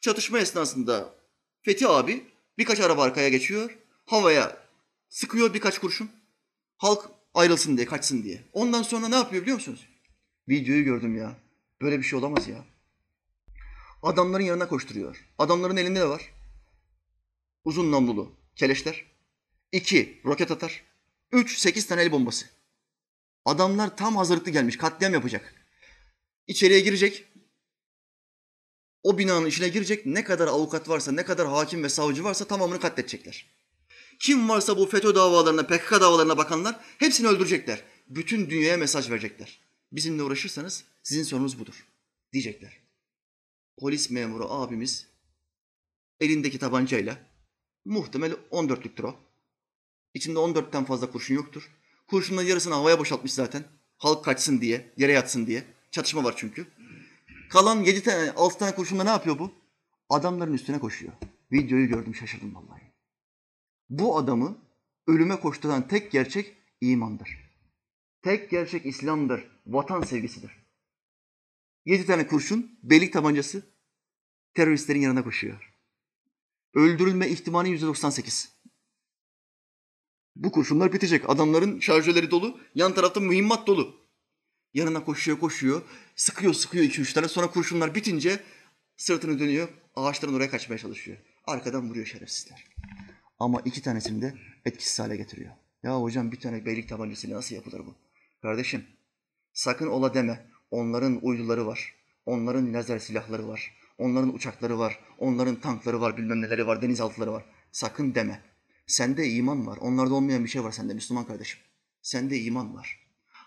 Çatışma 0.00 0.38
esnasında 0.38 1.14
Fethi 1.62 1.88
abi 1.88 2.26
birkaç 2.58 2.80
araba 2.80 3.02
arkaya 3.02 3.28
geçiyor, 3.28 3.78
havaya 4.06 4.56
sıkıyor 5.08 5.54
birkaç 5.54 5.78
kurşun. 5.78 6.10
Halk 6.76 7.10
ayrılsın 7.34 7.76
diye, 7.76 7.86
kaçsın 7.86 8.22
diye. 8.22 8.44
Ondan 8.52 8.82
sonra 8.82 9.08
ne 9.08 9.16
yapıyor 9.16 9.42
biliyor 9.42 9.56
musunuz? 9.56 9.88
Videoyu 10.48 10.84
gördüm 10.84 11.16
ya. 11.16 11.36
Böyle 11.82 11.98
bir 11.98 12.04
şey 12.04 12.18
olamaz 12.18 12.48
ya. 12.48 12.64
Adamların 14.02 14.44
yanına 14.44 14.68
koşturuyor. 14.68 15.28
Adamların 15.38 15.76
elinde 15.76 16.00
de 16.00 16.08
var. 16.08 16.22
Uzun 17.64 17.92
namlulu 17.92 18.36
keleşler. 18.56 19.04
İki, 19.72 20.20
roket 20.24 20.50
atar. 20.50 20.82
Üç, 21.32 21.58
sekiz 21.58 21.86
tane 21.86 22.02
el 22.02 22.12
bombası. 22.12 22.46
Adamlar 23.44 23.96
tam 23.96 24.16
hazırlıklı 24.16 24.50
gelmiş, 24.50 24.76
katliam 24.76 25.12
yapacak. 25.12 25.61
İçeriye 26.46 26.80
girecek. 26.80 27.24
O 29.02 29.18
binanın 29.18 29.46
içine 29.46 29.68
girecek. 29.68 30.06
Ne 30.06 30.24
kadar 30.24 30.48
avukat 30.48 30.88
varsa, 30.88 31.12
ne 31.12 31.24
kadar 31.24 31.46
hakim 31.46 31.84
ve 31.84 31.88
savcı 31.88 32.24
varsa 32.24 32.44
tamamını 32.44 32.80
katledecekler. 32.80 33.46
Kim 34.18 34.48
varsa 34.48 34.76
bu 34.76 34.86
FETÖ 34.86 35.14
davalarına, 35.14 35.66
PKK 35.66 35.90
davalarına 35.90 36.36
bakanlar 36.36 36.80
hepsini 36.98 37.28
öldürecekler. 37.28 37.84
Bütün 38.08 38.50
dünyaya 38.50 38.76
mesaj 38.76 39.10
verecekler. 39.10 39.60
Bizimle 39.92 40.22
uğraşırsanız 40.22 40.84
sizin 41.02 41.22
sorunuz 41.22 41.58
budur 41.58 41.86
diyecekler. 42.32 42.80
Polis 43.78 44.10
memuru 44.10 44.50
abimiz 44.50 45.06
elindeki 46.20 46.58
tabancayla 46.58 47.18
muhtemel 47.84 48.32
14'lüktür 48.32 49.06
o. 49.06 49.16
İçinde 50.14 50.38
14'ten 50.38 50.84
fazla 50.84 51.10
kurşun 51.10 51.34
yoktur. 51.34 51.70
Kurşunların 52.06 52.48
yarısını 52.48 52.74
havaya 52.74 52.98
boşaltmış 52.98 53.32
zaten. 53.32 53.64
Halk 53.96 54.24
kaçsın 54.24 54.60
diye, 54.60 54.92
yere 54.96 55.12
yatsın 55.12 55.46
diye. 55.46 55.64
Çatışma 55.92 56.24
var 56.24 56.34
çünkü. 56.36 56.66
Kalan 57.50 57.80
7 57.80 58.02
tane, 58.02 58.30
6 58.30 58.58
tane 58.58 58.74
kurşunla 58.74 59.04
ne 59.04 59.10
yapıyor 59.10 59.38
bu? 59.38 59.52
Adamların 60.08 60.52
üstüne 60.52 60.78
koşuyor. 60.78 61.12
Videoyu 61.52 61.88
gördüm 61.88 62.14
şaşırdım 62.14 62.54
vallahi. 62.54 62.82
Bu 63.90 64.18
adamı 64.18 64.58
ölüme 65.06 65.40
koşturan 65.40 65.88
tek 65.88 66.12
gerçek 66.12 66.56
imandır. 66.80 67.50
Tek 68.22 68.50
gerçek 68.50 68.86
İslam'dır, 68.86 69.48
vatan 69.66 70.02
sevgisidir. 70.02 70.50
Yedi 71.86 72.06
tane 72.06 72.26
kurşun, 72.26 72.78
belik 72.82 73.12
tabancası 73.12 73.62
teröristlerin 74.54 75.00
yanına 75.00 75.24
koşuyor. 75.24 75.74
Öldürülme 76.74 77.28
ihtimali 77.28 77.70
yüzde 77.70 77.86
98. 77.86 78.52
Bu 80.36 80.52
kurşunlar 80.52 80.92
bitecek. 80.92 81.30
Adamların 81.30 81.80
şarjörleri 81.80 82.30
dolu, 82.30 82.60
yan 82.74 82.94
tarafta 82.94 83.20
mühimmat 83.20 83.66
dolu. 83.66 84.01
Yanına 84.74 85.04
koşuyor 85.04 85.38
koşuyor, 85.38 85.82
sıkıyor 86.16 86.54
sıkıyor 86.54 86.84
iki 86.84 87.00
üç 87.00 87.12
tane. 87.12 87.28
Sonra 87.28 87.50
kurşunlar 87.50 87.94
bitince 87.94 88.40
sırtını 88.96 89.38
dönüyor, 89.38 89.68
ağaçların 89.96 90.34
oraya 90.34 90.50
kaçmaya 90.50 90.78
çalışıyor. 90.78 91.18
Arkadan 91.46 91.90
vuruyor 91.90 92.06
şerefsizler. 92.06 92.66
Ama 93.38 93.60
iki 93.64 93.82
tanesini 93.82 94.22
de 94.22 94.34
etkisiz 94.64 94.98
hale 94.98 95.16
getiriyor. 95.16 95.50
Ya 95.82 96.00
hocam 96.00 96.32
bir 96.32 96.40
tane 96.40 96.66
beylik 96.66 96.88
tabancasıyla 96.88 97.36
nasıl 97.36 97.54
yapılır 97.54 97.80
bu? 97.86 97.94
Kardeşim 98.42 98.86
sakın 99.52 99.86
ola 99.86 100.14
deme. 100.14 100.46
Onların 100.70 101.18
uyduları 101.22 101.66
var. 101.66 101.94
Onların 102.26 102.74
lazer 102.74 102.98
silahları 102.98 103.48
var. 103.48 103.74
Onların 103.98 104.34
uçakları 104.34 104.78
var. 104.78 105.00
Onların 105.18 105.60
tankları 105.60 106.00
var, 106.00 106.16
bilmem 106.16 106.40
neleri 106.40 106.66
var, 106.66 106.82
denizaltıları 106.82 107.32
var. 107.32 107.44
Sakın 107.72 108.14
deme. 108.14 108.40
Sende 108.86 109.28
iman 109.28 109.66
var. 109.66 109.76
Onlarda 109.76 110.14
olmayan 110.14 110.44
bir 110.44 110.48
şey 110.50 110.64
var 110.64 110.72
sende 110.72 110.94
Müslüman 110.94 111.24
kardeşim. 111.24 111.60
Sende 112.02 112.40
iman 112.40 112.74
var. 112.74 113.01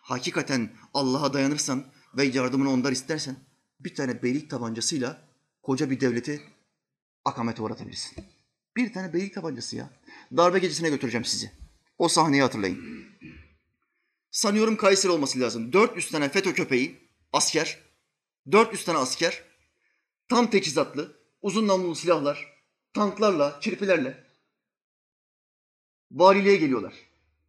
Hakikaten 0.05 0.69
Allah'a 0.93 1.33
dayanırsan 1.33 1.85
ve 2.17 2.23
yardımını 2.23 2.71
ondan 2.71 2.93
istersen 2.93 3.35
bir 3.79 3.95
tane 3.95 4.23
beylik 4.23 4.49
tabancasıyla 4.49 5.21
koca 5.63 5.89
bir 5.89 5.99
devleti 5.99 6.41
akamete 7.25 7.61
uğratabilirsin. 7.61 8.25
Bir 8.75 8.93
tane 8.93 9.13
beylik 9.13 9.33
tabancası 9.33 9.75
ya. 9.75 9.89
Darbe 10.37 10.59
gecesine 10.59 10.89
götüreceğim 10.89 11.25
sizi. 11.25 11.51
O 11.97 12.07
sahneyi 12.07 12.41
hatırlayın. 12.41 13.05
Sanıyorum 14.31 14.77
Kayseri 14.77 15.11
olması 15.11 15.39
lazım. 15.39 15.73
400 15.73 16.11
tane 16.11 16.29
FETÖ 16.29 16.53
köpeği, 16.53 17.09
asker, 17.33 17.79
400 18.51 18.85
tane 18.85 18.97
asker, 18.97 19.43
tam 20.27 20.49
teçhizatlı, 20.49 21.19
uzun 21.41 21.67
namlulu 21.67 21.95
silahlar, 21.95 22.53
tanklarla, 22.93 23.59
çirpilerle 23.61 24.23
valiliğe 26.11 26.55
geliyorlar. 26.55 26.93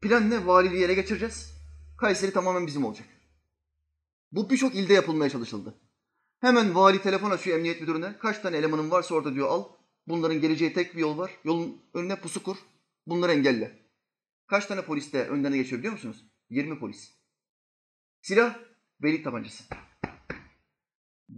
Plan 0.01 0.31
ne? 0.31 0.47
Valiliği 0.47 0.85
ele 0.85 0.95
geçireceğiz. 0.95 1.56
Kayseri 1.99 2.32
tamamen 2.32 2.66
bizim 2.66 2.84
olacak. 2.84 3.09
Bu 4.32 4.51
birçok 4.51 4.74
ilde 4.74 4.94
yapılmaya 4.94 5.30
çalışıldı. 5.30 5.74
Hemen 6.40 6.74
vali 6.74 7.03
telefon 7.03 7.30
açıyor 7.30 7.57
emniyet 7.57 7.80
müdürüne. 7.80 8.18
Kaç 8.18 8.38
tane 8.38 8.57
elemanın 8.57 8.90
varsa 8.90 9.14
orada 9.14 9.34
diyor 9.34 9.49
al. 9.49 9.64
Bunların 10.07 10.40
geleceği 10.40 10.72
tek 10.72 10.94
bir 10.94 11.01
yol 11.01 11.18
var. 11.18 11.30
Yolun 11.44 11.82
önüne 11.94 12.20
pusu 12.20 12.42
kur. 12.42 12.57
Bunları 13.07 13.32
engelle. 13.32 13.78
Kaç 14.47 14.66
tane 14.66 14.84
polis 14.84 15.12
de 15.12 15.28
önlerine 15.28 15.57
geçiyor 15.57 15.78
biliyor 15.78 15.92
musunuz? 15.92 16.24
20 16.51 16.78
polis. 16.78 17.12
Silah, 18.22 18.59
beylik 19.03 19.24
tabancası. 19.24 19.64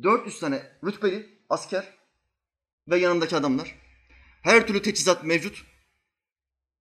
400 0.02 0.40
tane 0.40 0.62
rütbeli 0.84 1.38
asker 1.48 1.98
ve 2.88 2.98
yanındaki 2.98 3.36
adamlar. 3.36 3.74
Her 4.42 4.66
türlü 4.66 4.82
teçhizat 4.82 5.24
mevcut. 5.24 5.66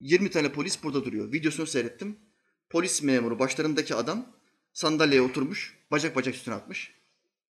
20 0.00 0.30
tane 0.30 0.52
polis 0.52 0.82
burada 0.82 1.04
duruyor. 1.04 1.32
Videosunu 1.32 1.66
seyrettim. 1.66 2.25
Polis 2.70 3.02
memuru 3.02 3.38
başlarındaki 3.38 3.94
adam 3.94 4.26
sandalyeye 4.72 5.22
oturmuş, 5.22 5.78
bacak 5.90 6.16
bacak 6.16 6.34
üstüne 6.34 6.54
atmış. 6.54 6.92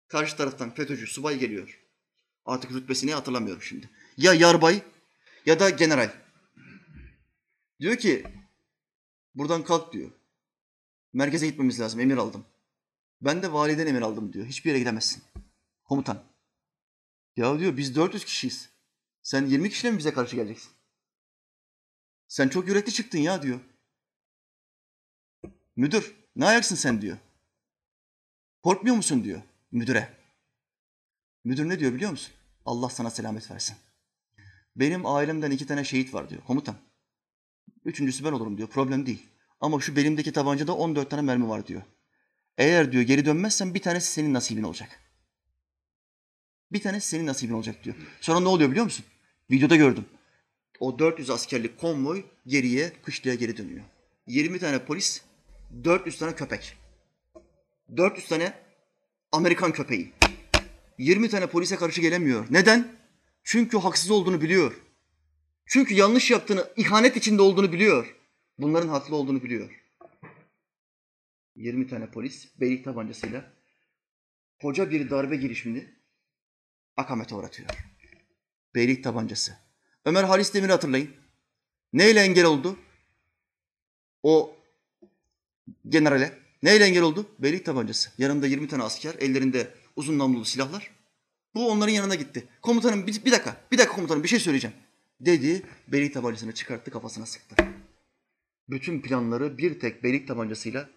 Karşı 0.07 0.37
taraftan 0.37 0.73
FETÖ'cü 0.73 1.07
subay 1.07 1.39
geliyor. 1.39 1.79
Artık 2.45 2.71
rütbesini 2.71 3.13
hatırlamıyorum 3.13 3.61
şimdi. 3.61 3.89
Ya 4.17 4.33
yarbay 4.33 4.81
ya 5.45 5.59
da 5.59 5.69
general. 5.69 6.11
Diyor 7.79 7.95
ki 7.95 8.23
buradan 9.35 9.63
kalk 9.63 9.93
diyor. 9.93 10.11
Merkeze 11.13 11.47
gitmemiz 11.47 11.79
lazım 11.79 11.99
emir 11.99 12.17
aldım. 12.17 12.45
Ben 13.21 13.43
de 13.43 13.53
validen 13.53 13.87
emir 13.87 14.01
aldım 14.01 14.33
diyor. 14.33 14.45
Hiçbir 14.45 14.69
yere 14.69 14.79
gidemezsin. 14.79 15.23
Komutan. 15.83 16.23
Ya 17.37 17.59
diyor 17.59 17.77
biz 17.77 17.95
400 17.95 18.25
kişiyiz. 18.25 18.69
Sen 19.23 19.45
20 19.45 19.69
kişiyle 19.69 19.91
mi 19.91 19.97
bize 19.97 20.13
karşı 20.13 20.35
geleceksin? 20.35 20.71
Sen 22.27 22.49
çok 22.49 22.67
yürekli 22.67 22.93
çıktın 22.93 23.19
ya 23.19 23.41
diyor. 23.41 23.59
Müdür 25.79 26.15
ne 26.35 26.45
ayaksın 26.45 26.75
sen 26.75 27.01
diyor. 27.01 27.17
Korkmuyor 28.63 28.95
musun 28.95 29.23
diyor 29.23 29.41
müdüre. 29.71 30.09
Müdür 31.43 31.69
ne 31.69 31.79
diyor 31.79 31.93
biliyor 31.93 32.11
musun? 32.11 32.33
Allah 32.65 32.89
sana 32.89 33.09
selamet 33.09 33.51
versin. 33.51 33.75
Benim 34.75 35.05
ailemden 35.05 35.51
iki 35.51 35.67
tane 35.67 35.83
şehit 35.83 36.13
var 36.13 36.29
diyor 36.29 36.41
komutan. 36.43 36.75
Üçüncüsü 37.85 38.23
ben 38.25 38.31
olurum 38.31 38.57
diyor 38.57 38.69
problem 38.69 39.05
değil. 39.05 39.25
Ama 39.59 39.79
şu 39.79 39.95
belimdeki 39.95 40.31
tabancada 40.31 40.75
14 40.75 41.09
tane 41.09 41.21
mermi 41.21 41.49
var 41.49 41.67
diyor. 41.67 41.81
Eğer 42.57 42.91
diyor 42.91 43.03
geri 43.03 43.25
dönmezsen 43.25 43.73
bir 43.73 43.81
tanesi 43.81 44.11
senin 44.11 44.33
nasibin 44.33 44.63
olacak. 44.63 44.99
Bir 46.71 46.81
tanesi 46.81 47.07
senin 47.07 47.27
nasibin 47.27 47.53
olacak 47.53 47.83
diyor. 47.83 47.95
Sonra 48.21 48.39
ne 48.39 48.47
oluyor 48.47 48.69
biliyor 48.69 48.85
musun? 48.85 49.05
Videoda 49.51 49.75
gördüm. 49.75 50.05
O 50.79 50.99
400 50.99 51.29
askerlik 51.29 51.77
konvoy 51.77 52.25
geriye, 52.47 52.93
kışlaya 53.03 53.35
geri 53.35 53.57
dönüyor. 53.57 53.85
20 54.27 54.59
tane 54.59 54.85
polis, 54.85 55.28
400 55.83 56.17
tane 56.17 56.35
köpek. 56.35 56.77
400 57.97 58.27
tane 58.27 58.53
Amerikan 59.31 59.71
köpeği. 59.71 60.13
20 60.97 61.29
tane 61.29 61.47
polise 61.47 61.75
karşı 61.75 62.01
gelemiyor. 62.01 62.47
Neden? 62.49 62.95
Çünkü 63.43 63.77
haksız 63.77 64.11
olduğunu 64.11 64.41
biliyor. 64.41 64.81
Çünkü 65.65 65.93
yanlış 65.93 66.31
yaptığını, 66.31 66.67
ihanet 66.77 67.17
içinde 67.17 67.41
olduğunu 67.41 67.71
biliyor. 67.71 68.15
Bunların 68.57 68.89
haklı 68.89 69.15
olduğunu 69.15 69.43
biliyor. 69.43 69.83
20 71.55 71.87
tane 71.87 72.11
polis 72.11 72.59
beylik 72.59 72.85
tabancasıyla 72.85 73.53
koca 74.61 74.91
bir 74.91 75.09
darbe 75.09 75.35
girişimini 75.35 75.89
akamete 76.97 77.35
uğratıyor. 77.35 77.69
Beylik 78.75 79.03
tabancası. 79.03 79.57
Ömer 80.05 80.23
Halis 80.23 80.53
Demir'i 80.53 80.71
hatırlayın. 80.71 81.09
Neyle 81.93 82.19
engel 82.19 82.45
oldu? 82.45 82.79
O 84.23 84.58
generale. 85.89 86.39
Neyle 86.63 86.85
engel 86.85 87.03
oldu? 87.03 87.25
Beylik 87.39 87.65
tabancası. 87.65 88.09
Yanında 88.17 88.47
20 88.47 88.67
tane 88.67 88.83
asker, 88.83 89.15
ellerinde 89.19 89.73
uzun 89.95 90.19
namlulu 90.19 90.45
silahlar. 90.45 90.91
Bu 91.55 91.71
onların 91.71 91.93
yanına 91.93 92.15
gitti. 92.15 92.47
Komutanım 92.61 93.07
bir, 93.07 93.25
bir 93.25 93.31
dakika, 93.31 93.61
bir 93.71 93.77
dakika 93.77 93.95
komutanım 93.95 94.23
bir 94.23 94.27
şey 94.27 94.39
söyleyeceğim. 94.39 94.75
Dedi, 95.19 95.63
beylik 95.87 96.13
tabancasını 96.13 96.53
çıkarttı, 96.53 96.91
kafasına 96.91 97.25
sıktı. 97.25 97.55
Bütün 98.69 99.01
planları 99.01 99.57
bir 99.57 99.79
tek 99.79 100.03
beylik 100.03 100.27
tabancasıyla 100.27 100.89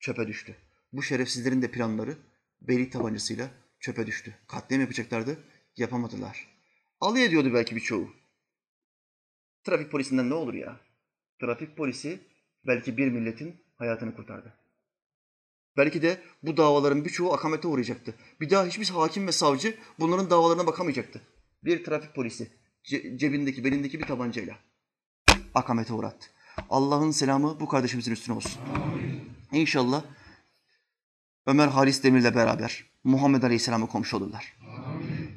çöpe 0.00 0.26
düştü. 0.26 0.56
Bu 0.92 1.02
şerefsizlerin 1.02 1.62
de 1.62 1.70
planları 1.70 2.16
beylik 2.60 2.92
tabancasıyla 2.92 3.50
çöpe 3.80 4.06
düştü. 4.06 4.34
Katliam 4.48 4.80
yapacaklardı, 4.80 5.38
yapamadılar. 5.76 6.48
Alay 7.00 7.24
ediyordu 7.24 7.54
belki 7.54 7.76
birçoğu. 7.76 8.10
Trafik 9.64 9.90
polisinden 9.90 10.30
ne 10.30 10.34
olur 10.34 10.54
ya? 10.54 10.80
Trafik 11.40 11.76
polisi 11.76 12.20
belki 12.66 12.96
bir 12.96 13.08
milletin 13.08 13.56
hayatını 13.76 14.16
kurtardı. 14.16 14.52
Belki 15.76 16.02
de 16.02 16.22
bu 16.42 16.56
davaların 16.56 17.04
birçoğu 17.04 17.32
akamete 17.34 17.68
uğrayacaktı. 17.68 18.14
Bir 18.40 18.50
daha 18.50 18.66
hiçbir 18.66 18.88
hakim 18.88 19.26
ve 19.26 19.32
savcı 19.32 19.78
bunların 20.00 20.30
davalarına 20.30 20.66
bakamayacaktı. 20.66 21.20
Bir 21.64 21.84
trafik 21.84 22.14
polisi 22.14 22.50
ce- 22.84 23.18
cebindeki, 23.18 23.64
belindeki 23.64 24.00
bir 24.00 24.06
tabancayla 24.06 24.56
akamete 25.54 25.92
uğrattı. 25.92 26.26
Allah'ın 26.70 27.10
selamı 27.10 27.60
bu 27.60 27.68
kardeşimizin 27.68 28.12
üstüne 28.12 28.36
olsun. 28.36 28.60
İnşallah 29.52 30.04
Ömer 31.46 31.68
Halis 31.68 32.02
Demir'le 32.02 32.34
beraber 32.34 32.84
Muhammed 33.04 33.42
Aleyhisselam'a 33.42 33.86
komşu 33.86 34.16
olurlar. 34.16 34.56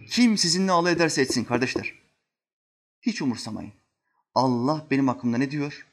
Kim 0.09 0.37
sizinle 0.37 0.71
alay 0.71 0.93
ederse 0.93 1.21
etsin 1.21 1.43
kardeşler. 1.43 1.93
Hiç 3.01 3.21
umursamayın. 3.21 3.73
Allah 4.35 4.87
benim 4.91 5.07
hakkımda 5.07 5.37
ne 5.37 5.51
diyor? 5.51 5.87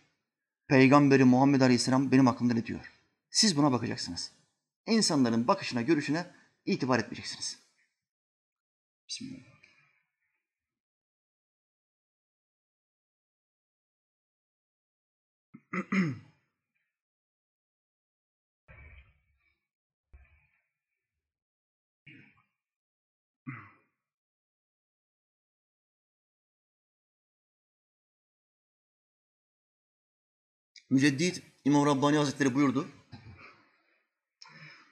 Peygamberi 0.68 1.24
Muhammed 1.24 1.60
Aleyhisselam 1.60 2.12
benim 2.12 2.26
hakkımda 2.26 2.54
ne 2.54 2.66
diyor? 2.66 2.92
Siz 3.30 3.56
buna 3.56 3.72
bakacaksınız. 3.72 4.32
İnsanların 4.86 5.48
bakışına, 5.48 5.82
görüşüne 5.82 6.26
itibar 6.64 6.98
etmeyeceksiniz. 6.98 7.58
Bismillah. 9.08 9.56
Müceddit 30.90 31.42
İmam 31.64 31.86
Rabbani 31.86 32.16
Hazretleri 32.16 32.54
buyurdu. 32.54 32.88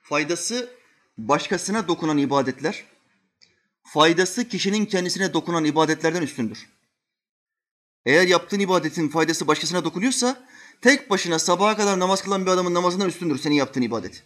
Faydası 0.03 0.71
başkasına 1.19 1.89
dokunan 1.89 2.19
ibadetler, 2.19 2.85
faydası 3.83 4.49
kişinin 4.49 4.87
kendisine 4.87 5.33
dokunan 5.33 5.65
ibadetlerden 5.65 6.23
üstündür. 6.23 6.69
Eğer 8.07 8.27
yaptığın 8.27 8.61
ibadetin 8.61 9.09
faydası 9.09 9.47
başkasına 9.47 9.85
dokunuyorsa, 9.85 10.49
tek 10.81 11.11
başına 11.11 11.39
sabaha 11.39 11.77
kadar 11.77 11.99
namaz 11.99 12.23
kılan 12.23 12.47
bir 12.47 12.51
adamın 12.51 12.75
namazından 12.75 13.09
üstündür 13.09 13.39
senin 13.39 13.55
yaptığın 13.55 13.83
ibadet. 13.83 14.23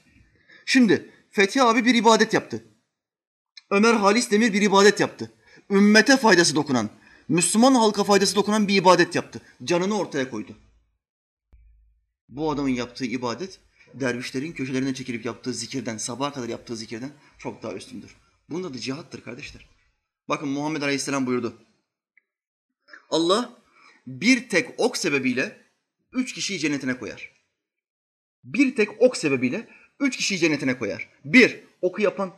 Şimdi 0.66 1.10
Fethi 1.30 1.62
abi 1.62 1.84
bir 1.84 1.94
ibadet 1.94 2.34
yaptı. 2.34 2.64
Ömer 3.70 3.94
Halis 3.94 4.30
Demir 4.30 4.52
bir 4.52 4.62
ibadet 4.62 5.00
yaptı. 5.00 5.32
Ümmete 5.70 6.16
faydası 6.16 6.54
dokunan, 6.54 6.90
Müslüman 7.28 7.74
halka 7.74 8.04
faydası 8.04 8.36
dokunan 8.36 8.68
bir 8.68 8.74
ibadet 8.74 9.14
yaptı. 9.14 9.40
Canını 9.64 9.98
ortaya 9.98 10.30
koydu. 10.30 10.56
Bu 12.28 12.50
adamın 12.50 12.68
yaptığı 12.68 13.04
ibadet 13.04 13.60
dervişlerin 13.94 14.52
köşelerine 14.52 14.94
çekilip 14.94 15.24
yaptığı 15.24 15.54
zikirden, 15.54 15.96
sabaha 15.96 16.32
kadar 16.32 16.48
yaptığı 16.48 16.76
zikirden 16.76 17.10
çok 17.38 17.62
daha 17.62 17.74
üstündür. 17.74 18.16
Bunun 18.50 18.70
adı 18.70 18.78
cihattır 18.78 19.20
kardeşler. 19.20 19.68
Bakın 20.28 20.48
Muhammed 20.48 20.82
Aleyhisselam 20.82 21.26
buyurdu. 21.26 21.62
Allah 23.10 23.58
bir 24.06 24.48
tek 24.48 24.80
ok 24.80 24.96
sebebiyle 24.96 25.64
üç 26.12 26.32
kişiyi 26.32 26.58
cennetine 26.58 26.98
koyar. 26.98 27.32
Bir 28.44 28.76
tek 28.76 29.02
ok 29.02 29.16
sebebiyle 29.16 29.68
üç 30.00 30.16
kişiyi 30.16 30.38
cennetine 30.38 30.78
koyar. 30.78 31.08
Bir, 31.24 31.64
oku 31.82 32.02
yapan. 32.02 32.36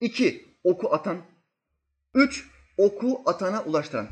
iki 0.00 0.48
oku 0.64 0.94
atan. 0.94 1.24
Üç, 2.14 2.48
oku 2.76 3.22
atana 3.26 3.64
ulaştıran. 3.64 4.08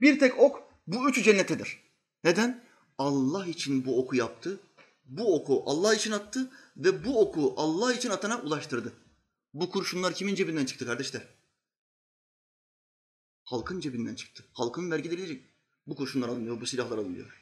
Bir 0.00 0.18
tek 0.18 0.38
ok 0.38 0.62
bu 0.86 1.10
üçü 1.10 1.22
cennettedir. 1.22 1.87
Neden? 2.24 2.64
Allah 2.98 3.46
için 3.46 3.84
bu 3.84 4.02
oku 4.02 4.16
yaptı. 4.16 4.60
Bu 5.04 5.34
oku 5.34 5.62
Allah 5.66 5.94
için 5.94 6.10
attı 6.10 6.50
ve 6.76 7.04
bu 7.04 7.20
oku 7.20 7.54
Allah 7.56 7.94
için 7.94 8.10
atana 8.10 8.40
ulaştırdı. 8.40 8.92
Bu 9.54 9.70
kurşunlar 9.70 10.14
kimin 10.14 10.34
cebinden 10.34 10.64
çıktı 10.64 10.86
kardeşler? 10.86 11.22
Halkın 13.44 13.80
cebinden 13.80 14.14
çıktı. 14.14 14.44
Halkın 14.52 14.90
vergileri 14.90 15.42
bu 15.86 15.94
kurşunlar 15.94 16.28
alınıyor, 16.28 16.60
bu 16.60 16.66
silahlar 16.66 16.98
alınıyor. 16.98 17.40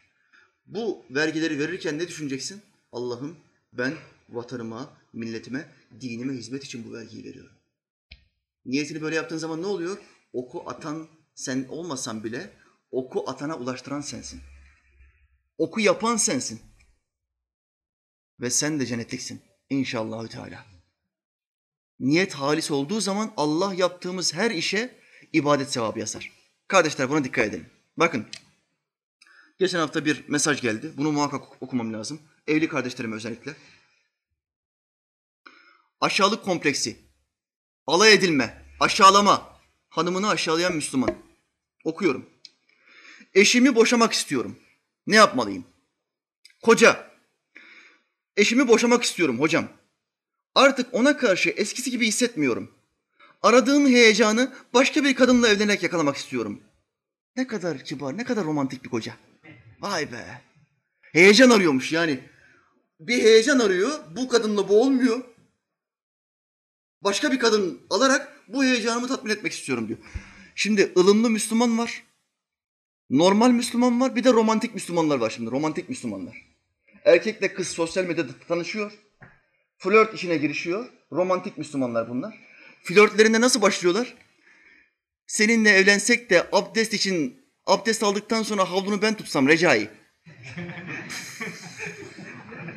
Bu 0.67 1.05
vergileri 1.11 1.59
verirken 1.59 1.99
ne 1.99 2.09
düşüneceksin? 2.09 2.63
Allah'ım 2.93 3.37
ben 3.73 3.95
vatanıma, 4.29 4.97
milletime, 5.13 5.73
dinime 6.01 6.33
hizmet 6.35 6.65
için 6.65 6.85
bu 6.91 6.93
vergiyi 6.93 7.25
veriyorum. 7.25 7.53
Niyetini 8.67 9.03
böyle 9.03 9.17
yaptığın 9.17 9.39
zaman 9.39 9.63
ne 9.63 9.67
oluyor? 9.67 9.99
Oku 10.33 10.65
atan 10.67 11.09
sen 11.35 11.67
olmasan 11.69 12.25
bile 12.25 12.51
oku 12.91 13.31
atana 13.31 13.59
ulaştıran 13.59 14.01
sensin. 14.01 14.41
Oku 15.59 15.81
yapan 15.81 16.17
sensin. 16.17 16.61
Ve 18.41 18.51
sen 18.51 18.81
de 18.81 18.87
cennetliksin 18.87 19.43
inşallahü 19.71 20.29
teala. 20.29 20.67
Niyet 22.01 22.35
halis 22.35 22.71
olduğu 22.71 23.01
zaman 23.01 23.33
Allah 23.37 23.75
yaptığımız 23.75 24.35
her 24.35 24.51
işe 24.51 25.01
ibadet 25.33 25.73
sevabı 25.73 25.99
yazar. 25.99 26.33
Kardeşler 26.69 27.11
buna 27.11 27.25
dikkat 27.25 27.47
edelim. 27.47 27.71
Bakın 27.97 28.27
geçen 29.59 29.79
hafta 29.79 30.05
bir 30.05 30.29
mesaj 30.29 30.63
geldi. 30.63 30.93
Bunu 30.97 31.13
muhakkak 31.13 31.63
okumam 31.63 31.93
lazım. 31.93 32.21
Evli 32.47 32.69
kardeşlerime 32.69 33.17
özellikle. 33.17 33.57
Aşağılık 36.01 36.45
kompleksi, 36.45 36.97
alay 37.87 38.15
edilme, 38.15 38.63
aşağılama, 38.81 39.61
hanımını 39.89 40.29
aşağılayan 40.29 40.75
Müslüman. 40.75 41.15
Okuyorum. 41.85 42.31
Eşimi 43.35 43.75
boşamak 43.75 44.13
istiyorum. 44.13 44.59
Ne 45.07 45.17
yapmalıyım? 45.17 45.65
Koca, 46.63 47.11
eşimi 48.37 48.69
boşamak 48.69 49.03
istiyorum 49.03 49.41
hocam. 49.41 49.69
Artık 50.55 50.95
ona 50.95 51.17
karşı 51.17 51.51
eskisi 51.51 51.91
gibi 51.91 52.07
hissetmiyorum. 52.07 52.75
Aradığım 53.43 53.87
heyecanı 53.87 54.55
başka 54.75 55.05
bir 55.05 55.15
kadınla 55.15 55.49
evlenerek 55.49 55.83
yakalamak 55.83 56.17
istiyorum. 56.17 56.63
Ne 57.37 57.47
kadar 57.47 57.85
kibar, 57.85 58.17
ne 58.17 58.25
kadar 58.25 58.45
romantik 58.45 58.85
bir 58.85 58.89
koca. 58.89 59.17
Vay 59.81 60.13
be. 60.13 60.43
Heyecan 61.01 61.51
arıyormuş 61.51 61.93
yani. 61.93 62.21
Bir 63.01 63.23
heyecan 63.23 63.59
arıyor, 63.59 63.99
bu 64.17 64.29
kadınla 64.29 64.69
bu 64.69 64.83
olmuyor. 64.83 65.25
Başka 67.03 67.33
bir 67.33 67.39
kadın 67.39 67.81
alarak 67.91 68.43
bu 68.49 68.65
heyecanımı 68.65 69.09
tatmin 69.09 69.31
etmek 69.31 69.53
istiyorum 69.53 69.89
diyor. 69.89 69.99
Şimdi 70.55 70.93
ılımlı 70.97 71.31
Müslüman 71.31 71.79
var. 71.79 72.03
Normal 73.11 73.51
Müslüman 73.51 74.01
var. 74.01 74.17
Bir 74.17 74.25
de 74.25 74.33
romantik 74.33 74.75
Müslümanlar 74.75 75.19
var 75.19 75.31
şimdi. 75.31 75.51
Romantik 75.51 75.89
Müslümanlar. 75.89 76.37
Erkekle 77.05 77.55
kız 77.55 77.69
sosyal 77.69 78.05
medyada 78.05 78.33
tanışıyor. 78.49 78.93
Flört 79.79 80.15
işine 80.15 80.37
girişiyor. 80.37 80.87
Romantik 81.13 81.59
Müslümanlar 81.59 82.09
bunlar. 82.11 82.35
Flörtlerinde 82.83 83.41
nasıl 83.41 83.63
başlıyorlar? 83.63 84.15
Seninle 85.27 85.71
evlensek 85.71 86.31
de 86.31 86.47
abdest 86.53 86.95
için 86.95 87.41
abdest 87.67 88.03
aldıktan 88.03 88.43
sonra 88.43 88.71
havlunu 88.71 89.03
ben 89.03 89.15
tutsam 89.15 89.49
Recai. 89.49 89.89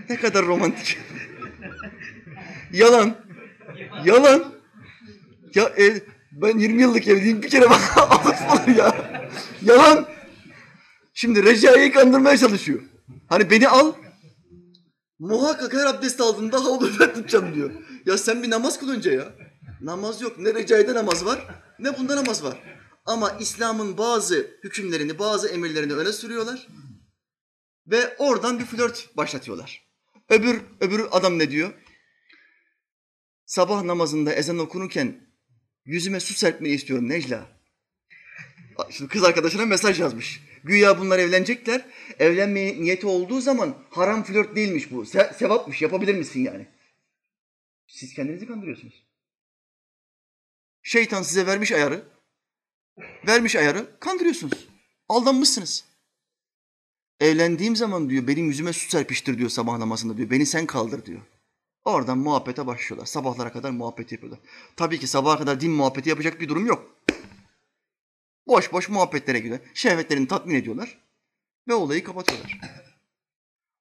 ne 0.09 0.15
kadar 0.15 0.45
romantik. 0.45 0.97
Yalan. 2.73 3.17
Yalan. 4.05 4.53
Ya 5.55 5.63
ev, 5.77 5.99
ben 6.31 6.57
20 6.57 6.81
yıllık 6.81 7.07
evliyim 7.07 7.41
bir 7.43 7.49
kere 7.49 7.69
bana 7.69 7.81
abdest 7.95 8.77
ya. 8.77 8.95
Yalan. 9.61 10.18
Şimdi 11.19 11.43
Recai'yi 11.43 11.91
kandırmaya 11.91 12.37
çalışıyor. 12.37 12.81
Hani 13.27 13.49
beni 13.49 13.67
al. 13.67 13.93
Muhakkak 15.19 15.73
her 15.73 15.85
abdest 15.85 16.21
aldığında 16.21 16.65
havlu 16.65 16.99
ben 16.99 17.13
tutacağım 17.13 17.55
diyor. 17.55 17.71
Ya 18.05 18.17
sen 18.17 18.43
bir 18.43 18.49
namaz 18.49 18.79
kıl 18.79 18.89
önce 18.89 19.11
ya. 19.11 19.33
Namaz 19.81 20.21
yok. 20.21 20.39
Ne 20.39 20.53
Recai'de 20.53 20.93
namaz 20.93 21.25
var 21.25 21.47
ne 21.79 21.97
bunda 21.97 22.15
namaz 22.15 22.43
var. 22.43 22.63
Ama 23.05 23.31
İslam'ın 23.31 23.97
bazı 23.97 24.59
hükümlerini, 24.63 25.19
bazı 25.19 25.47
emirlerini 25.47 25.93
öne 25.93 26.13
sürüyorlar. 26.13 26.67
Ve 27.87 28.15
oradan 28.17 28.59
bir 28.59 28.65
flört 28.65 29.17
başlatıyorlar. 29.17 29.87
Öbür, 30.29 30.61
öbür 30.81 31.07
adam 31.11 31.39
ne 31.39 31.51
diyor? 31.51 31.73
Sabah 33.45 33.83
namazında 33.83 34.33
ezan 34.33 34.59
okunurken 34.59 35.21
yüzüme 35.85 36.19
su 36.19 36.33
serpmeyi 36.33 36.75
istiyorum 36.75 37.09
Necla. 37.09 37.45
Şimdi 38.89 39.11
kız 39.11 39.23
arkadaşına 39.23 39.65
mesaj 39.65 39.99
yazmış. 39.99 40.48
Güya 40.63 40.99
bunlar 40.99 41.19
evlenecekler. 41.19 41.85
Evlenmeye 42.19 42.81
niyeti 42.81 43.07
olduğu 43.07 43.41
zaman 43.41 43.75
haram 43.89 44.23
flört 44.23 44.55
değilmiş 44.55 44.91
bu. 44.91 45.05
Se 45.05 45.33
sevapmış. 45.37 45.81
Yapabilir 45.81 46.15
misin 46.15 46.43
yani? 46.43 46.67
Siz 47.87 48.13
kendinizi 48.13 48.47
kandırıyorsunuz. 48.47 49.03
Şeytan 50.83 51.21
size 51.21 51.45
vermiş 51.45 51.71
ayarı. 51.71 52.03
Vermiş 53.27 53.55
ayarı. 53.55 53.99
Kandırıyorsunuz. 53.99 54.67
Aldanmışsınız. 55.09 55.85
Evlendiğim 57.19 57.75
zaman 57.75 58.09
diyor 58.09 58.27
benim 58.27 58.45
yüzüme 58.45 58.73
su 58.73 58.89
serpiştir 58.89 59.37
diyor 59.37 59.49
sabah 59.49 59.77
namazında 59.77 60.17
diyor. 60.17 60.29
Beni 60.29 60.45
sen 60.45 60.65
kaldır 60.65 61.05
diyor. 61.05 61.21
Oradan 61.85 62.17
muhabbete 62.17 62.67
başlıyorlar. 62.67 63.05
Sabahlara 63.05 63.51
kadar 63.51 63.71
muhabbet 63.71 64.11
yapıyorlar. 64.11 64.39
Tabii 64.75 64.99
ki 64.99 65.07
sabaha 65.07 65.37
kadar 65.37 65.61
din 65.61 65.71
muhabbeti 65.71 66.09
yapacak 66.09 66.41
bir 66.41 66.49
durum 66.49 66.65
yok. 66.65 66.95
Boş 68.49 68.71
boş 68.71 68.89
muhabbetlere 68.89 69.39
giriyor. 69.39 69.59
Şehvetlerini 69.73 70.27
tatmin 70.27 70.55
ediyorlar 70.55 70.97
ve 71.67 71.73
olayı 71.73 72.03
kapatıyorlar. 72.03 72.59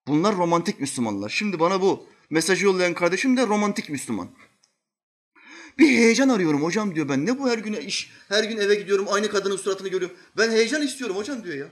Bunlar 0.07 0.37
romantik 0.37 0.81
Müslümanlar. 0.81 1.29
Şimdi 1.29 1.61
bana 1.61 1.81
bu 1.81 2.07
mesajı 2.31 2.64
yollayan 2.64 2.95
kardeşim 2.95 3.37
de 3.37 3.47
romantik 3.47 3.91
Müslüman. 3.91 4.29
Bir 5.79 5.89
heyecan 5.89 6.29
arıyorum 6.29 6.62
hocam 6.62 6.95
diyor 6.95 7.09
ben. 7.09 7.27
Ne 7.27 7.39
bu 7.39 7.51
her 7.51 7.59
gün 7.59 7.73
iş? 7.73 8.11
Her 8.29 8.45
gün 8.45 8.57
eve 8.57 8.75
gidiyorum 8.75 9.07
aynı 9.11 9.31
kadının 9.31 9.57
suratını 9.57 9.89
görüyorum. 9.89 10.16
Ben 10.37 10.51
heyecan 10.51 10.83
istiyorum 10.83 11.16
hocam 11.16 11.45
diyor 11.45 11.57
ya. 11.57 11.69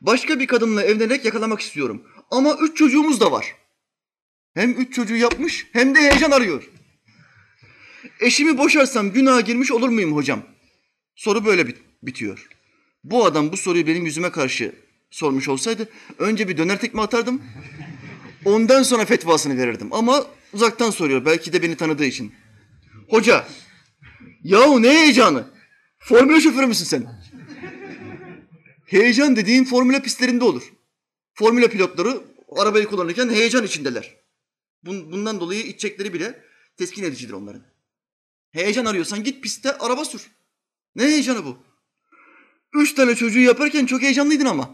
Başka 0.00 0.40
bir 0.40 0.46
kadınla 0.46 0.82
evlenerek 0.82 1.24
yakalamak 1.24 1.60
istiyorum. 1.60 2.06
Ama 2.30 2.56
üç 2.60 2.76
çocuğumuz 2.76 3.20
da 3.20 3.32
var. 3.32 3.56
Hem 4.54 4.70
üç 4.70 4.94
çocuğu 4.94 5.16
yapmış 5.16 5.66
hem 5.72 5.94
de 5.94 5.98
heyecan 5.98 6.30
arıyor. 6.30 6.70
Eşimi 8.20 8.58
boşarsam 8.58 9.12
günaha 9.12 9.46
girmiş 9.46 9.72
olur 9.72 9.88
muyum 9.88 10.14
hocam? 10.14 10.53
Soru 11.16 11.44
böyle 11.44 11.66
bit 11.66 11.76
bitiyor. 12.02 12.48
Bu 13.04 13.24
adam 13.24 13.52
bu 13.52 13.56
soruyu 13.56 13.86
benim 13.86 14.06
yüzüme 14.06 14.30
karşı 14.30 14.74
sormuş 15.10 15.48
olsaydı 15.48 15.88
önce 16.18 16.48
bir 16.48 16.56
döner 16.56 16.80
tekme 16.80 17.02
atardım. 17.02 17.42
Ondan 18.44 18.82
sonra 18.82 19.04
fetvasını 19.04 19.56
verirdim. 19.56 19.88
Ama 19.92 20.26
uzaktan 20.52 20.90
soruyor. 20.90 21.24
Belki 21.24 21.52
de 21.52 21.62
beni 21.62 21.76
tanıdığı 21.76 22.04
için. 22.04 22.34
Hoca, 23.08 23.48
yahu 24.42 24.82
ne 24.82 24.88
heyecanı? 24.88 25.46
Formüle 25.98 26.40
şoförü 26.40 26.66
müsün 26.66 26.84
sen? 26.84 27.24
Heyecan 28.86 29.36
dediğin 29.36 29.64
formüle 29.64 30.02
pistlerinde 30.02 30.44
olur. 30.44 30.72
Formüle 31.34 31.68
pilotları 31.68 32.20
arabayı 32.56 32.86
kullanırken 32.86 33.28
heyecan 33.28 33.64
içindeler. 33.64 34.16
Bundan 34.82 35.40
dolayı 35.40 35.62
içecekleri 35.62 36.12
bile 36.12 36.44
teskin 36.76 37.04
edicidir 37.04 37.32
onların. 37.32 37.62
Heyecan 38.50 38.84
arıyorsan 38.84 39.24
git 39.24 39.42
pistte 39.42 39.78
araba 39.78 40.04
sür. 40.04 40.30
Ne 40.96 41.04
heyecanı 41.04 41.44
bu? 41.44 41.58
Üç 42.74 42.94
tane 42.94 43.14
çocuğu 43.14 43.40
yaparken 43.40 43.86
çok 43.86 44.02
heyecanlıydın 44.02 44.46
ama. 44.46 44.70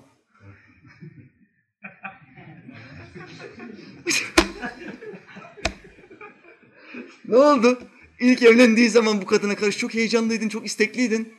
ne 7.24 7.36
oldu? 7.36 7.78
İlk 8.20 8.42
evlendiği 8.42 8.90
zaman 8.90 9.22
bu 9.22 9.26
kadına 9.26 9.56
karşı 9.56 9.78
çok 9.78 9.94
heyecanlıydın, 9.94 10.48
çok 10.48 10.66
istekliydin. 10.66 11.34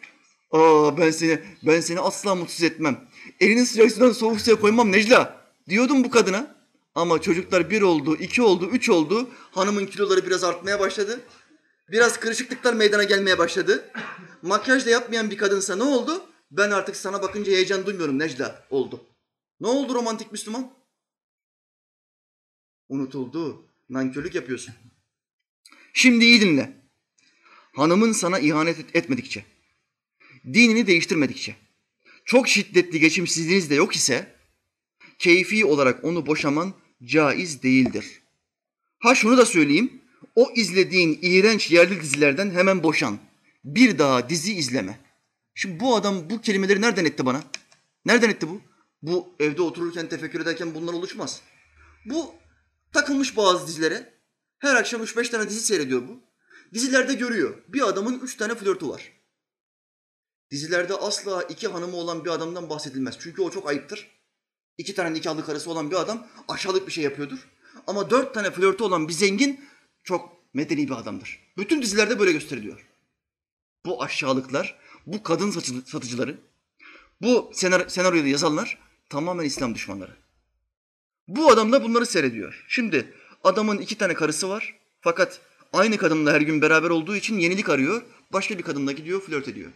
Aa 0.52 0.98
ben 0.98 1.12
seni 1.12 1.40
ben 1.64 1.80
seni 1.82 2.00
asla 2.00 2.36
mutsuz 2.36 2.64
etmem. 2.64 3.08
Elini 3.40 3.66
sıcak 3.66 3.92
sudan 3.92 4.12
soğuk 4.12 4.42
suya 4.42 4.60
koymam 4.60 4.92
Necla. 4.92 5.42
Diyordum 5.70 6.04
bu 6.04 6.10
kadına. 6.10 6.56
Ama 6.96 7.22
çocuklar 7.22 7.70
bir 7.70 7.82
oldu, 7.82 8.16
iki 8.16 8.42
oldu, 8.42 8.70
üç 8.72 8.90
oldu. 8.90 9.30
Hanımın 9.52 9.86
kiloları 9.86 10.26
biraz 10.28 10.44
artmaya 10.44 10.80
başladı. 10.80 11.20
Biraz 11.92 12.20
kırışıklıklar 12.20 12.74
meydana 12.74 13.04
gelmeye 13.04 13.38
başladı. 13.38 13.92
Makyaj 14.42 14.86
da 14.86 14.90
yapmayan 14.90 15.32
bir 15.32 15.38
kadınsa 15.38 15.76
ne 15.76 15.84
oldu? 15.84 16.24
Ben 16.52 16.72
artık 16.72 16.96
sana 16.96 17.22
bakınca 17.22 17.52
heyecan 17.52 17.86
duymuyorum 17.86 18.20
Necla 18.20 18.66
oldu. 18.70 19.06
Ne 19.60 19.68
oldu 19.68 19.94
romantik 19.94 20.32
Müslüman? 20.32 20.74
Unutuldu. 22.90 23.66
Nankörlük 23.90 24.36
yapıyorsun. 24.36 24.74
Şimdi 25.94 26.26
iyi 26.26 26.42
dinle. 26.42 26.82
Hanımın 27.76 28.12
sana 28.12 28.40
ihanet 28.40 28.96
etmedikçe, 28.96 29.46
dinini 30.46 30.88
değiştirmedikçe, 30.88 31.56
çok 32.26 32.48
şiddetli 32.48 33.00
geçimsizliğiniz 33.00 33.70
de 33.70 33.76
yok 33.76 33.96
ise, 33.96 34.36
keyfi 35.20 35.66
olarak 35.66 36.04
onu 36.04 36.26
boşaman 36.26 36.74
caiz 37.04 37.64
değildir. 37.64 38.22
Ha 39.00 39.16
şunu 39.16 39.38
da 39.38 39.46
söyleyeyim, 39.46 40.02
o 40.36 40.52
izlediğin 40.56 41.20
iğrenç 41.22 41.72
yerli 41.72 42.02
dizilerden 42.02 42.50
hemen 42.50 42.84
boşan. 42.84 43.20
Bir 43.64 44.00
daha 44.00 44.30
dizi 44.30 44.54
izleme. 44.54 45.00
Şimdi 45.56 45.80
bu 45.80 45.96
adam 45.96 46.30
bu 46.30 46.42
kelimeleri 46.42 46.82
nereden 46.82 47.06
etti 47.06 47.26
bana? 47.26 47.44
Nereden 48.06 48.30
etti 48.30 48.50
bu? 48.50 48.62
Bu 49.02 49.36
evde 49.40 49.62
otururken, 49.62 50.10
tefekkür 50.10 50.42
ederken 50.42 50.76
bunlar 50.76 50.94
oluşmaz. 50.94 51.42
Bu 52.06 52.34
takılmış 52.94 53.38
bazı 53.38 53.68
dizilere. 53.68 54.14
Her 54.60 54.76
akşam 54.76 55.04
üç 55.04 55.18
beş 55.18 55.30
tane 55.30 55.50
dizi 55.50 55.60
seyrediyor 55.60 56.08
bu. 56.08 56.20
Dizilerde 56.74 57.14
görüyor. 57.14 57.64
Bir 57.68 57.88
adamın 57.88 58.20
üç 58.20 58.38
tane 58.38 58.56
flörtü 58.56 58.90
var. 58.90 59.12
Dizilerde 60.52 60.94
asla 60.94 61.44
iki 61.44 61.68
hanımı 61.68 61.96
olan 61.96 62.26
bir 62.26 62.30
adamdan 62.30 62.70
bahsedilmez. 62.70 63.18
Çünkü 63.20 63.42
o 63.42 63.52
çok 63.52 63.70
ayıptır. 63.70 64.12
İki 64.78 64.96
tane 64.96 65.14
nikahlı 65.14 65.46
karısı 65.46 65.72
olan 65.72 65.92
bir 65.92 65.96
adam 65.96 66.28
aşağılık 66.48 66.88
bir 66.88 66.92
şey 66.92 67.04
yapıyordur. 67.04 67.50
Ama 67.88 68.10
dört 68.10 68.34
tane 68.34 68.52
flörtü 68.52 68.84
olan 68.84 69.08
bir 69.08 69.14
zengin 69.14 69.66
çok 70.04 70.54
medeni 70.54 70.88
bir 70.88 70.94
adamdır. 70.94 71.54
Bütün 71.58 71.82
dizilerde 71.82 72.20
böyle 72.20 72.32
gösteriliyor. 72.32 72.91
Bu 73.86 74.04
aşağılıklar, 74.04 74.80
bu 75.08 75.24
kadın 75.24 75.52
satıcıları, 75.86 76.38
bu 77.22 77.52
senaryo, 77.54 77.90
senaryoyu 77.90 78.32
yazanlar 78.32 78.78
tamamen 79.10 79.46
İslam 79.46 79.76
düşmanları. 79.76 80.16
Bu 81.28 81.52
adam 81.52 81.72
da 81.72 81.84
bunları 81.84 82.06
seyrediyor. 82.06 82.66
Şimdi 82.68 83.14
adamın 83.44 83.78
iki 83.78 83.98
tane 83.98 84.14
karısı 84.14 84.50
var 84.50 84.76
fakat 85.02 85.42
aynı 85.74 85.98
kadınla 85.98 86.34
her 86.34 86.42
gün 86.42 86.62
beraber 86.62 86.90
olduğu 86.90 87.16
için 87.16 87.40
yenilik 87.40 87.70
arıyor. 87.70 88.02
Başka 88.34 88.58
bir 88.58 88.64
kadınla 88.64 88.92
gidiyor, 88.92 89.22
flört 89.22 89.48
ediyor. 89.48 89.72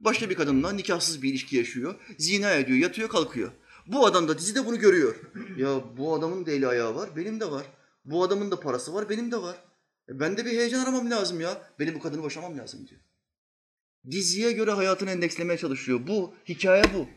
Başka 0.00 0.30
bir 0.30 0.34
kadınla 0.34 0.72
nikahsız 0.72 1.22
bir 1.22 1.30
ilişki 1.30 1.56
yaşıyor. 1.56 1.94
Zina 2.18 2.52
ediyor, 2.52 2.78
yatıyor, 2.78 3.08
kalkıyor. 3.08 3.50
Bu 3.86 4.06
adam 4.06 4.28
da 4.28 4.38
dizide 4.38 4.66
bunu 4.66 4.78
görüyor. 4.78 5.14
Ya 5.56 5.82
bu 5.96 6.14
adamın 6.14 6.46
da 6.46 6.50
eli 6.50 6.68
ayağı 6.68 6.94
var, 6.94 7.10
benim 7.16 7.40
de 7.40 7.50
var. 7.50 7.66
Bu 8.04 8.24
adamın 8.24 8.50
da 8.50 8.60
parası 8.60 8.94
var, 8.94 9.08
benim 9.08 9.32
de 9.32 9.42
var. 9.42 9.56
E 10.08 10.20
ben 10.20 10.36
de 10.36 10.44
bir 10.44 10.50
heyecan 10.50 10.80
aramam 10.80 11.10
lazım 11.10 11.40
ya. 11.40 11.70
Benim 11.78 11.94
bu 11.94 12.00
kadını 12.00 12.22
boşamam 12.22 12.58
lazım 12.58 12.88
diyor. 12.88 13.00
Diziye 14.10 14.52
göre 14.52 14.70
hayatını 14.70 15.10
endekslemeye 15.10 15.58
çalışıyor. 15.58 16.00
Bu, 16.06 16.34
hikaye 16.48 16.84
bu. 16.94 17.08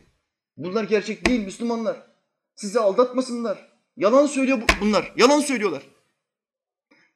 Bunlar 0.56 0.84
gerçek 0.84 1.26
değil 1.26 1.40
Müslümanlar. 1.40 2.06
Sizi 2.54 2.80
aldatmasınlar. 2.80 3.72
Yalan 3.96 4.26
söylüyor 4.26 4.62
bunlar. 4.80 5.12
Yalan 5.16 5.40
söylüyorlar. 5.40 5.82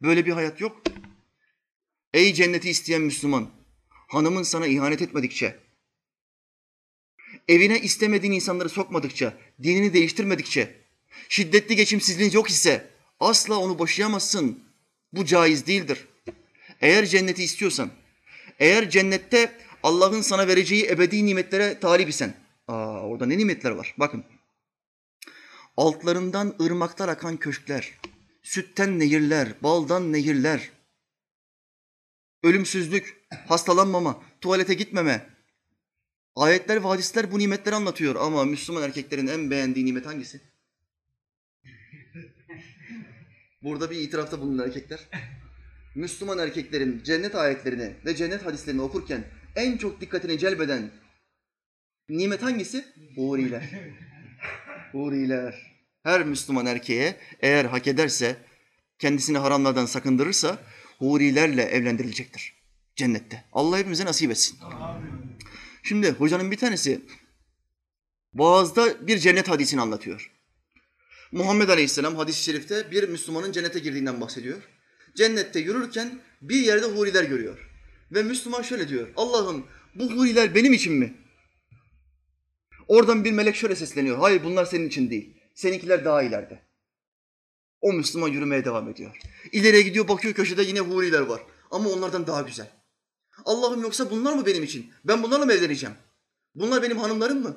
Böyle 0.02 0.26
bir 0.26 0.32
hayat 0.32 0.60
yok. 0.60 0.82
Ey 2.14 2.34
cenneti 2.34 2.70
isteyen 2.70 3.02
Müslüman, 3.02 3.50
hanımın 3.88 4.42
sana 4.42 4.66
ihanet 4.66 5.02
etmedikçe, 5.02 5.60
evine 7.48 7.80
istemediğin 7.80 8.32
insanları 8.32 8.68
sokmadıkça, 8.68 9.32
dinini 9.62 9.92
değiştirmedikçe, 9.92 10.84
şiddetli 11.28 11.76
geçimsizliğin 11.76 12.30
yok 12.30 12.50
ise 12.50 12.90
asla 13.20 13.58
onu 13.58 13.78
boşayamazsın. 13.78 14.65
Bu 15.12 15.24
caiz 15.24 15.66
değildir. 15.66 16.08
Eğer 16.80 17.06
cenneti 17.06 17.44
istiyorsan, 17.44 17.90
eğer 18.58 18.90
cennette 18.90 19.52
Allah'ın 19.82 20.20
sana 20.20 20.48
vereceği 20.48 20.86
ebedi 20.86 21.26
nimetlere 21.26 21.80
talip 21.80 22.08
isen, 22.08 22.34
aa, 22.68 23.00
orada 23.00 23.26
ne 23.26 23.38
nimetler 23.38 23.70
var? 23.70 23.94
Bakın. 23.98 24.24
Altlarından 25.76 26.56
ırmaklar 26.62 27.08
akan 27.08 27.36
köşkler, 27.36 27.98
sütten 28.42 28.98
nehirler, 28.98 29.54
baldan 29.62 30.12
nehirler, 30.12 30.70
ölümsüzlük, 32.42 33.26
hastalanmama, 33.48 34.22
tuvalete 34.40 34.74
gitmeme. 34.74 35.26
Ayetler 36.36 36.84
ve 36.84 36.88
hadisler 36.88 37.32
bu 37.32 37.38
nimetleri 37.38 37.74
anlatıyor 37.74 38.14
ama 38.14 38.44
Müslüman 38.44 38.82
erkeklerin 38.82 39.26
en 39.26 39.50
beğendiği 39.50 39.86
nimet 39.86 40.06
hangisi? 40.06 40.40
Burada 43.66 43.90
bir 43.90 43.96
itirafta 43.96 44.40
bulunan 44.40 44.66
erkekler. 44.66 45.00
Müslüman 45.94 46.38
erkeklerin 46.38 47.02
cennet 47.02 47.34
ayetlerini 47.34 47.92
ve 48.04 48.16
cennet 48.16 48.46
hadislerini 48.46 48.82
okurken 48.82 49.24
en 49.56 49.76
çok 49.76 50.00
dikkatini 50.00 50.38
celbeden 50.38 50.90
nimet 52.08 52.42
hangisi? 52.42 52.84
Huriler. 53.16 53.70
Huriler. 54.92 55.76
Her 56.02 56.24
Müslüman 56.24 56.66
erkeğe 56.66 57.16
eğer 57.40 57.64
hak 57.64 57.86
ederse, 57.86 58.36
kendisini 58.98 59.38
haramlardan 59.38 59.86
sakındırırsa 59.86 60.58
hurilerle 60.98 61.62
evlendirilecektir 61.62 62.54
cennette. 62.96 63.44
Allah 63.52 63.78
hepimize 63.78 64.04
nasip 64.04 64.30
etsin. 64.30 64.58
Şimdi 65.82 66.10
hocanın 66.10 66.50
bir 66.50 66.56
tanesi 66.56 67.00
Boğaz'da 68.32 69.06
bir 69.06 69.18
cennet 69.18 69.48
hadisini 69.48 69.80
anlatıyor. 69.80 70.35
Muhammed 71.32 71.68
Aleyhisselam 71.68 72.16
hadis-i 72.16 72.42
şerifte 72.42 72.90
bir 72.90 73.08
Müslümanın 73.08 73.52
cennete 73.52 73.78
girdiğinden 73.78 74.20
bahsediyor. 74.20 74.62
Cennette 75.16 75.60
yürürken 75.60 76.20
bir 76.42 76.60
yerde 76.60 76.86
huriler 76.86 77.24
görüyor. 77.24 77.70
Ve 78.12 78.22
Müslüman 78.22 78.62
şöyle 78.62 78.88
diyor. 78.88 79.08
Allah'ım 79.16 79.66
bu 79.94 80.12
huriler 80.12 80.54
benim 80.54 80.72
için 80.72 80.92
mi? 80.92 81.14
Oradan 82.88 83.24
bir 83.24 83.32
melek 83.32 83.56
şöyle 83.56 83.76
sesleniyor. 83.76 84.18
Hayır 84.18 84.44
bunlar 84.44 84.64
senin 84.64 84.88
için 84.88 85.10
değil. 85.10 85.36
Seninkiler 85.54 86.04
daha 86.04 86.22
ileride. 86.22 86.62
O 87.80 87.92
Müslüman 87.92 88.28
yürümeye 88.28 88.64
devam 88.64 88.88
ediyor. 88.88 89.16
İleriye 89.52 89.82
gidiyor 89.82 90.08
bakıyor 90.08 90.34
köşede 90.34 90.62
yine 90.62 90.80
huriler 90.80 91.20
var. 91.20 91.42
Ama 91.70 91.90
onlardan 91.90 92.26
daha 92.26 92.42
güzel. 92.42 92.70
Allah'ım 93.44 93.82
yoksa 93.82 94.10
bunlar 94.10 94.32
mı 94.32 94.46
benim 94.46 94.62
için? 94.62 94.92
Ben 95.04 95.22
bunlarla 95.22 95.46
mı 95.46 95.52
evleneceğim? 95.52 95.96
Bunlar 96.54 96.82
benim 96.82 96.98
hanımlarım 96.98 97.42
mı? 97.42 97.56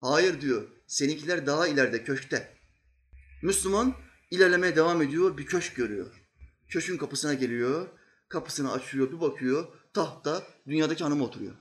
Hayır 0.00 0.40
diyor. 0.40 0.68
Seninkiler 0.86 1.46
daha 1.46 1.68
ileride 1.68 2.04
köşkte. 2.04 2.57
Müslüman 3.42 3.94
ilerlemeye 4.30 4.76
devam 4.76 5.02
ediyor. 5.02 5.38
Bir 5.38 5.46
köşk 5.46 5.76
görüyor. 5.76 6.06
Köşkün 6.68 6.96
kapısına 6.96 7.34
geliyor. 7.34 7.86
Kapısını 8.28 8.72
açıyor, 8.72 9.12
bir 9.12 9.20
bakıyor. 9.20 9.66
Tahta 9.94 10.42
dünyadaki 10.68 11.04
hanım 11.04 11.22
oturuyor. 11.22 11.54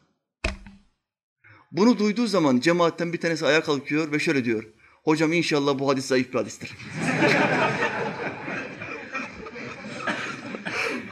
Bunu 1.72 2.00
duyduğu 2.00 2.28
zaman 2.28 2.60
cemaatten 2.60 3.14
bir 3.14 3.20
tanesi 3.20 3.46
ayağa 3.46 3.64
kalkıyor 3.64 4.12
ve 4.12 4.20
şöyle 4.20 4.46
diyor. 4.46 4.64
Hocam 5.04 5.34
inşallah 5.34 5.80
bu 5.80 5.90
hadis 5.90 6.06
zayıf 6.06 6.34
bir 6.34 6.38
hadistir. 6.38 6.72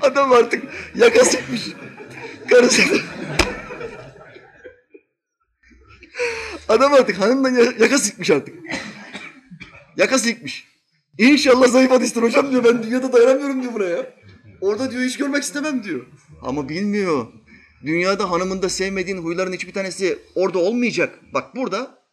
Adam 0.01 0.31
artık 0.31 0.63
yaka 0.95 1.25
sıkmış. 1.25 1.61
Karısı. 2.49 2.81
Adam 6.67 6.93
artık 6.93 7.19
hanımdan 7.19 7.55
yaka 7.79 7.97
sıkmış 7.97 8.29
artık. 8.29 8.55
Yaka 9.97 10.19
sıkmış. 10.19 10.67
İnşallah 11.17 11.67
zayıf 11.67 11.91
hadistir 11.91 12.21
hocam 12.21 12.51
diyor. 12.51 12.63
Ben 12.63 12.83
dünyada 12.83 13.13
dayanamıyorum 13.13 13.61
diyor 13.61 13.73
buraya. 13.73 14.13
Orada 14.61 14.91
diyor 14.91 15.03
hiç 15.03 15.17
görmek 15.17 15.43
istemem 15.43 15.83
diyor. 15.83 16.05
Ama 16.41 16.69
bilmiyor. 16.69 17.27
Dünyada 17.85 18.31
hanımında 18.31 18.69
sevmediğin 18.69 19.17
huyların 19.17 19.53
hiçbir 19.53 19.73
tanesi 19.73 20.19
orada 20.35 20.59
olmayacak. 20.59 21.19
Bak 21.33 21.55
burada 21.55 22.05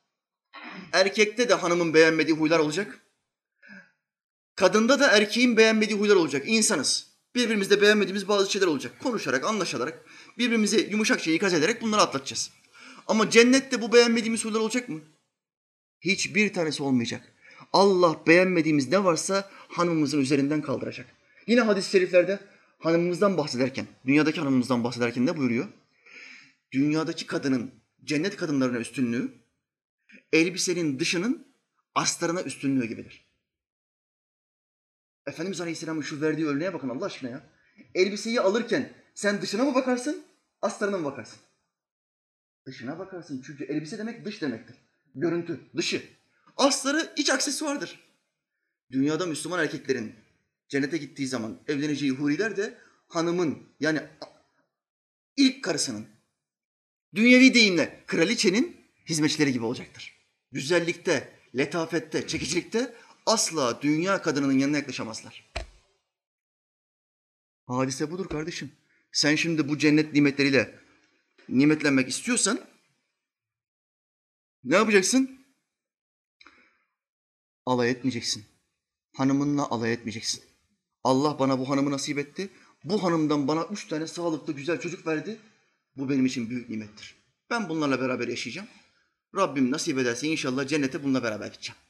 erkekte 0.92 1.48
de 1.48 1.54
hanımın 1.54 1.94
beğenmediği 1.94 2.36
huylar 2.36 2.58
olacak. 2.58 2.98
Kadında 4.56 5.00
da 5.00 5.10
erkeğin 5.10 5.56
beğenmediği 5.56 5.98
huylar 5.98 6.16
olacak. 6.16 6.42
İnsanız. 6.46 7.12
Birbirimizde 7.34 7.80
beğenmediğimiz 7.80 8.28
bazı 8.28 8.52
şeyler 8.52 8.66
olacak. 8.66 8.92
Konuşarak, 9.02 9.44
anlaşarak, 9.44 10.04
birbirimizi 10.38 10.88
yumuşakça 10.90 11.30
ikaz 11.30 11.54
ederek 11.54 11.82
bunları 11.82 12.00
atlatacağız. 12.00 12.50
Ama 13.06 13.30
cennette 13.30 13.82
bu 13.82 13.92
beğenmediğimiz 13.92 14.44
huylar 14.44 14.60
olacak 14.60 14.88
mı? 14.88 15.00
Hiçbir 16.00 16.52
tanesi 16.52 16.82
olmayacak. 16.82 17.31
Allah 17.72 18.26
beğenmediğimiz 18.26 18.88
ne 18.88 19.04
varsa 19.04 19.50
hanımımızın 19.68 20.20
üzerinden 20.20 20.62
kaldıracak. 20.62 21.06
Yine 21.46 21.60
hadis-i 21.60 21.90
şeriflerde 21.90 22.40
hanımımızdan 22.78 23.36
bahsederken, 23.36 23.86
dünyadaki 24.06 24.40
hanımımızdan 24.40 24.84
bahsederken 24.84 25.26
ne 25.26 25.36
buyuruyor? 25.36 25.68
Dünyadaki 26.72 27.26
kadının, 27.26 27.70
cennet 28.04 28.36
kadınlarına 28.36 28.78
üstünlüğü, 28.78 29.32
elbisenin 30.32 30.98
dışının 30.98 31.46
astarına 31.94 32.42
üstünlüğü 32.42 32.86
gibidir. 32.86 33.32
Efendimiz 35.26 35.60
Aleyhisselam'ın 35.60 36.02
şu 36.02 36.20
verdiği 36.20 36.46
örneğe 36.46 36.74
bakın 36.74 36.88
Allah 36.88 37.04
aşkına 37.04 37.30
ya. 37.30 37.50
Elbiseyi 37.94 38.40
alırken 38.40 38.92
sen 39.14 39.42
dışına 39.42 39.64
mı 39.64 39.74
bakarsın, 39.74 40.22
astarına 40.62 40.98
mı 40.98 41.04
bakarsın? 41.04 41.38
Dışına 42.66 42.98
bakarsın 42.98 43.42
çünkü 43.46 43.64
elbise 43.64 43.98
demek 43.98 44.24
dış 44.24 44.42
demektir. 44.42 44.76
Görüntü, 45.14 45.60
dışı. 45.76 46.02
Astarı 46.56 47.12
iç 47.16 47.30
aksesuardır. 47.30 48.00
Dünyada 48.90 49.26
Müslüman 49.26 49.60
erkeklerin 49.60 50.14
cennete 50.68 50.98
gittiği 50.98 51.26
zaman 51.26 51.60
evleneceği 51.68 52.12
huriler 52.12 52.56
de 52.56 52.78
hanımın 53.08 53.58
yani 53.80 54.00
ilk 55.36 55.64
karısının 55.64 56.06
dünyevi 57.14 57.54
deyimle 57.54 58.04
kraliçenin 58.06 58.76
hizmetçileri 59.08 59.52
gibi 59.52 59.64
olacaktır. 59.64 60.16
Güzellikte, 60.52 61.38
letafette, 61.56 62.26
çekicilikte 62.26 62.94
asla 63.26 63.82
dünya 63.82 64.22
kadınının 64.22 64.58
yanına 64.58 64.76
yaklaşamazlar. 64.76 65.52
Hadise 67.66 68.10
budur 68.10 68.28
kardeşim. 68.28 68.72
Sen 69.12 69.34
şimdi 69.34 69.68
bu 69.68 69.78
cennet 69.78 70.12
nimetleriyle 70.12 70.78
nimetlenmek 71.48 72.08
istiyorsan 72.08 72.60
ne 74.64 74.76
yapacaksın? 74.76 75.41
Alay 77.66 77.90
etmeyeceksin. 77.90 78.44
Hanımınla 79.16 79.70
alay 79.70 79.92
etmeyeceksin. 79.92 80.42
Allah 81.04 81.38
bana 81.38 81.58
bu 81.58 81.68
hanımı 81.68 81.90
nasip 81.90 82.18
etti. 82.18 82.50
Bu 82.84 83.02
hanımdan 83.02 83.48
bana 83.48 83.64
üç 83.64 83.88
tane 83.88 84.06
sağlıklı 84.06 84.52
güzel 84.52 84.80
çocuk 84.80 85.06
verdi. 85.06 85.40
Bu 85.96 86.10
benim 86.10 86.26
için 86.26 86.50
büyük 86.50 86.70
nimettir. 86.70 87.16
Ben 87.50 87.68
bunlarla 87.68 88.00
beraber 88.00 88.28
yaşayacağım. 88.28 88.68
Rabbim 89.36 89.70
nasip 89.70 89.98
ederse 89.98 90.28
inşallah 90.28 90.68
cennete 90.68 91.02
bununla 91.02 91.22
beraber 91.22 91.46
gideceğim. 91.46 91.80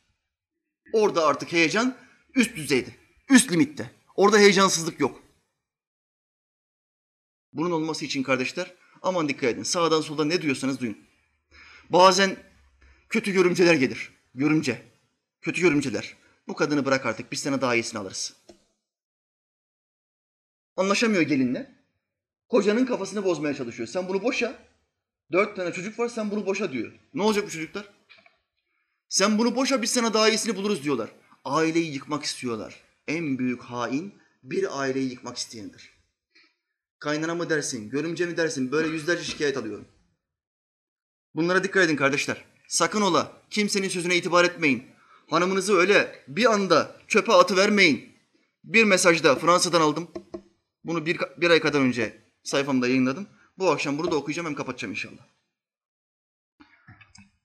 Orada 0.93 1.27
artık 1.27 1.53
heyecan 1.53 1.97
üst 2.35 2.57
düzeyde, 2.57 2.91
üst 3.31 3.53
limitte. 3.53 3.91
Orada 4.17 4.39
heyecansızlık 4.39 5.01
yok. 5.01 5.23
Bunun 7.53 7.71
olması 7.71 8.05
için 8.05 8.23
kardeşler 8.23 8.75
aman 9.03 9.29
dikkat 9.29 9.51
edin. 9.51 9.63
Sağdan 9.63 10.01
soldan 10.01 10.29
ne 10.29 10.39
duyuyorsanız 10.39 10.81
duyun. 10.81 10.99
Bazen 11.91 12.37
kötü 13.09 13.33
görümceler 13.33 13.75
gelir. 13.75 14.11
Görümce. 14.35 14.92
Kötü 15.43 15.61
görümceler. 15.61 16.17
Bu 16.49 16.55
kadını 16.55 16.85
bırak 16.85 17.07
artık 17.07 17.33
biz 17.33 17.41
sana 17.41 17.61
daha 17.61 17.75
iyisini 17.75 18.01
alırız. 18.01 18.37
Anlaşamıyor 20.77 21.23
gelinle. 21.23 21.75
Kocanın 22.49 22.87
kafasını 22.87 23.25
bozmaya 23.25 23.55
çalışıyor. 23.55 23.89
Sen 23.89 24.09
bunu 24.09 24.23
boşa. 24.23 24.59
Dört 25.33 25.57
tane 25.57 25.73
çocuk 25.73 25.99
var 25.99 26.09
sen 26.09 26.31
bunu 26.31 26.47
boşa 26.47 26.73
diyor. 26.73 26.93
Ne 27.15 27.23
olacak 27.23 27.47
bu 27.47 27.51
çocuklar? 27.51 27.89
Sen 29.09 29.39
bunu 29.39 29.57
boşa 29.57 29.83
biz 29.83 29.91
sana 29.91 30.15
daha 30.15 30.29
iyisini 30.29 30.57
buluruz 30.57 30.85
diyorlar. 30.85 31.11
Aileyi 31.45 31.93
yıkmak 31.93 32.25
istiyorlar. 32.25 32.81
En 33.09 33.39
büyük 33.39 33.63
hain 33.63 34.15
bir 34.43 34.81
aileyi 34.81 35.11
yıkmak 35.11 35.37
isteyendir. 35.37 35.91
Kaynana 36.99 37.35
mı 37.35 37.51
dersin, 37.51 37.91
görümce 37.91 38.27
mi 38.27 38.37
dersin 38.37 38.73
böyle 38.73 38.89
yüzlerce 38.89 39.25
şikayet 39.25 39.57
alıyorum. 39.57 39.89
Bunlara 41.35 41.65
dikkat 41.65 41.85
edin 41.85 41.97
kardeşler. 41.97 42.45
Sakın 42.69 43.01
ola 43.01 43.43
kimsenin 43.51 43.89
sözüne 43.89 44.17
itibar 44.17 44.45
etmeyin. 44.45 44.92
Hanımınızı 45.33 45.77
öyle 45.77 46.25
bir 46.29 46.53
anda 46.53 46.97
çöpe 47.09 47.33
atıvermeyin. 47.33 48.13
Bir 48.65 48.85
mesajda 48.85 49.37
Fransa'dan 49.37 49.81
aldım. 49.81 50.11
Bunu 50.85 51.07
bir, 51.07 51.19
bir 51.37 51.51
ay 51.51 51.61
kadar 51.61 51.81
önce 51.81 52.19
sayfamda 52.43 52.89
yayınladım. 52.89 53.27
Bu 53.59 53.71
akşam 53.71 53.99
bunu 53.99 54.11
da 54.11 54.17
okuyacağım 54.17 54.47
hem 54.49 54.55
kapatacağım 54.55 54.93
inşallah. 54.93 55.27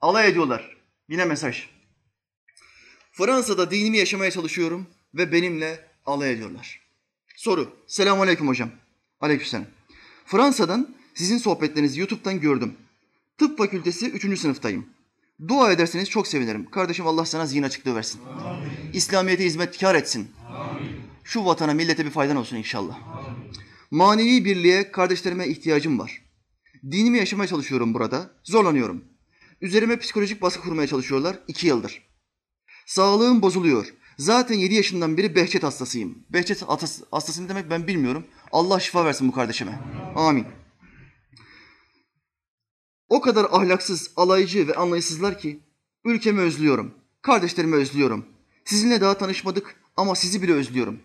Alay 0.01 0.29
ediyorlar. 0.29 0.77
Yine 1.09 1.25
mesaj. 1.25 1.67
Fransa'da 3.11 3.71
dinimi 3.71 3.97
yaşamaya 3.97 4.31
çalışıyorum 4.31 4.88
ve 5.13 5.31
benimle 5.31 5.88
alay 6.05 6.31
ediyorlar. 6.31 6.81
Soru. 7.35 7.75
Selamun 7.88 8.23
aleyküm 8.23 8.47
hocam. 8.47 8.71
Aleykümselam. 9.21 9.65
Fransa'dan 10.25 10.95
sizin 11.15 11.38
sohbetlerinizi 11.38 11.99
YouTube'dan 11.99 12.39
gördüm. 12.39 12.73
Tıp 13.38 13.57
fakültesi 13.57 14.09
3. 14.09 14.39
sınıftayım. 14.39 14.97
Dua 15.47 15.71
ederseniz 15.71 16.09
çok 16.09 16.27
sevinirim. 16.27 16.69
Kardeşim 16.69 17.07
Allah 17.07 17.25
sana 17.25 17.45
zihin 17.45 17.63
açıklığı 17.63 17.95
versin. 17.95 18.21
Amin. 18.45 18.91
İslamiyet'e 18.93 19.45
hizmetkar 19.45 19.95
etsin. 19.95 20.31
Amin. 20.49 20.91
Şu 21.23 21.45
vatana, 21.45 21.73
millete 21.73 22.05
bir 22.05 22.09
faydan 22.09 22.38
olsun 22.38 22.55
inşallah. 22.57 22.95
Amin. 23.07 23.38
Manevi 23.91 24.45
birliğe, 24.45 24.91
kardeşlerime 24.91 25.47
ihtiyacım 25.47 25.99
var. 25.99 26.21
Dinimi 26.91 27.17
yaşamaya 27.17 27.47
çalışıyorum 27.47 27.93
burada. 27.93 28.31
Zorlanıyorum. 28.43 29.03
Üzerime 29.61 29.99
psikolojik 29.99 30.41
baskı 30.41 30.61
kurmaya 30.61 30.88
çalışıyorlar 30.88 31.39
iki 31.47 31.67
yıldır. 31.67 32.01
Sağlığım 32.85 33.41
bozuluyor. 33.41 33.93
Zaten 34.17 34.55
yedi 34.55 34.73
yaşından 34.73 35.17
beri 35.17 35.35
Behçet 35.35 35.63
hastasıyım. 35.63 36.17
Behçet 36.29 36.63
hastası 37.11 37.43
ne 37.45 37.49
demek 37.49 37.69
ben 37.69 37.88
bilmiyorum. 37.88 38.25
Allah 38.51 38.79
şifa 38.79 39.05
versin 39.05 39.27
bu 39.27 39.31
kardeşime. 39.31 39.79
Amin. 40.15 40.45
O 43.10 43.22
kadar 43.22 43.45
ahlaksız, 43.51 44.12
alaycı 44.16 44.68
ve 44.68 44.76
anlayışsızlar 44.76 45.39
ki 45.39 45.60
ülkemi 46.05 46.41
özlüyorum. 46.41 46.93
Kardeşlerimi 47.22 47.76
özlüyorum. 47.76 48.26
Sizinle 48.66 49.01
daha 49.01 49.18
tanışmadık 49.18 49.76
ama 49.97 50.16
sizi 50.16 50.41
bile 50.41 50.53
özlüyorum. 50.53 50.99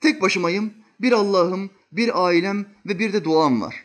Tek 0.00 0.22
başımayım. 0.22 0.74
Bir 1.00 1.12
Allah'ım, 1.12 1.70
bir 1.92 2.24
ailem 2.26 2.66
ve 2.86 2.98
bir 2.98 3.12
de 3.12 3.24
duam 3.24 3.60
var. 3.60 3.84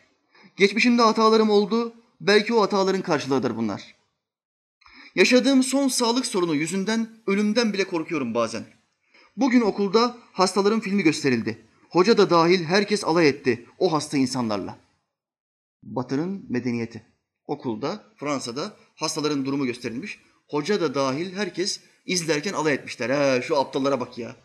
Geçmişimde 0.56 1.02
hatalarım 1.02 1.50
oldu. 1.50 1.94
Belki 2.22 2.54
o 2.54 2.62
hataların 2.62 3.02
karşılığıdır 3.02 3.58
bunlar. 3.58 3.96
Yaşadığım 5.16 5.64
son 5.64 5.88
sağlık 5.88 6.26
sorunu 6.26 6.56
yüzünden 6.56 7.10
ölümden 7.28 7.74
bile 7.74 7.84
korkuyorum 7.88 8.34
bazen. 8.34 8.66
Bugün 9.38 9.62
okulda 9.62 10.18
hastaların 10.32 10.80
filmi 10.80 11.04
gösterildi. 11.04 11.66
Hoca 11.90 12.18
da 12.18 12.30
dahil 12.30 12.64
herkes 12.64 13.04
alay 13.04 13.30
etti 13.30 13.66
o 13.78 13.94
hasta 13.94 14.18
insanlarla. 14.18 14.78
Batı'nın 15.84 16.46
medeniyeti. 16.50 17.06
Okulda, 17.50 18.04
Fransa'da 18.16 18.78
hastaların 18.96 19.46
durumu 19.46 19.66
gösterilmiş. 19.66 20.20
Hoca 20.48 20.82
da 20.82 20.96
dahil 20.96 21.36
herkes 21.36 21.80
izlerken 22.06 22.54
alay 22.54 22.74
etmişler. 22.74 23.10
He, 23.10 23.42
şu 23.42 23.58
aptallara 23.58 24.00
bak 24.00 24.18
ya. 24.18 24.36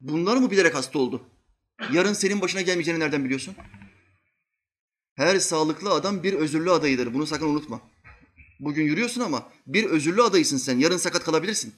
Bunlar 0.00 0.36
mı 0.36 0.50
bilerek 0.50 0.74
hasta 0.74 0.98
oldu? 0.98 1.22
Yarın 1.92 2.12
senin 2.12 2.40
başına 2.40 2.60
gelmeyeceğini 2.60 3.00
nereden 3.00 3.24
biliyorsun? 3.24 3.54
Her 5.14 5.38
sağlıklı 5.38 5.90
adam 5.90 6.22
bir 6.22 6.32
özürlü 6.32 6.70
adayıdır. 6.70 7.14
Bunu 7.14 7.26
sakın 7.26 7.46
unutma. 7.46 7.80
Bugün 8.60 8.84
yürüyorsun 8.84 9.20
ama 9.20 9.52
bir 9.66 9.84
özürlü 9.84 10.22
adayısın 10.22 10.56
sen. 10.56 10.78
Yarın 10.78 10.96
sakat 10.96 11.24
kalabilirsin. 11.24 11.74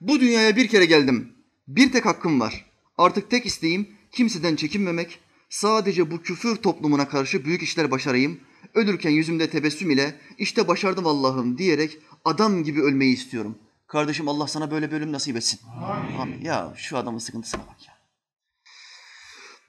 Bu 0.00 0.20
dünyaya 0.20 0.56
bir 0.56 0.68
kere 0.68 0.84
geldim. 0.84 1.32
Bir 1.68 1.92
tek 1.92 2.06
hakkım 2.06 2.40
var. 2.40 2.66
Artık 2.98 3.30
tek 3.30 3.46
isteğim 3.46 3.88
kimseden 4.12 4.56
çekinmemek, 4.56 5.20
sadece 5.52 6.10
bu 6.10 6.22
küfür 6.22 6.56
toplumuna 6.56 7.08
karşı 7.08 7.44
büyük 7.44 7.62
işler 7.62 7.90
başarayım, 7.90 8.40
ölürken 8.74 9.10
yüzümde 9.10 9.50
tebessüm 9.50 9.90
ile 9.90 10.20
işte 10.38 10.68
başardım 10.68 11.06
Allah'ım 11.06 11.58
diyerek 11.58 11.98
adam 12.24 12.64
gibi 12.64 12.82
ölmeyi 12.82 13.14
istiyorum. 13.14 13.58
Kardeşim 13.86 14.28
Allah 14.28 14.46
sana 14.46 14.70
böyle 14.70 14.90
bölüm 14.90 15.12
nasip 15.12 15.36
etsin. 15.36 15.60
Amin. 15.84 16.18
Amin. 16.18 16.44
Ya 16.44 16.74
şu 16.76 16.96
adamın 16.96 17.18
sıkıntısına 17.18 17.60
bak 17.60 17.86
ya. 17.86 17.94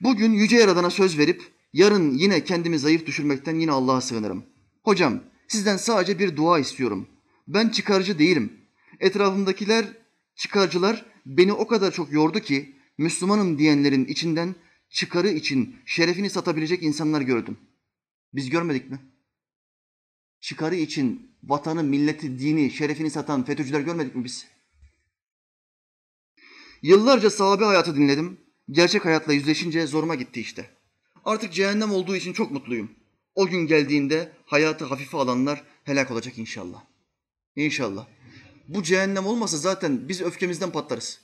Bugün 0.01 0.33
Yüce 0.33 0.57
Yaradan'a 0.57 0.89
söz 0.89 1.17
verip 1.17 1.43
yarın 1.73 2.11
yine 2.11 2.43
kendimi 2.43 2.79
zayıf 2.79 3.05
düşürmekten 3.05 3.59
yine 3.59 3.71
Allah'a 3.71 4.01
sığınırım. 4.01 4.45
Hocam 4.83 5.19
sizden 5.47 5.77
sadece 5.77 6.19
bir 6.19 6.35
dua 6.35 6.59
istiyorum. 6.59 7.07
Ben 7.47 7.69
çıkarcı 7.69 8.19
değilim. 8.19 8.53
Etrafımdakiler 8.99 9.85
çıkarcılar 10.35 11.05
beni 11.25 11.53
o 11.53 11.67
kadar 11.67 11.91
çok 11.91 12.11
yordu 12.11 12.39
ki 12.39 12.75
Müslümanım 12.97 13.59
diyenlerin 13.59 14.05
içinden 14.05 14.55
çıkarı 14.93 15.29
için 15.29 15.75
şerefini 15.85 16.29
satabilecek 16.29 16.83
insanlar 16.83 17.21
gördüm. 17.21 17.57
Biz 18.33 18.49
görmedik 18.49 18.89
mi? 18.89 18.99
Çıkarı 20.39 20.75
için 20.75 21.35
vatanı, 21.43 21.83
milleti, 21.83 22.39
dini, 22.39 22.71
şerefini 22.71 23.09
satan 23.09 23.45
FETÖ'cüler 23.45 23.81
görmedik 23.81 24.15
mi 24.15 24.23
biz? 24.23 24.47
Yıllarca 26.81 27.29
sahabe 27.29 27.65
hayatı 27.65 27.95
dinledim. 27.95 28.39
Gerçek 28.69 29.05
hayatla 29.05 29.33
yüzleşince 29.33 29.87
zoruma 29.87 30.15
gitti 30.15 30.41
işte. 30.41 30.69
Artık 31.25 31.53
cehennem 31.53 31.91
olduğu 31.91 32.15
için 32.15 32.33
çok 32.33 32.51
mutluyum. 32.51 32.91
O 33.35 33.47
gün 33.47 33.67
geldiğinde 33.67 34.31
hayatı 34.45 34.85
hafife 34.85 35.17
alanlar 35.17 35.63
helak 35.83 36.11
olacak 36.11 36.37
inşallah. 36.37 36.83
İnşallah. 37.55 38.07
Bu 38.67 38.83
cehennem 38.83 39.25
olmasa 39.25 39.57
zaten 39.57 40.09
biz 40.09 40.21
öfkemizden 40.21 40.71
patlarız. 40.71 41.21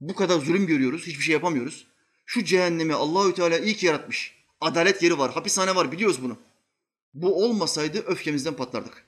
Bu 0.00 0.14
kadar 0.14 0.40
zulüm 0.40 0.66
görüyoruz, 0.66 1.06
hiçbir 1.06 1.22
şey 1.22 1.32
yapamıyoruz. 1.32 1.86
Şu 2.26 2.44
cehennemi 2.44 2.94
Allahü 2.94 3.34
Teala 3.34 3.58
iyi 3.58 3.76
ki 3.76 3.86
yaratmış. 3.86 4.34
Adalet 4.60 5.02
yeri 5.02 5.18
var, 5.18 5.32
hapishane 5.32 5.74
var 5.74 5.92
biliyoruz 5.92 6.22
bunu. 6.22 6.36
Bu 7.14 7.44
olmasaydı 7.44 7.98
öfkemizden 7.98 8.54
patlardık. 8.54 9.04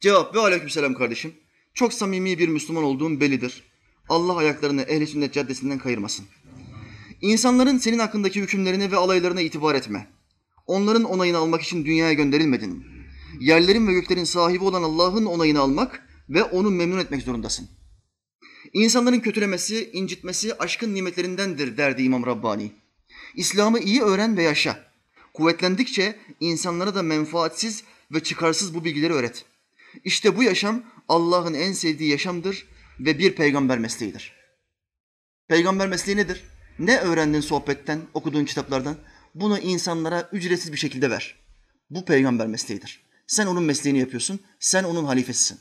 Cevap 0.00 0.34
ve 0.34 0.40
aleykümselam 0.40 0.94
kardeşim. 0.94 1.34
Çok 1.74 1.92
samimi 1.92 2.38
bir 2.38 2.48
Müslüman 2.48 2.84
olduğum 2.84 3.20
bellidir. 3.20 3.62
Allah 4.08 4.36
ayaklarını 4.36 4.82
ehli 4.82 5.06
sünnet 5.06 5.32
caddesinden 5.32 5.78
kayırmasın. 5.78 6.26
İnsanların 7.20 7.78
senin 7.78 7.98
hakkındaki 7.98 8.40
hükümlerine 8.40 8.90
ve 8.90 8.96
alaylarına 8.96 9.40
itibar 9.40 9.74
etme. 9.74 10.08
Onların 10.66 11.04
onayını 11.04 11.38
almak 11.38 11.62
için 11.62 11.84
dünyaya 11.84 12.12
gönderilmedin. 12.12 12.84
Yerlerin 13.40 13.86
ve 13.86 13.92
göklerin 13.92 14.24
sahibi 14.24 14.64
olan 14.64 14.82
Allah'ın 14.82 15.26
onayını 15.26 15.60
almak 15.60 16.02
ve 16.28 16.44
onu 16.44 16.70
memnun 16.70 16.98
etmek 16.98 17.22
zorundasın. 17.22 17.68
İnsanların 18.72 19.20
kötülemesi, 19.20 19.90
incitmesi 19.92 20.54
aşkın 20.54 20.94
nimetlerindendir 20.94 21.76
derdi 21.76 22.02
İmam 22.02 22.26
Rabbani. 22.26 22.72
İslam'ı 23.34 23.78
iyi 23.78 24.02
öğren 24.02 24.36
ve 24.36 24.42
yaşa. 24.42 24.92
Kuvvetlendikçe 25.34 26.18
insanlara 26.40 26.94
da 26.94 27.02
menfaatsiz 27.02 27.84
ve 28.12 28.22
çıkarsız 28.22 28.74
bu 28.74 28.84
bilgileri 28.84 29.12
öğret. 29.12 29.44
İşte 30.04 30.36
bu 30.36 30.42
yaşam 30.42 30.82
Allah'ın 31.08 31.54
en 31.54 31.72
sevdiği 31.72 32.10
yaşamdır 32.10 32.66
ve 33.00 33.18
bir 33.18 33.34
peygamber 33.34 33.78
mesleğidir. 33.78 34.32
Peygamber 35.48 35.88
mesleği 35.88 36.16
nedir? 36.16 36.44
Ne 36.78 36.98
öğrendin 36.98 37.40
sohbetten, 37.40 38.00
okuduğun 38.14 38.44
kitaplardan? 38.44 38.96
Bunu 39.34 39.58
insanlara 39.58 40.28
ücretsiz 40.32 40.72
bir 40.72 40.78
şekilde 40.78 41.10
ver. 41.10 41.34
Bu 41.90 42.04
peygamber 42.04 42.46
mesleğidir. 42.46 43.06
Sen 43.26 43.46
onun 43.46 43.62
mesleğini 43.62 43.98
yapıyorsun, 43.98 44.40
sen 44.60 44.84
onun 44.84 45.04
halifesisin. 45.04 45.60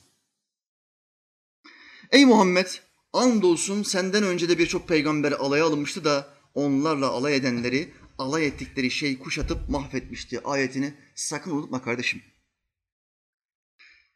Ey 2.12 2.26
Muhammed, 2.26 2.68
andolsun 3.16 3.84
senden 3.84 4.24
önce 4.24 4.50
de 4.50 4.58
birçok 4.60 4.88
peygamber 4.88 5.32
alaya 5.32 5.66
alınmıştı 5.66 6.04
da 6.06 6.28
onlarla 6.54 7.10
alay 7.10 7.36
edenleri 7.36 7.94
alay 8.18 8.48
ettikleri 8.48 8.92
şey 8.92 9.20
kuşatıp 9.20 9.70
mahvetmişti 9.70 10.44
ayetini 10.44 10.94
sakın 11.16 11.52
unutma 11.52 11.82
kardeşim. 11.82 12.22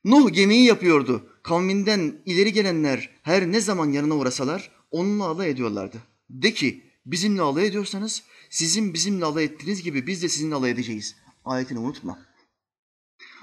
Nuh 0.03 0.33
gemiyi 0.33 0.65
yapıyordu. 0.65 1.29
Kavminden 1.43 2.21
ileri 2.25 2.53
gelenler 2.53 3.09
her 3.23 3.51
ne 3.51 3.61
zaman 3.61 3.91
yanına 3.91 4.15
uğrasalar 4.15 4.71
onunla 4.91 5.25
alay 5.25 5.49
ediyorlardı. 5.49 5.97
De 6.29 6.53
ki 6.53 6.83
bizimle 7.05 7.41
alay 7.41 7.67
ediyorsanız 7.67 8.23
sizin 8.49 8.93
bizimle 8.93 9.25
alay 9.25 9.43
ettiğiniz 9.43 9.83
gibi 9.83 10.07
biz 10.07 10.23
de 10.23 10.29
sizinle 10.29 10.55
alay 10.55 10.71
edeceğiz. 10.71 11.15
Ayetini 11.45 11.79
unutma. 11.79 12.19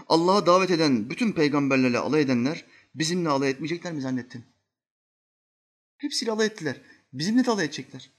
Allah'a 0.09 0.47
davet 0.47 0.71
eden 0.71 1.11
bütün 1.11 1.33
peygamberlerle 1.33 1.99
alay 1.99 2.23
edenler 2.23 2.65
bizimle 2.95 3.29
alay 3.29 3.51
etmeyecekler 3.51 3.93
mi 3.93 4.01
zannettin? 4.01 4.45
Hepsiyle 5.99 6.33
alay 6.33 6.47
ettiler. 6.47 6.81
Bizimle 7.13 7.45
de 7.45 7.51
alay 7.51 7.65
edecekler. 7.65 8.11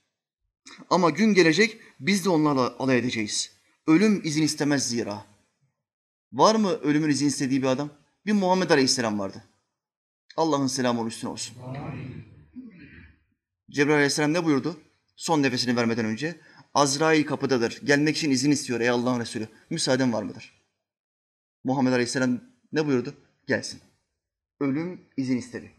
Ama 0.90 1.10
gün 1.10 1.34
gelecek 1.34 1.78
biz 2.00 2.26
de 2.26 2.30
onlarla 2.30 2.76
alay 2.80 2.98
edeceğiz. 2.98 3.52
Ölüm 3.88 4.22
izin 4.24 4.44
istemez 4.44 4.90
zira. 4.90 5.26
Var 6.32 6.56
mı 6.56 6.70
ölümün 6.70 7.10
izin 7.10 7.28
istediği 7.28 7.62
bir 7.62 7.68
adam? 7.68 7.90
Bir 8.26 8.34
Muhammed 8.34 8.70
Aleyhisselam 8.70 9.20
vardı. 9.20 9.44
Allah'ın 10.38 10.68
selamı 10.68 11.00
onun 11.00 11.10
üstüne 11.10 11.30
olsun. 11.30 11.58
Cebrail 13.72 13.96
Aleyhisselam 13.96 14.34
ne 14.34 14.46
buyurdu? 14.46 14.80
Son 15.16 15.44
nefesini 15.44 15.76
vermeden 15.76 16.06
önce. 16.06 16.40
Azrail 16.74 17.26
kapıdadır. 17.26 17.82
Gelmek 17.84 18.18
için 18.18 18.32
izin 18.32 18.52
istiyor 18.52 18.80
ey 18.80 18.90
Allah'ın 18.90 19.20
Resulü. 19.20 19.48
Müsaaden 19.70 20.14
var 20.14 20.24
mıdır? 20.24 20.64
Muhammed 21.64 21.92
Aleyhisselam 21.92 22.42
ne 22.72 22.86
buyurdu? 22.88 23.14
Gelsin. 23.48 23.82
Ölüm 24.60 25.02
izin 25.18 25.38
istedi. 25.38 25.72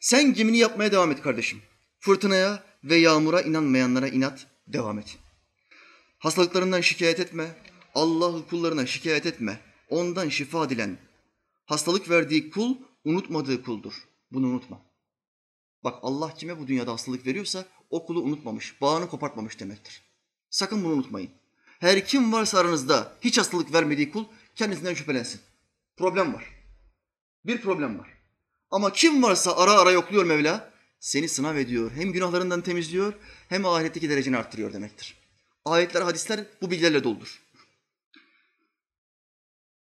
Sen 0.00 0.34
gemini 0.34 0.58
yapmaya 0.58 0.92
devam 0.92 1.10
et 1.10 1.22
kardeşim. 1.22 1.62
Fırtınaya 1.98 2.64
ve 2.84 2.96
yağmura 2.96 3.40
inanmayanlara 3.40 4.08
inat, 4.08 4.46
devam 4.66 4.98
et. 4.98 5.18
Hastalıklarından 6.18 6.80
şikayet 6.80 7.20
etme. 7.20 7.56
Allah'ı 7.94 8.46
kullarına 8.46 8.86
şikayet 8.86 9.26
etme. 9.26 9.60
Ondan 9.88 10.28
şifa 10.28 10.70
dilen. 10.70 10.98
Hastalık 11.66 12.10
verdiği 12.10 12.50
kul 12.50 12.76
unutmadığı 13.04 13.62
kuldur. 13.62 13.94
Bunu 14.32 14.46
unutma. 14.46 14.80
Bak 15.84 15.98
Allah 16.02 16.34
kime 16.34 16.58
bu 16.58 16.66
dünyada 16.66 16.92
hastalık 16.92 17.26
veriyorsa 17.26 17.64
o 17.90 18.06
kulu 18.06 18.22
unutmamış, 18.22 18.80
bağını 18.80 19.08
kopartmamış 19.08 19.60
demektir. 19.60 20.02
Sakın 20.50 20.84
bunu 20.84 20.92
unutmayın. 20.92 21.30
Her 21.80 22.06
kim 22.06 22.32
varsa 22.32 22.58
aranızda 22.58 23.12
hiç 23.20 23.38
hastalık 23.38 23.72
vermediği 23.72 24.10
kul 24.10 24.24
kendisinden 24.54 24.94
şüphelensin. 24.94 25.40
Problem 25.96 26.34
var. 26.34 26.44
Bir 27.44 27.60
problem 27.60 27.98
var. 27.98 28.19
Ama 28.70 28.92
kim 28.92 29.22
varsa 29.22 29.56
ara 29.56 29.72
ara 29.72 29.90
yokluyor 29.90 30.24
Mevla, 30.24 30.70
seni 31.00 31.28
sınav 31.28 31.56
ediyor. 31.56 31.90
Hem 31.94 32.12
günahlarından 32.12 32.60
temizliyor 32.60 33.12
hem 33.48 33.66
ahiretteki 33.66 34.10
dereceni 34.10 34.36
arttırıyor 34.36 34.72
demektir. 34.72 35.14
Ayetler, 35.64 36.02
hadisler 36.02 36.44
bu 36.62 36.70
bilgilerle 36.70 37.04
doludur. 37.04 37.42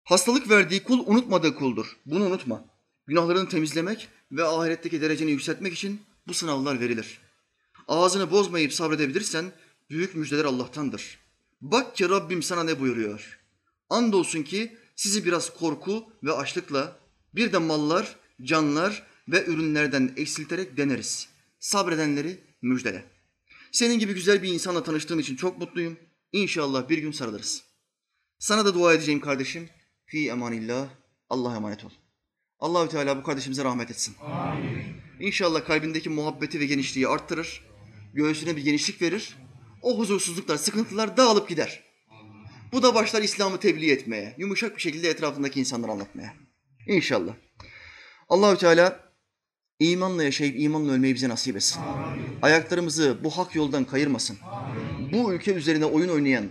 Hastalık 0.04 0.50
verdiği 0.50 0.82
kul 0.82 1.06
unutmadığı 1.06 1.54
kuldur. 1.54 1.96
Bunu 2.06 2.24
unutma. 2.24 2.64
Günahlarını 3.06 3.48
temizlemek 3.48 4.08
ve 4.32 4.44
ahiretteki 4.44 5.00
dereceni 5.00 5.30
yükseltmek 5.30 5.72
için 5.72 6.02
bu 6.26 6.34
sınavlar 6.34 6.80
verilir. 6.80 7.20
Ağzını 7.88 8.30
bozmayıp 8.30 8.72
sabredebilirsen 8.72 9.52
büyük 9.90 10.14
müjdeler 10.14 10.44
Allah'tandır. 10.44 11.18
Bak 11.60 11.96
ki 11.96 12.08
Rabbim 12.08 12.42
sana 12.42 12.64
ne 12.64 12.80
buyuruyor. 12.80 13.40
Andolsun 13.90 14.42
ki 14.42 14.76
sizi 14.96 15.24
biraz 15.24 15.54
korku 15.54 16.12
ve 16.22 16.32
açlıkla 16.32 16.96
bir 17.34 17.52
de 17.52 17.58
mallar, 17.58 18.16
canlar 18.42 19.06
ve 19.28 19.44
ürünlerden 19.46 20.12
eksilterek 20.16 20.76
deneriz. 20.76 21.28
Sabredenleri 21.58 22.40
müjdele. 22.62 23.04
Senin 23.72 23.98
gibi 23.98 24.14
güzel 24.14 24.42
bir 24.42 24.52
insanla 24.52 24.82
tanıştığım 24.82 25.20
için 25.20 25.36
çok 25.36 25.58
mutluyum. 25.58 25.96
İnşallah 26.32 26.88
bir 26.88 26.98
gün 26.98 27.12
sarılırız. 27.12 27.64
Sana 28.38 28.64
da 28.64 28.74
dua 28.74 28.94
edeceğim 28.94 29.20
kardeşim. 29.20 29.68
Fi 30.06 30.28
emanillah. 30.28 30.88
Allah'a 31.30 31.56
emanet 31.56 31.84
ol. 31.84 31.90
Allahü 32.58 32.88
Teala 32.88 33.16
bu 33.16 33.22
kardeşimize 33.22 33.64
rahmet 33.64 33.90
etsin. 33.90 34.14
Amin. 34.20 34.82
İnşallah 35.20 35.64
kalbindeki 35.64 36.10
muhabbeti 36.10 36.60
ve 36.60 36.66
genişliği 36.66 37.08
arttırır. 37.08 37.64
Göğsüne 38.14 38.56
bir 38.56 38.62
genişlik 38.62 39.02
verir. 39.02 39.36
O 39.82 39.98
huzursuzluklar, 39.98 40.56
sıkıntılar 40.56 41.16
dağılıp 41.16 41.48
gider. 41.48 41.82
Bu 42.72 42.82
da 42.82 42.94
başlar 42.94 43.22
İslam'ı 43.22 43.60
tebliğ 43.60 43.90
etmeye, 43.90 44.34
yumuşak 44.38 44.76
bir 44.76 44.82
şekilde 44.82 45.08
etrafındaki 45.08 45.60
insanlara 45.60 45.92
anlatmaya. 45.92 46.34
İnşallah. 46.86 47.34
Allahü 48.32 48.58
Teala 48.58 49.00
imanla 49.78 50.24
yaşayıp 50.24 50.60
imanla 50.60 50.92
ölmeyi 50.92 51.14
bize 51.14 51.28
nasip 51.28 51.56
etsin. 51.56 51.82
Ayaklarımızı 52.42 53.16
bu 53.24 53.30
hak 53.30 53.54
yoldan 53.54 53.84
kayırmasın. 53.84 54.38
Bu 55.12 55.32
ülke 55.34 55.54
üzerine 55.54 55.84
oyun 55.84 56.08
oynayan, 56.08 56.44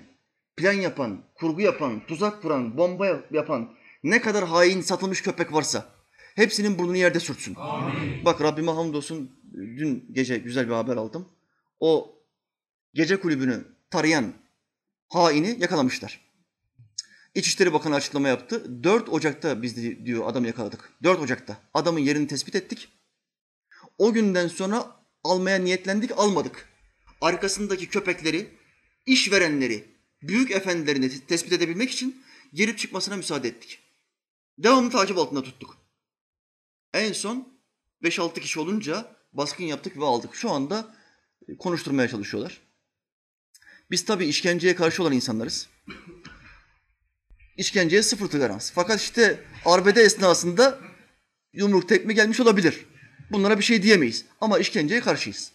plan 0.55 0.73
yapan, 0.73 1.23
kurgu 1.35 1.61
yapan, 1.61 2.05
tuzak 2.07 2.41
kuran, 2.41 2.77
bomba 2.77 3.21
yapan 3.31 3.73
ne 4.03 4.21
kadar 4.21 4.45
hain 4.47 4.81
satılmış 4.81 5.21
köpek 5.21 5.53
varsa 5.53 5.85
hepsinin 6.35 6.79
burnunu 6.79 6.97
yerde 6.97 7.19
sürtsün. 7.19 7.55
Amin. 7.55 8.25
Bak 8.25 8.41
Rabbime 8.41 8.71
hamdolsun 8.71 9.31
dün 9.53 10.05
gece 10.11 10.37
güzel 10.37 10.67
bir 10.67 10.73
haber 10.73 10.97
aldım. 10.97 11.29
O 11.79 12.15
gece 12.93 13.19
kulübünü 13.19 13.63
tarayan 13.89 14.33
haini 15.09 15.57
yakalamışlar. 15.59 16.30
İçişleri 17.35 17.73
Bakanı 17.73 17.95
açıklama 17.95 18.27
yaptı. 18.27 18.83
4 18.83 19.09
Ocak'ta 19.09 19.61
biz 19.61 19.77
de 19.77 20.05
diyor 20.05 20.27
adamı 20.27 20.47
yakaladık. 20.47 20.93
4 21.03 21.19
Ocak'ta 21.19 21.57
adamın 21.73 21.99
yerini 21.99 22.27
tespit 22.27 22.55
ettik. 22.55 22.89
O 23.97 24.13
günden 24.13 24.47
sonra 24.47 24.95
almaya 25.23 25.59
niyetlendik, 25.59 26.11
almadık. 26.17 26.69
Arkasındaki 27.21 27.89
köpekleri, 27.89 28.49
işverenleri, 29.05 29.85
büyük 30.21 30.51
efendilerini 30.51 31.25
tespit 31.25 31.53
edebilmek 31.53 31.91
için 31.91 32.23
girip 32.53 32.77
çıkmasına 32.77 33.15
müsaade 33.15 33.47
ettik. 33.47 33.79
Devamlı 34.57 34.91
takip 34.91 35.17
altında 35.17 35.43
tuttuk. 35.43 35.77
En 36.93 37.13
son 37.13 37.59
5-6 38.03 38.39
kişi 38.39 38.59
olunca 38.59 39.15
baskın 39.33 39.63
yaptık 39.63 39.97
ve 39.97 40.05
aldık. 40.05 40.35
Şu 40.35 40.49
anda 40.49 40.95
konuşturmaya 41.59 42.07
çalışıyorlar. 42.07 42.61
Biz 43.91 44.05
tabii 44.05 44.25
işkenceye 44.25 44.75
karşı 44.75 45.03
olan 45.03 45.13
insanlarız. 45.13 45.67
İşkenceye 47.61 48.03
sıfır 48.03 48.27
tolerans. 48.27 48.71
Fakat 48.71 49.01
işte 49.01 49.43
arbede 49.65 50.01
esnasında 50.01 50.79
yumruk 51.53 51.89
tekme 51.89 52.13
gelmiş 52.13 52.39
olabilir. 52.39 52.85
Bunlara 53.31 53.57
bir 53.57 53.63
şey 53.63 53.83
diyemeyiz. 53.83 54.25
Ama 54.41 54.59
işkenceye 54.59 55.01
karşıyız. 55.01 55.51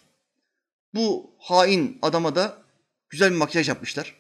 Bu 0.95 1.31
hain 1.39 1.99
adama 2.03 2.37
da 2.37 2.63
güzel 3.11 3.31
bir 3.31 3.37
makyaj 3.37 3.69
yapmışlar. 3.69 4.15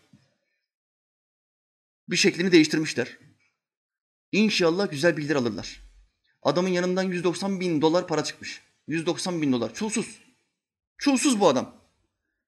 Bir 2.09 2.17
şeklini 2.17 2.53
değiştirmişler. 2.53 3.19
İnşallah 4.33 4.91
güzel 4.91 5.17
bilgiler 5.17 5.37
alırlar. 5.37 5.81
Adamın 6.43 6.69
yanından 6.69 7.03
190 7.03 7.61
bin 7.61 7.81
dolar 7.83 8.07
para 8.07 8.25
çıkmış. 8.25 8.63
190 8.87 9.43
bin 9.43 9.53
dolar. 9.53 9.75
Çulsuz. 9.75 10.19
Çulsuz 10.99 11.41
bu 11.41 11.49
adam. 11.49 11.75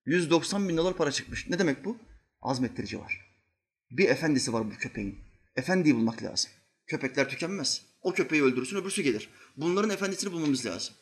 190 0.07 0.69
bin 0.69 0.77
dolar 0.77 0.97
para 0.97 1.13
çıkmış. 1.13 1.49
Ne 1.49 1.59
demek 1.59 1.85
bu? 1.85 1.97
Azmettirici 2.43 3.01
var. 3.01 3.29
Bir 3.91 4.09
efendisi 4.09 4.53
var 4.53 4.67
bu 4.67 4.71
köpeğin. 4.71 5.28
Efendiyi 5.59 5.95
bulmak 5.97 6.23
lazım. 6.23 6.51
Köpekler 6.87 7.29
tükenmez. 7.29 7.83
O 8.03 8.13
köpeği 8.13 8.43
öldürürsün 8.43 8.77
öbürsü 8.77 9.03
gelir. 9.03 9.31
Bunların 9.57 9.91
efendisini 9.91 10.33
bulmamız 10.33 10.67
lazım. 10.67 10.95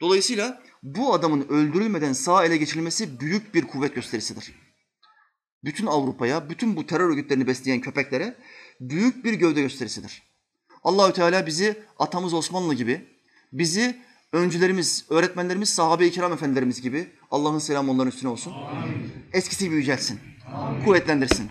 Dolayısıyla 0.00 0.62
bu 0.82 1.14
adamın 1.14 1.48
öldürülmeden 1.48 2.12
sağ 2.12 2.44
ele 2.44 2.56
geçirilmesi 2.56 3.20
büyük 3.20 3.54
bir 3.54 3.62
kuvvet 3.62 3.94
gösterisidir. 3.94 4.52
Bütün 5.64 5.86
Avrupa'ya, 5.86 6.50
bütün 6.50 6.76
bu 6.76 6.86
terör 6.86 7.10
örgütlerini 7.10 7.46
besleyen 7.46 7.80
köpeklere 7.80 8.36
büyük 8.80 9.24
bir 9.24 9.32
gövde 9.32 9.60
gösterisidir. 9.60 10.22
Allahü 10.82 11.12
Teala 11.12 11.46
bizi 11.46 11.82
atamız 11.98 12.34
Osmanlı 12.34 12.74
gibi, 12.74 13.04
bizi 13.52 13.96
öncülerimiz, 14.32 15.06
öğretmenlerimiz, 15.10 15.68
sahabe-i 15.68 16.10
kiram 16.10 16.32
efendilerimiz 16.32 16.82
gibi 16.82 17.10
Allah'ın 17.30 17.58
selamı 17.58 17.92
onların 17.92 18.12
üstüne 18.12 18.30
olsun. 18.30 18.52
Amin. 18.52 19.12
Eskisi 19.32 19.64
gibi 19.64 19.74
yücelsin. 19.74 20.20
Amin. 20.54 20.84
Kuvvetlendirsin. 20.84 21.50